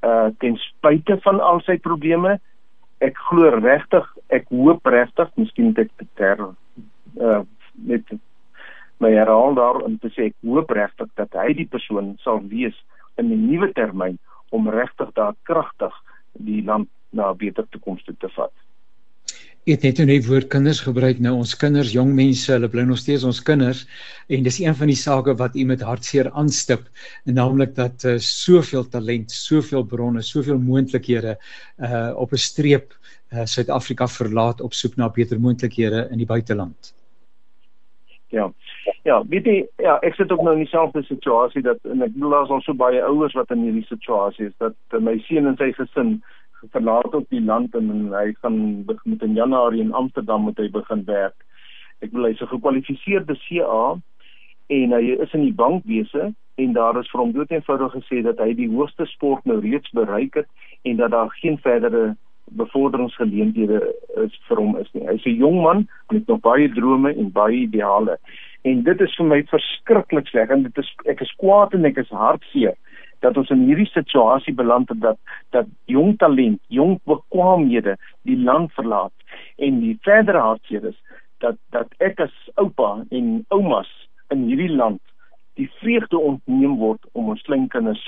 Uh 0.02 0.30
ten 0.38 0.56
spyte 0.56 1.18
van 1.22 1.40
al 1.40 1.60
sy 1.60 1.78
probleme 1.78 2.38
ek 3.00 3.18
glo 3.30 3.50
regtig, 3.56 4.06
ek 4.28 4.48
hoop 4.52 4.86
regtig, 4.86 5.30
miskien 5.40 5.72
dit 5.76 5.90
ter 6.20 6.40
uh 7.20 7.42
met 7.80 8.04
my 9.00 9.08
herhaal 9.14 9.54
daar 9.56 9.78
om 9.80 9.94
te 9.98 10.10
sê 10.12 10.26
ek 10.28 10.34
hoop 10.44 10.70
regtig 10.76 11.08
dat 11.16 11.32
hy 11.40 11.54
die 11.56 11.68
persoon 11.70 12.12
sal 12.20 12.42
wees 12.50 12.76
in 13.16 13.30
die 13.32 13.38
nuwe 13.40 13.70
termyn 13.72 14.18
om 14.52 14.68
regtig 14.68 15.12
daar 15.16 15.32
kragtig 15.48 15.94
die 16.32 16.60
land 16.64 16.90
na 17.16 17.30
'n 17.30 17.38
beter 17.40 17.64
toekoms 17.70 18.04
toe 18.04 18.14
te 18.18 18.28
vat. 18.36 18.52
Het 19.68 19.82
net 19.84 19.98
nou 20.08 20.14
woord 20.24 20.48
kinders 20.48 20.78
gebruik 20.80 21.18
nou 21.20 21.34
ons 21.42 21.50
kinders, 21.60 21.90
jong 21.92 22.14
mense, 22.16 22.48
hulle 22.48 22.68
bly 22.72 22.86
nog 22.88 22.96
steeds 22.96 23.26
ons 23.28 23.42
kinders 23.44 23.82
en 24.32 24.46
dis 24.46 24.58
een 24.62 24.76
van 24.78 24.88
die 24.88 24.96
sake 24.96 25.34
wat 25.36 25.58
u 25.60 25.66
met 25.68 25.82
hartseer 25.84 26.30
aanstip 26.32 26.86
naamlik 27.28 27.74
dat 27.76 28.06
uh, 28.08 28.14
soveel 28.24 28.88
talent, 28.88 29.30
soveel 29.30 29.84
bronne, 29.84 30.24
soveel 30.24 30.56
moontlikhede 30.58 31.36
uh 31.76 32.08
op 32.16 32.32
'n 32.32 32.40
streep 32.40 32.96
uh, 33.32 33.44
Suid-Afrika 33.44 34.08
verlaat 34.08 34.60
op 34.60 34.72
soek 34.72 34.96
na 34.96 35.10
beter 35.10 35.40
moontlikhede 35.40 36.08
in 36.10 36.18
die 36.18 36.26
buiteland. 36.26 36.94
Ja. 38.28 38.52
Ja, 39.02 39.22
weet 39.28 39.44
jy, 39.44 39.66
ja, 39.76 39.98
ek 40.00 40.14
sit 40.14 40.32
ook 40.32 40.42
nou 40.42 40.52
in 40.56 40.64
dieselfde 40.64 41.02
situasie 41.02 41.62
dat 41.62 41.78
en 41.84 42.02
ek 42.02 42.12
bedoel 42.12 42.30
daar's 42.30 42.50
al 42.50 42.60
so 42.60 42.74
baie 42.74 43.02
ouers 43.02 43.36
wat 43.36 43.50
in 43.50 43.62
hierdie 43.64 43.86
situasie 43.88 44.46
is 44.46 44.56
dat 44.56 44.74
uh, 44.92 45.00
my 45.00 45.18
seun 45.24 45.46
en 45.46 45.56
sy 45.56 45.72
gesin 45.76 46.22
verlaat 46.68 47.14
ook 47.14 47.28
die 47.28 47.42
land 47.42 47.74
en, 47.74 47.90
en 47.90 48.12
hy 48.12 48.32
gaan 48.40 48.84
met 48.84 49.22
in 49.22 49.34
Januarie 49.34 49.80
in 49.80 49.92
Amsterdam 49.92 50.42
moet 50.42 50.58
hy 50.58 50.70
begin 50.70 51.04
werk. 51.04 51.36
Ek 52.00 52.12
wil 52.12 52.28
hy's 52.28 52.40
'n 52.40 52.52
gekwalifiseerde 52.52 53.36
CA 53.46 53.98
en 54.68 54.92
hy 54.92 55.16
is 55.20 55.32
in 55.32 55.44
die 55.48 55.56
bankwese 55.56 56.32
en 56.54 56.72
daar 56.72 56.98
is 57.00 57.10
vir 57.10 57.20
hom 57.20 57.32
dood 57.32 57.50
eenvoudig 57.50 57.92
gesê 57.92 58.22
dat 58.22 58.38
hy 58.38 58.52
die 58.54 58.68
hoogste 58.68 59.06
sport 59.06 59.44
nou 59.44 59.60
reeds 59.60 59.90
bereik 59.90 60.34
het 60.34 60.48
en 60.84 60.96
dat 60.96 61.10
daar 61.10 61.30
geen 61.40 61.58
verdere 61.58 62.16
bevorderingsgeleenthede 62.50 63.80
is 64.24 64.36
vir 64.48 64.56
hom 64.56 64.76
is 64.76 64.88
nie. 64.92 65.06
Hy's 65.06 65.26
'n 65.26 65.40
jong 65.40 65.60
man 65.62 65.88
met 66.10 66.26
nog 66.26 66.40
baie 66.40 66.68
drome 66.68 67.14
en 67.14 67.32
baie 67.32 67.56
ideale. 67.56 68.18
En 68.62 68.82
dit 68.82 69.00
is 69.00 69.16
vir 69.16 69.26
my 69.26 69.42
verskriklik 69.42 70.26
sleg 70.28 70.50
en 70.50 70.62
dit 70.62 70.78
is 70.78 70.94
ek 71.06 71.20
is 71.20 71.36
kwaad 71.36 71.74
en 71.74 71.84
ek 71.84 71.96
is 71.96 72.08
hartseer 72.08 72.76
dat 73.20 73.36
ons 73.36 73.50
in 73.50 73.66
hierdie 73.68 73.88
situasie 73.92 74.54
beland 74.54 74.88
het 74.88 75.00
dat 75.00 75.18
dat 75.56 75.66
jong 75.84 76.16
talent, 76.18 76.60
jong 76.68 76.98
bekwaamhede 77.04 77.96
die 78.28 78.38
land 78.38 78.72
verlaat 78.72 79.12
en 79.56 79.80
die 79.80 79.96
verdere 80.06 80.38
hartseer 80.38 80.84
is 80.92 80.98
dat 81.44 81.56
dat 81.76 81.92
ek 81.98 82.20
as 82.20 82.36
oupa 82.54 83.04
en 83.10 83.44
oumas 83.48 83.90
in 84.34 84.46
hierdie 84.48 84.72
land 84.72 85.00
die 85.60 85.68
vreugde 85.80 86.18
ontneem 86.18 86.76
word 86.80 87.04
om 87.12 87.32
ons 87.34 87.44
kleinkinders 87.48 88.02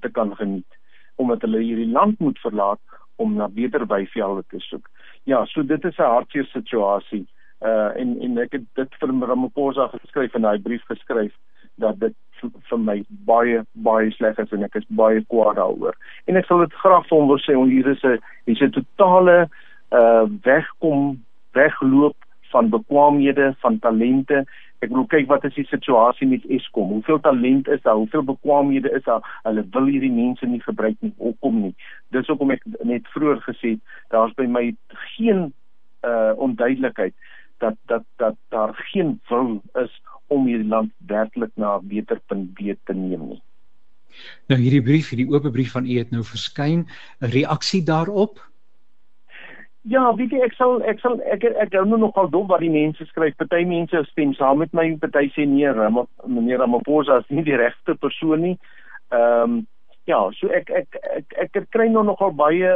te 0.00 0.10
kan 0.12 0.34
geniet 0.36 0.78
omdat 1.18 1.42
hulle 1.42 1.64
hierdie 1.64 1.90
land 1.92 2.20
moet 2.22 2.38
verlaat 2.38 2.80
om 3.18 3.34
na 3.34 3.48
beter 3.50 3.82
weivelde 3.90 4.44
te 4.48 4.60
soek. 4.62 4.84
Ja, 5.26 5.44
so 5.46 5.62
dit 5.62 5.84
is 5.84 5.98
'n 5.98 6.12
hartseer 6.14 6.46
situasie. 6.46 7.26
Uh 7.60 7.90
en 8.00 8.20
en 8.20 8.38
ek 8.38 8.52
het 8.52 8.66
dit 8.74 8.94
vir 9.00 9.08
Ramaphosa 9.08 9.88
geskryf 9.88 10.34
in 10.34 10.42
daai 10.42 10.58
brief 10.62 10.84
geskryf 10.86 11.34
dat 11.74 11.98
dit 12.00 12.14
vir 12.40 12.78
my 12.78 12.98
baie 13.26 13.62
baie 13.72 14.10
sleg 14.16 14.38
is 14.38 14.52
en 14.52 14.64
ek 14.66 14.78
is 14.80 14.86
baie 15.00 15.24
kwaad 15.32 15.56
daaroor. 15.56 15.96
En 16.26 16.36
ek 16.36 16.46
sal 16.46 16.64
dit 16.64 16.78
graag 16.82 17.06
vir 17.08 17.18
hom 17.18 17.28
wil 17.28 17.42
sê 17.42 17.56
hier 17.56 17.88
is 17.88 18.04
'n 18.04 18.18
hier's 18.46 18.62
'n 18.62 18.72
totale 18.72 19.48
uh 19.92 20.24
wegkom 20.44 21.24
wegloop 21.52 22.16
van 22.52 22.68
bekwaamhede, 22.68 23.54
van 23.60 23.78
talente. 23.78 24.44
Ek 24.78 24.90
wil 24.94 25.06
kyk 25.06 25.26
wat 25.28 25.44
is 25.44 25.54
die 25.54 25.66
situasie 25.66 26.28
met 26.28 26.44
Eskom? 26.46 26.88
Hoeveel 26.88 27.20
talent 27.20 27.68
is 27.68 27.82
daar? 27.82 27.94
Hoeveel 27.94 28.22
bekwaamhede 28.22 28.90
is 28.90 29.04
daar? 29.04 29.40
Hulle 29.42 29.64
wil 29.70 29.84
hierdie 29.90 30.12
mense 30.12 30.46
nie 30.46 30.62
gebruik 30.62 30.96
nie. 31.00 31.12
Hoekom 31.16 31.60
nie? 31.60 31.74
Dis 32.14 32.26
hoekom 32.26 32.50
ek 32.50 32.62
net 32.86 33.08
vroeër 33.14 33.42
gesê 33.48 33.74
het, 33.74 33.80
daar's 34.14 34.34
by 34.38 34.46
my 34.46 34.70
geen 35.16 35.52
uh 36.06 36.32
onduidelikheid 36.38 37.14
dat 37.58 37.76
dat 37.86 38.04
dat 38.16 38.36
daar 38.54 38.74
geen 38.92 39.20
wil 39.28 39.62
is 39.82 40.02
om 40.28 40.46
hierdie 40.46 40.68
land 40.68 40.92
werklik 41.06 41.50
na 41.54 41.78
'n 41.78 41.88
beter 41.88 42.20
punt 42.26 42.52
B 42.54 42.74
te 42.84 42.94
neem 42.94 43.28
nie. 43.28 43.42
Nou 44.48 44.60
hierdie 44.60 44.82
brief, 44.82 45.10
hierdie 45.10 45.30
oop 45.30 45.52
brief 45.52 45.72
van 45.72 45.86
u 45.86 45.98
het 45.98 46.10
nou 46.10 46.24
verskyn, 46.24 46.86
'n 47.20 47.32
reaksie 47.32 47.82
daarop? 47.82 48.48
Ja, 49.88 50.14
weet 50.14 50.30
jy 50.30 50.40
ek 50.44 50.52
sal 50.58 50.82
ek 50.82 51.00
sal 51.00 51.20
ek 51.32 51.44
ek 51.44 51.72
hou 51.72 51.84
nou 51.86 51.98
nogal 51.98 52.28
dop 52.28 52.48
wat 52.48 52.60
die 52.60 52.72
mense 52.72 53.04
skryf. 53.08 53.36
Party 53.36 53.64
mense 53.64 54.04
stem 54.10 54.34
saam 54.34 54.58
met 54.58 54.72
my, 54.72 54.96
party 55.00 55.30
sê 55.32 55.46
nee, 55.46 55.70
Ram, 55.72 56.02
meneer 56.26 56.58
Ramaphosa 56.58 57.18
is 57.22 57.30
nie 57.30 57.44
die 57.46 57.56
regte 57.56 57.94
persoon 57.94 58.40
nie. 58.40 58.58
Ehm 59.08 59.42
um, 59.42 59.66
ja, 60.04 60.18
so 60.36 60.48
ek 60.48 60.70
ek 60.70 60.98
ek 61.16 61.34
ek, 61.44 61.56
ek 61.56 61.70
kry 61.70 61.88
nou 61.88 62.02
nogal 62.04 62.32
baie 62.32 62.74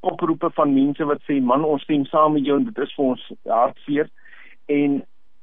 oproepe 0.00 0.50
van 0.54 0.74
mense 0.74 1.04
wat 1.04 1.22
sê 1.26 1.40
man, 1.42 1.64
ons 1.64 1.82
stem 1.82 2.04
saam 2.06 2.36
met 2.36 2.46
jou 2.46 2.58
en 2.58 2.66
dit 2.68 2.82
is 2.84 2.94
vir 2.96 3.04
ons 3.04 3.28
hartseer. 3.44 4.10
En 4.70 4.98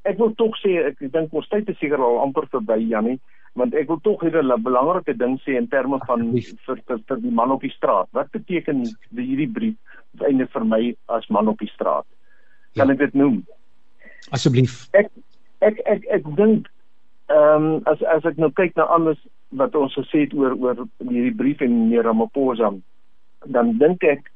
ek 0.05 0.19
wil 0.21 0.35
tog 0.39 0.55
sê 0.61 0.77
ek 0.91 1.01
dink 1.13 1.33
ons 1.33 1.47
tyd 1.51 1.69
is 1.69 1.79
seker 1.81 2.01
al 2.01 2.21
amper 2.23 2.47
verby 2.51 2.79
Janie 2.85 3.19
want 3.55 3.75
ek 3.79 3.87
wil 3.87 4.01
tog 4.03 4.21
hier 4.21 4.43
'n 4.43 4.63
belangrike 4.63 5.13
ding 5.17 5.39
sê 5.43 5.55
in 5.55 5.67
terme 5.67 5.99
van 6.07 6.31
vir, 6.31 6.77
vir 6.87 6.99
vir 7.07 7.17
die 7.23 7.31
man 7.31 7.51
op 7.51 7.61
die 7.61 7.71
straat. 7.71 8.07
Wat 8.11 8.31
beteken 8.31 8.83
die 9.11 9.25
hierdie 9.25 9.47
brief 9.47 9.75
einde 10.19 10.47
vir 10.47 10.65
my 10.65 10.95
as 11.07 11.27
man 11.29 11.47
op 11.47 11.59
die 11.59 11.71
straat? 11.71 12.05
Kan 12.75 12.87
ja. 12.87 12.93
ek 12.93 12.99
dit 12.99 13.13
noem? 13.13 13.45
Asseblief. 14.31 14.89
Ek 14.91 15.07
ek 15.61 15.79
ek 15.85 16.03
ek 16.11 16.35
dink 16.35 16.67
ehm 17.31 17.63
um, 17.63 17.81
as 17.85 18.03
as 18.03 18.25
ek 18.25 18.37
nou 18.37 18.51
kyk 18.51 18.75
na 18.75 18.83
alles 18.83 19.17
wat 19.55 19.75
ons 19.75 19.95
gesê 19.95 20.27
het 20.27 20.33
oor 20.33 20.53
oor 20.59 20.87
hierdie 20.99 21.35
brief 21.35 21.61
en 21.61 21.71
meneer 21.71 22.03
Ramaphosa 22.03 22.73
dan 23.45 23.77
dink 23.77 24.03
ek 24.03 24.29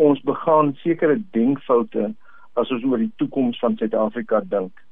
ons 0.00 0.20
begaan 0.28 0.74
sekere 0.82 1.18
denkfoute 1.36 2.12
as 2.60 2.70
ons 2.74 2.84
oor 2.88 3.02
die 3.02 3.12
toekoms 3.22 3.60
van 3.62 3.76
Suid-Afrika 3.78 4.40
dink 4.52 4.86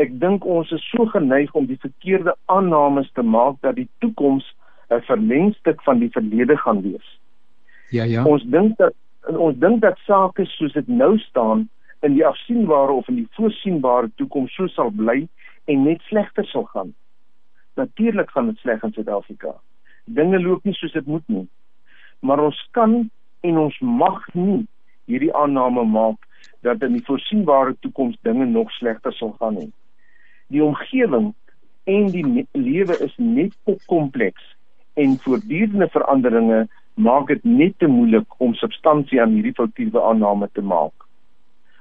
ek 0.00 0.14
dink 0.20 0.46
ons 0.46 0.70
is 0.74 0.82
so 0.90 1.06
geneig 1.12 1.52
om 1.54 1.68
die 1.70 1.78
verkeerde 1.82 2.34
aannames 2.50 3.10
te 3.14 3.22
maak 3.22 3.60
dat 3.66 3.76
die 3.78 3.88
toekoms 4.02 4.44
'n 4.90 5.00
verlengstuk 5.06 5.82
van 5.82 5.98
die 5.98 6.10
verlede 6.10 6.56
gaan 6.56 6.82
wees. 6.82 7.20
Ja 7.90 8.04
ja. 8.04 8.24
Ons 8.24 8.42
dink 8.42 8.76
dat 8.78 8.94
ons 9.26 9.56
dink 9.58 9.80
dat 9.80 9.98
sake 10.06 10.44
soos 10.44 10.72
dit 10.72 10.88
nou 10.88 11.18
staan 11.18 11.68
in 12.02 12.12
die 12.14 12.26
afsienbare 12.26 12.92
of 12.92 13.08
in 13.08 13.14
die 13.14 13.28
voorsienbare 13.30 14.10
toekoms 14.16 14.54
so 14.54 14.66
sal 14.66 14.90
bly 14.90 15.28
en 15.64 15.82
net 15.82 16.00
slegter 16.00 16.44
sal 16.44 16.64
gaan. 16.64 16.94
Natuurlik 17.74 18.30
gaan 18.30 18.46
dit 18.46 18.58
sleg 18.58 18.82
in 18.82 18.92
Suid-Afrika. 18.92 19.54
Dinge 20.04 20.40
loop 20.40 20.64
nie 20.64 20.74
soos 20.74 20.92
dit 20.92 21.06
moet 21.06 21.28
nie. 21.28 21.48
Maar 22.20 22.38
ons 22.38 22.68
kan 22.70 23.10
en 23.44 23.60
ons 23.66 23.78
mag 23.80 24.20
nie 24.32 24.64
hierdie 25.10 25.32
aanname 25.36 25.84
maak 25.84 26.28
dat 26.66 26.82
in 26.82 26.96
die 26.96 27.04
voorsienbare 27.06 27.76
toekoms 27.84 28.16
dinge 28.26 28.46
nog 28.48 28.72
slegter 28.78 29.12
sal 29.12 29.34
gaan 29.40 29.58
nie 29.60 29.72
die 30.52 30.64
omgewing 30.64 31.32
en 31.84 32.08
die 32.12 32.46
lewe 32.52 32.96
is 33.04 33.14
net 33.16 33.52
te 33.64 33.76
kompleks 33.90 34.54
en 34.94 35.18
voortdurende 35.24 35.88
veranderinge 35.92 36.64
maak 36.94 37.28
dit 37.28 37.44
net 37.44 37.78
te 37.78 37.86
moeilik 37.90 38.40
om 38.44 38.54
substansie 38.54 39.20
aan 39.22 39.34
hierdie 39.34 39.54
foutiewe 39.56 40.02
aanname 40.02 40.48
te 40.52 40.62
maak. 40.62 41.06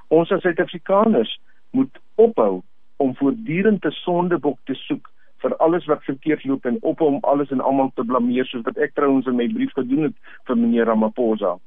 Ons 0.09 0.31
as 0.33 0.41
Suid-Afrikaners 0.41 1.37
moet 1.77 1.99
ophou 2.15 2.61
om 2.97 3.15
voortdurend 3.19 3.85
'n 3.85 3.97
sondebok 4.01 4.59
te 4.65 4.73
soek 4.73 5.09
vir 5.43 5.55
alles 5.59 5.85
wat 5.91 6.03
verkeerd 6.07 6.45
loop 6.47 6.65
en 6.65 6.79
op 6.81 7.01
om 7.01 7.19
alles 7.21 7.51
en 7.51 7.61
almal 7.61 7.91
te 7.95 8.03
blameer 8.07 8.47
soos 8.49 8.65
wat 8.65 8.77
ek 8.77 8.95
trouens 8.95 9.27
in 9.27 9.39
my 9.39 9.47
brief 9.53 9.71
gedoen 9.77 10.09
het 10.09 10.35
vir 10.47 10.57
meneer 10.57 10.87
Ramaphosa. 10.91 11.57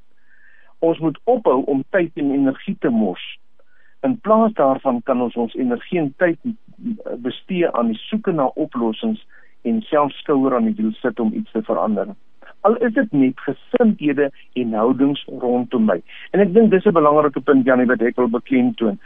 Ons 0.81 0.99
moet 1.05 1.19
ophou 1.25 1.63
om 1.73 1.85
tyd 1.91 2.13
en 2.21 2.33
energie 2.33 2.77
te 2.81 2.93
mors 2.93 3.25
In 4.07 4.21
plaas 4.21 4.53
daarvan 4.53 5.03
kan 5.03 5.21
ons 5.21 5.35
ons 5.35 5.55
energie 5.55 5.99
en 5.99 6.13
tyd 6.17 6.39
bestee 7.25 7.71
aan 7.71 7.91
die 7.91 7.99
soeke 8.07 8.33
na 8.33 8.51
oplossings 8.55 9.25
en 9.67 9.81
self 9.89 10.13
skouer 10.21 10.55
aan 10.55 10.69
die 10.69 10.77
wiel 10.79 10.93
sit 11.01 11.21
om 11.21 11.33
iets 11.35 11.51
te 11.53 11.63
verander. 11.67 12.13
Al 12.69 12.77
is 12.87 12.93
dit 12.95 13.13
net 13.13 13.41
gesindhede 13.47 14.29
en 14.63 14.77
houdings 14.79 15.25
rondom 15.43 15.89
my. 15.91 15.97
En 16.31 16.45
ek 16.45 16.53
dink 16.55 16.71
dis 16.71 16.87
'n 16.87 16.99
belangrike 16.99 17.41
punt 17.41 17.67
Janie 17.67 17.89
wat 17.91 18.03
ek 18.03 18.17
wil 18.17 18.29
beklemtoon 18.29 19.01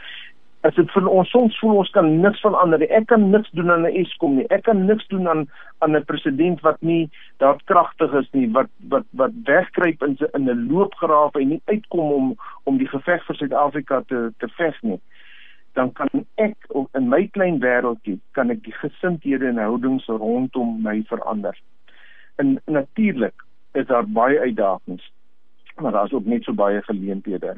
as 0.67 0.75
dit 0.77 0.91
vir 0.93 1.07
ons 1.09 1.29
soms 1.33 1.55
voel 1.59 1.79
ons 1.81 1.91
kan 1.95 2.07
niks 2.21 2.41
van 2.45 2.55
ander 2.57 2.81
nie. 2.81 2.89
Ek 2.93 3.07
kan 3.09 3.23
niks 3.33 3.49
doen 3.57 3.71
aan 3.73 3.85
'n 3.87 3.95
Eskom 4.01 4.35
nie. 4.37 4.47
Ek 4.49 4.63
kan 4.63 4.85
niks 4.85 5.07
doen 5.07 5.27
aan 5.27 5.47
aan 5.79 5.95
'n 5.95 6.05
president 6.05 6.61
wat 6.61 6.81
nie 6.81 7.09
daadkragtig 7.37 8.13
is 8.13 8.29
nie, 8.31 8.47
wat 8.51 8.69
wat 8.89 9.05
wat 9.11 9.31
wegkruip 9.45 10.03
in 10.03 10.17
in 10.33 10.49
'n 10.49 10.67
loopgraaf 10.69 11.35
en 11.35 11.47
nie 11.49 11.61
uitkom 11.65 12.11
om 12.11 12.35
om 12.63 12.77
die 12.77 12.87
geveg 12.87 13.25
vir 13.25 13.35
Suid-Afrika 13.35 14.01
te 14.07 14.33
te 14.37 14.47
veg 14.47 14.81
nie. 14.81 14.99
Dan 15.73 15.91
kan 15.91 16.09
ek 16.35 16.55
in 16.93 17.09
my 17.09 17.27
klein 17.27 17.59
wêreldjie 17.59 18.19
kan 18.31 18.49
ek 18.49 18.63
die 18.63 18.73
gesindhede 18.73 19.47
en 19.47 19.57
houdings 19.57 20.05
rondom 20.05 20.81
my 20.81 21.03
verander. 21.07 21.57
En 22.35 22.61
natuurlik 22.65 23.43
is 23.73 23.87
daar 23.87 24.07
baie 24.07 24.39
uitdagings, 24.39 25.11
maar 25.75 25.91
daar's 25.91 26.13
ook 26.13 26.25
net 26.25 26.43
so 26.43 26.53
baie 26.53 26.81
geleenthede. 26.81 27.55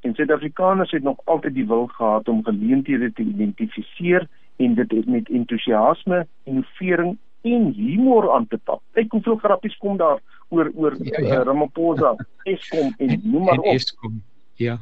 En 0.00 0.14
Suid-Afrikaners 0.14 0.90
het 0.90 1.02
nog 1.02 1.18
altyd 1.24 1.54
die 1.54 1.66
wil 1.66 1.86
gehad 1.86 2.28
om 2.28 2.44
geleenthede 2.44 3.12
te 3.12 3.22
identifiseer 3.22 4.28
en 4.56 4.74
dit 4.74 5.06
met 5.06 5.28
entoesiasme, 5.28 6.26
innovering 6.44 7.18
en 7.40 7.72
humor 7.72 8.32
aan 8.32 8.46
te 8.46 8.58
pak. 8.58 8.80
Kyk 8.92 9.12
hoeveel 9.12 9.36
grappies 9.36 9.76
kom 9.76 9.96
daar 9.96 10.20
oor 10.48 10.72
oor 10.74 10.96
ja, 10.98 11.20
ja. 11.20 11.38
Uh, 11.40 11.44
Ramaphosa, 11.44 12.14
Eskom 12.52 12.94
en 12.98 13.20
noem 13.22 13.44
maar 13.44 13.58
op. 13.58 13.64
Eskom. 13.64 14.22
Ja. 14.54 14.78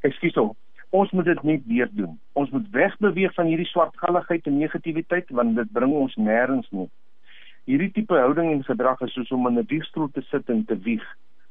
Ekskuus 0.00 0.32
tog. 0.32 0.54
Ons 0.90 1.10
moet 1.10 1.24
dit 1.24 1.42
net 1.42 1.62
weer 1.66 1.88
doen. 1.92 2.18
Ons 2.32 2.50
moet 2.50 2.70
wegbeweeg 2.70 3.34
van 3.34 3.46
hierdie 3.46 3.66
swartgalligheid 3.66 4.46
en 4.46 4.58
negativiteit 4.58 5.30
want 5.30 5.56
dit 5.56 5.72
bring 5.72 5.92
ons 5.92 6.16
nêrens 6.16 6.68
nie. 6.70 6.88
Hierdie 7.64 7.92
tipe 7.92 8.16
houding 8.18 8.50
en 8.52 8.64
gedrag 8.64 9.00
is 9.00 9.12
soos 9.16 9.30
om 9.32 9.46
in 9.48 9.58
'n 9.58 9.68
wiegstoel 9.68 10.10
te 10.12 10.20
sit 10.28 10.48
en 10.48 10.64
te 10.64 10.78
wieg. 10.78 11.04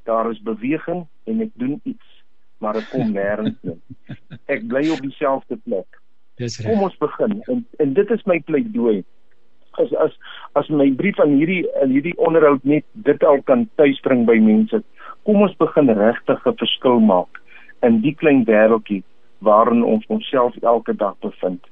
Daar 0.03 0.29
is 0.29 0.41
beweging 0.41 1.07
en 1.23 1.41
ek 1.41 1.49
doen 1.53 1.79
iets 1.83 2.20
maar 2.61 2.77
dit 2.77 2.89
kom 2.93 3.13
nêrens 3.13 3.57
nie. 3.65 3.77
Ek 4.53 4.63
bly 4.69 4.83
op 4.93 5.01
dieselfde 5.01 5.57
plek. 5.65 5.99
Dis 6.41 6.59
reg. 6.61 6.69
Kom 6.69 6.85
ons 6.87 6.97
begin 7.01 7.39
en 7.51 7.63
en 7.83 7.93
dit 7.97 8.13
is 8.15 8.25
my 8.29 8.37
pleidooi. 8.49 9.01
As 9.81 9.93
as 10.05 10.17
as 10.59 10.69
my 10.69 10.89
brief 10.99 11.19
aan 11.23 11.37
hierdie 11.39 11.63
in 11.81 11.93
hierdie 11.95 12.17
onderhoud 12.27 12.65
net 12.73 12.85
dit 13.07 13.23
al 13.23 13.41
kan 13.49 13.67
tuisbring 13.81 14.27
by 14.29 14.37
mense. 14.43 14.83
Kom 15.27 15.41
ons 15.45 15.57
begin 15.63 15.89
regtig 16.01 16.45
'n 16.45 16.59
verskil 16.63 16.99
maak 16.99 17.41
in 17.87 18.01
die 18.05 18.15
klein 18.15 18.45
wêreldjie 18.45 19.03
waarin 19.39 19.83
ons 19.83 20.05
onsself 20.07 20.57
elke 20.61 20.93
dag 20.93 21.17
bevind. 21.25 21.65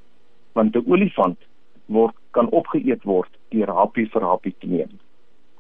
Want 0.54 0.76
'n 0.76 0.90
olifant 0.90 1.38
word 1.86 2.16
kan 2.32 2.50
opgeëet 2.50 3.04
word 3.04 3.30
deur 3.50 3.70
happie 3.82 4.10
vir 4.10 4.26
happie 4.26 4.56
te 4.60 4.68
neem 4.68 4.98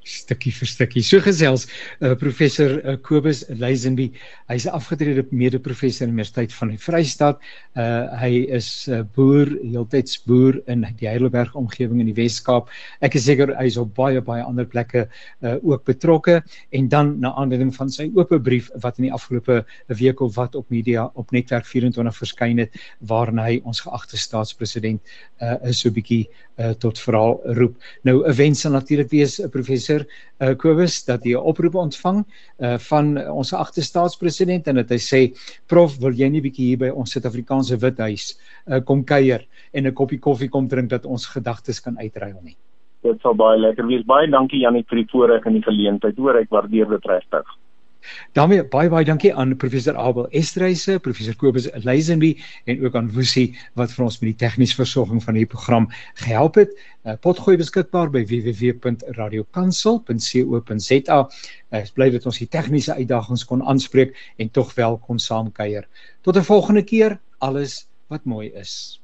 stukkie 0.09 0.51
vir 0.51 0.69
stukkie. 0.69 1.03
So 1.05 1.21
gesels 1.23 1.67
uh, 2.01 2.15
professor 2.19 2.79
uh, 2.83 2.97
Kobus 2.97 3.43
Leisenby. 3.49 4.09
Hy's 4.49 4.65
'n 4.65 4.73
afgetrede 4.73 5.25
mede-professor 5.31 6.07
aan 6.07 6.13
die 6.13 6.17
Universiteit 6.19 6.53
van 6.53 6.73
die 6.73 6.81
Vrystaat. 6.81 7.39
Uh, 7.75 8.09
hy 8.21 8.45
is 8.49 8.87
'n 8.87 8.93
uh, 8.93 9.03
boer, 9.15 9.47
heeltyds 9.63 10.17
boer 10.25 10.61
in 10.67 10.85
die 10.99 11.07
Heidelberg 11.07 11.55
omgewing 11.55 11.99
in 11.99 12.09
die 12.11 12.17
Wes-Kaap. 12.17 12.69
Ek 13.01 13.15
is 13.15 13.25
seker 13.25 13.55
hy's 13.59 13.77
op 13.77 13.93
baie 13.95 14.21
baie 14.21 14.43
ander 14.43 14.65
plekke 14.65 15.07
uh, 15.41 15.55
ook 15.61 15.85
betrokke 15.85 16.41
en 16.71 16.89
dan 16.89 17.19
na 17.19 17.33
aanleiding 17.35 17.71
van 17.75 17.89
sy 17.89 18.09
oop 18.15 18.33
brief 18.43 18.69
wat 18.81 18.97
in 18.99 19.09
die 19.09 19.13
afgelope 19.13 19.63
week 19.99 20.21
of 20.21 20.35
wat 20.35 20.55
op 20.55 20.69
media 20.69 21.09
op 21.15 21.31
netwerk 21.31 21.65
24 21.65 22.17
verskyn 22.17 22.61
het 22.63 22.75
waarin 22.99 23.39
hy 23.39 23.59
ons 23.63 23.81
geagte 23.85 24.17
staatspresident 24.17 25.01
uh, 25.41 25.55
is 25.69 25.79
so 25.79 25.89
'n 25.89 25.93
bietjie 25.93 26.27
uh, 26.59 26.71
tot 26.71 26.99
verhaal 26.99 27.39
roep. 27.59 27.75
Nou 28.03 28.23
'n 28.27 28.35
wens 28.35 28.61
sal 28.61 28.71
natuurlik 28.71 29.09
wees 29.11 29.39
'n 29.39 29.49
professor 29.49 29.98
gister 29.99 30.05
uh, 30.41 30.55
Kobus 30.55 31.05
dat 31.05 31.23
hy 31.23 31.35
'n 31.35 31.43
oproep 31.43 31.75
ontvang 31.75 32.23
uh, 32.59 32.77
van 32.77 33.17
ons 33.29 33.53
agter 33.53 33.83
staatspresident 33.83 34.67
en 34.67 34.75
dat 34.75 34.89
hy 34.89 34.97
sê 34.97 35.21
prof 35.67 35.99
wil 35.99 36.13
jy 36.13 36.29
nie 36.29 36.41
bietjie 36.41 36.67
hier 36.69 36.77
by 36.77 36.89
ons 36.89 37.11
Suid-Afrikaanse 37.11 37.77
Withuis 37.77 38.37
uh, 38.67 38.79
kom 38.79 39.03
kuier 39.03 39.45
en 39.73 39.87
'n 39.87 39.93
koppie 39.93 40.19
koffie 40.19 40.49
kom 40.49 40.67
drink 40.67 40.89
dat 40.89 41.05
ons 41.05 41.25
gedagtes 41.25 41.79
kan 41.79 41.97
uitruil 41.97 42.39
nie. 42.43 42.57
Dit 43.03 43.21
sal 43.21 43.33
baie 43.33 43.57
lekker 43.57 43.87
wees. 43.87 44.03
Baie 44.03 44.27
dankie 44.27 44.59
Jannie 44.59 44.83
vir 44.83 44.97
die 44.97 45.07
voorreg 45.11 45.45
en 45.45 45.53
die 45.53 45.63
geleentheid. 45.63 46.17
Hoor 46.17 46.35
ek 46.35 46.49
waardeer 46.49 46.89
dit 46.89 47.05
regtig. 47.05 47.47
Daarmee 48.37 48.63
baie 48.63 48.89
baie 48.89 49.05
dankie 49.05 49.35
aan 49.35 49.57
professor 49.57 49.97
Abel 49.97 50.27
Estreise, 50.35 50.99
professor 50.99 51.35
Kobus 51.35 51.69
Leisenby 51.83 52.37
en 52.65 52.85
ook 52.85 52.95
aan 52.95 53.11
Woesie 53.13 53.57
wat 53.79 53.91
vir 53.95 54.05
ons 54.05 54.19
met 54.21 54.29
die 54.31 54.41
tegniese 54.45 54.75
versorging 54.75 55.23
van 55.23 55.33
hierdie 55.37 55.55
program 55.55 55.85
gehelp 56.21 56.55
het. 56.61 56.71
Uh, 57.03 57.13
potgooi 57.23 57.57
beskikbaar 57.57 58.09
by 58.11 58.25
www.radiokansel.co.za. 58.27 61.19
Ek 61.69 61.85
uh, 61.87 61.91
bly 61.95 62.09
dat 62.15 62.25
ons 62.29 62.41
die 62.41 62.51
tegniese 62.51 62.93
uitdagings 62.97 63.45
kon 63.47 63.63
aanspreek 63.63 64.11
en 64.37 64.51
tog 64.51 64.73
wel 64.75 64.97
kon 65.05 65.19
saamkuier. 65.19 65.87
Tot 66.21 66.37
'n 66.37 66.43
volgende 66.43 66.83
keer, 66.83 67.19
alles 67.39 67.87
wat 68.07 68.25
mooi 68.25 68.51
is. 68.53 69.01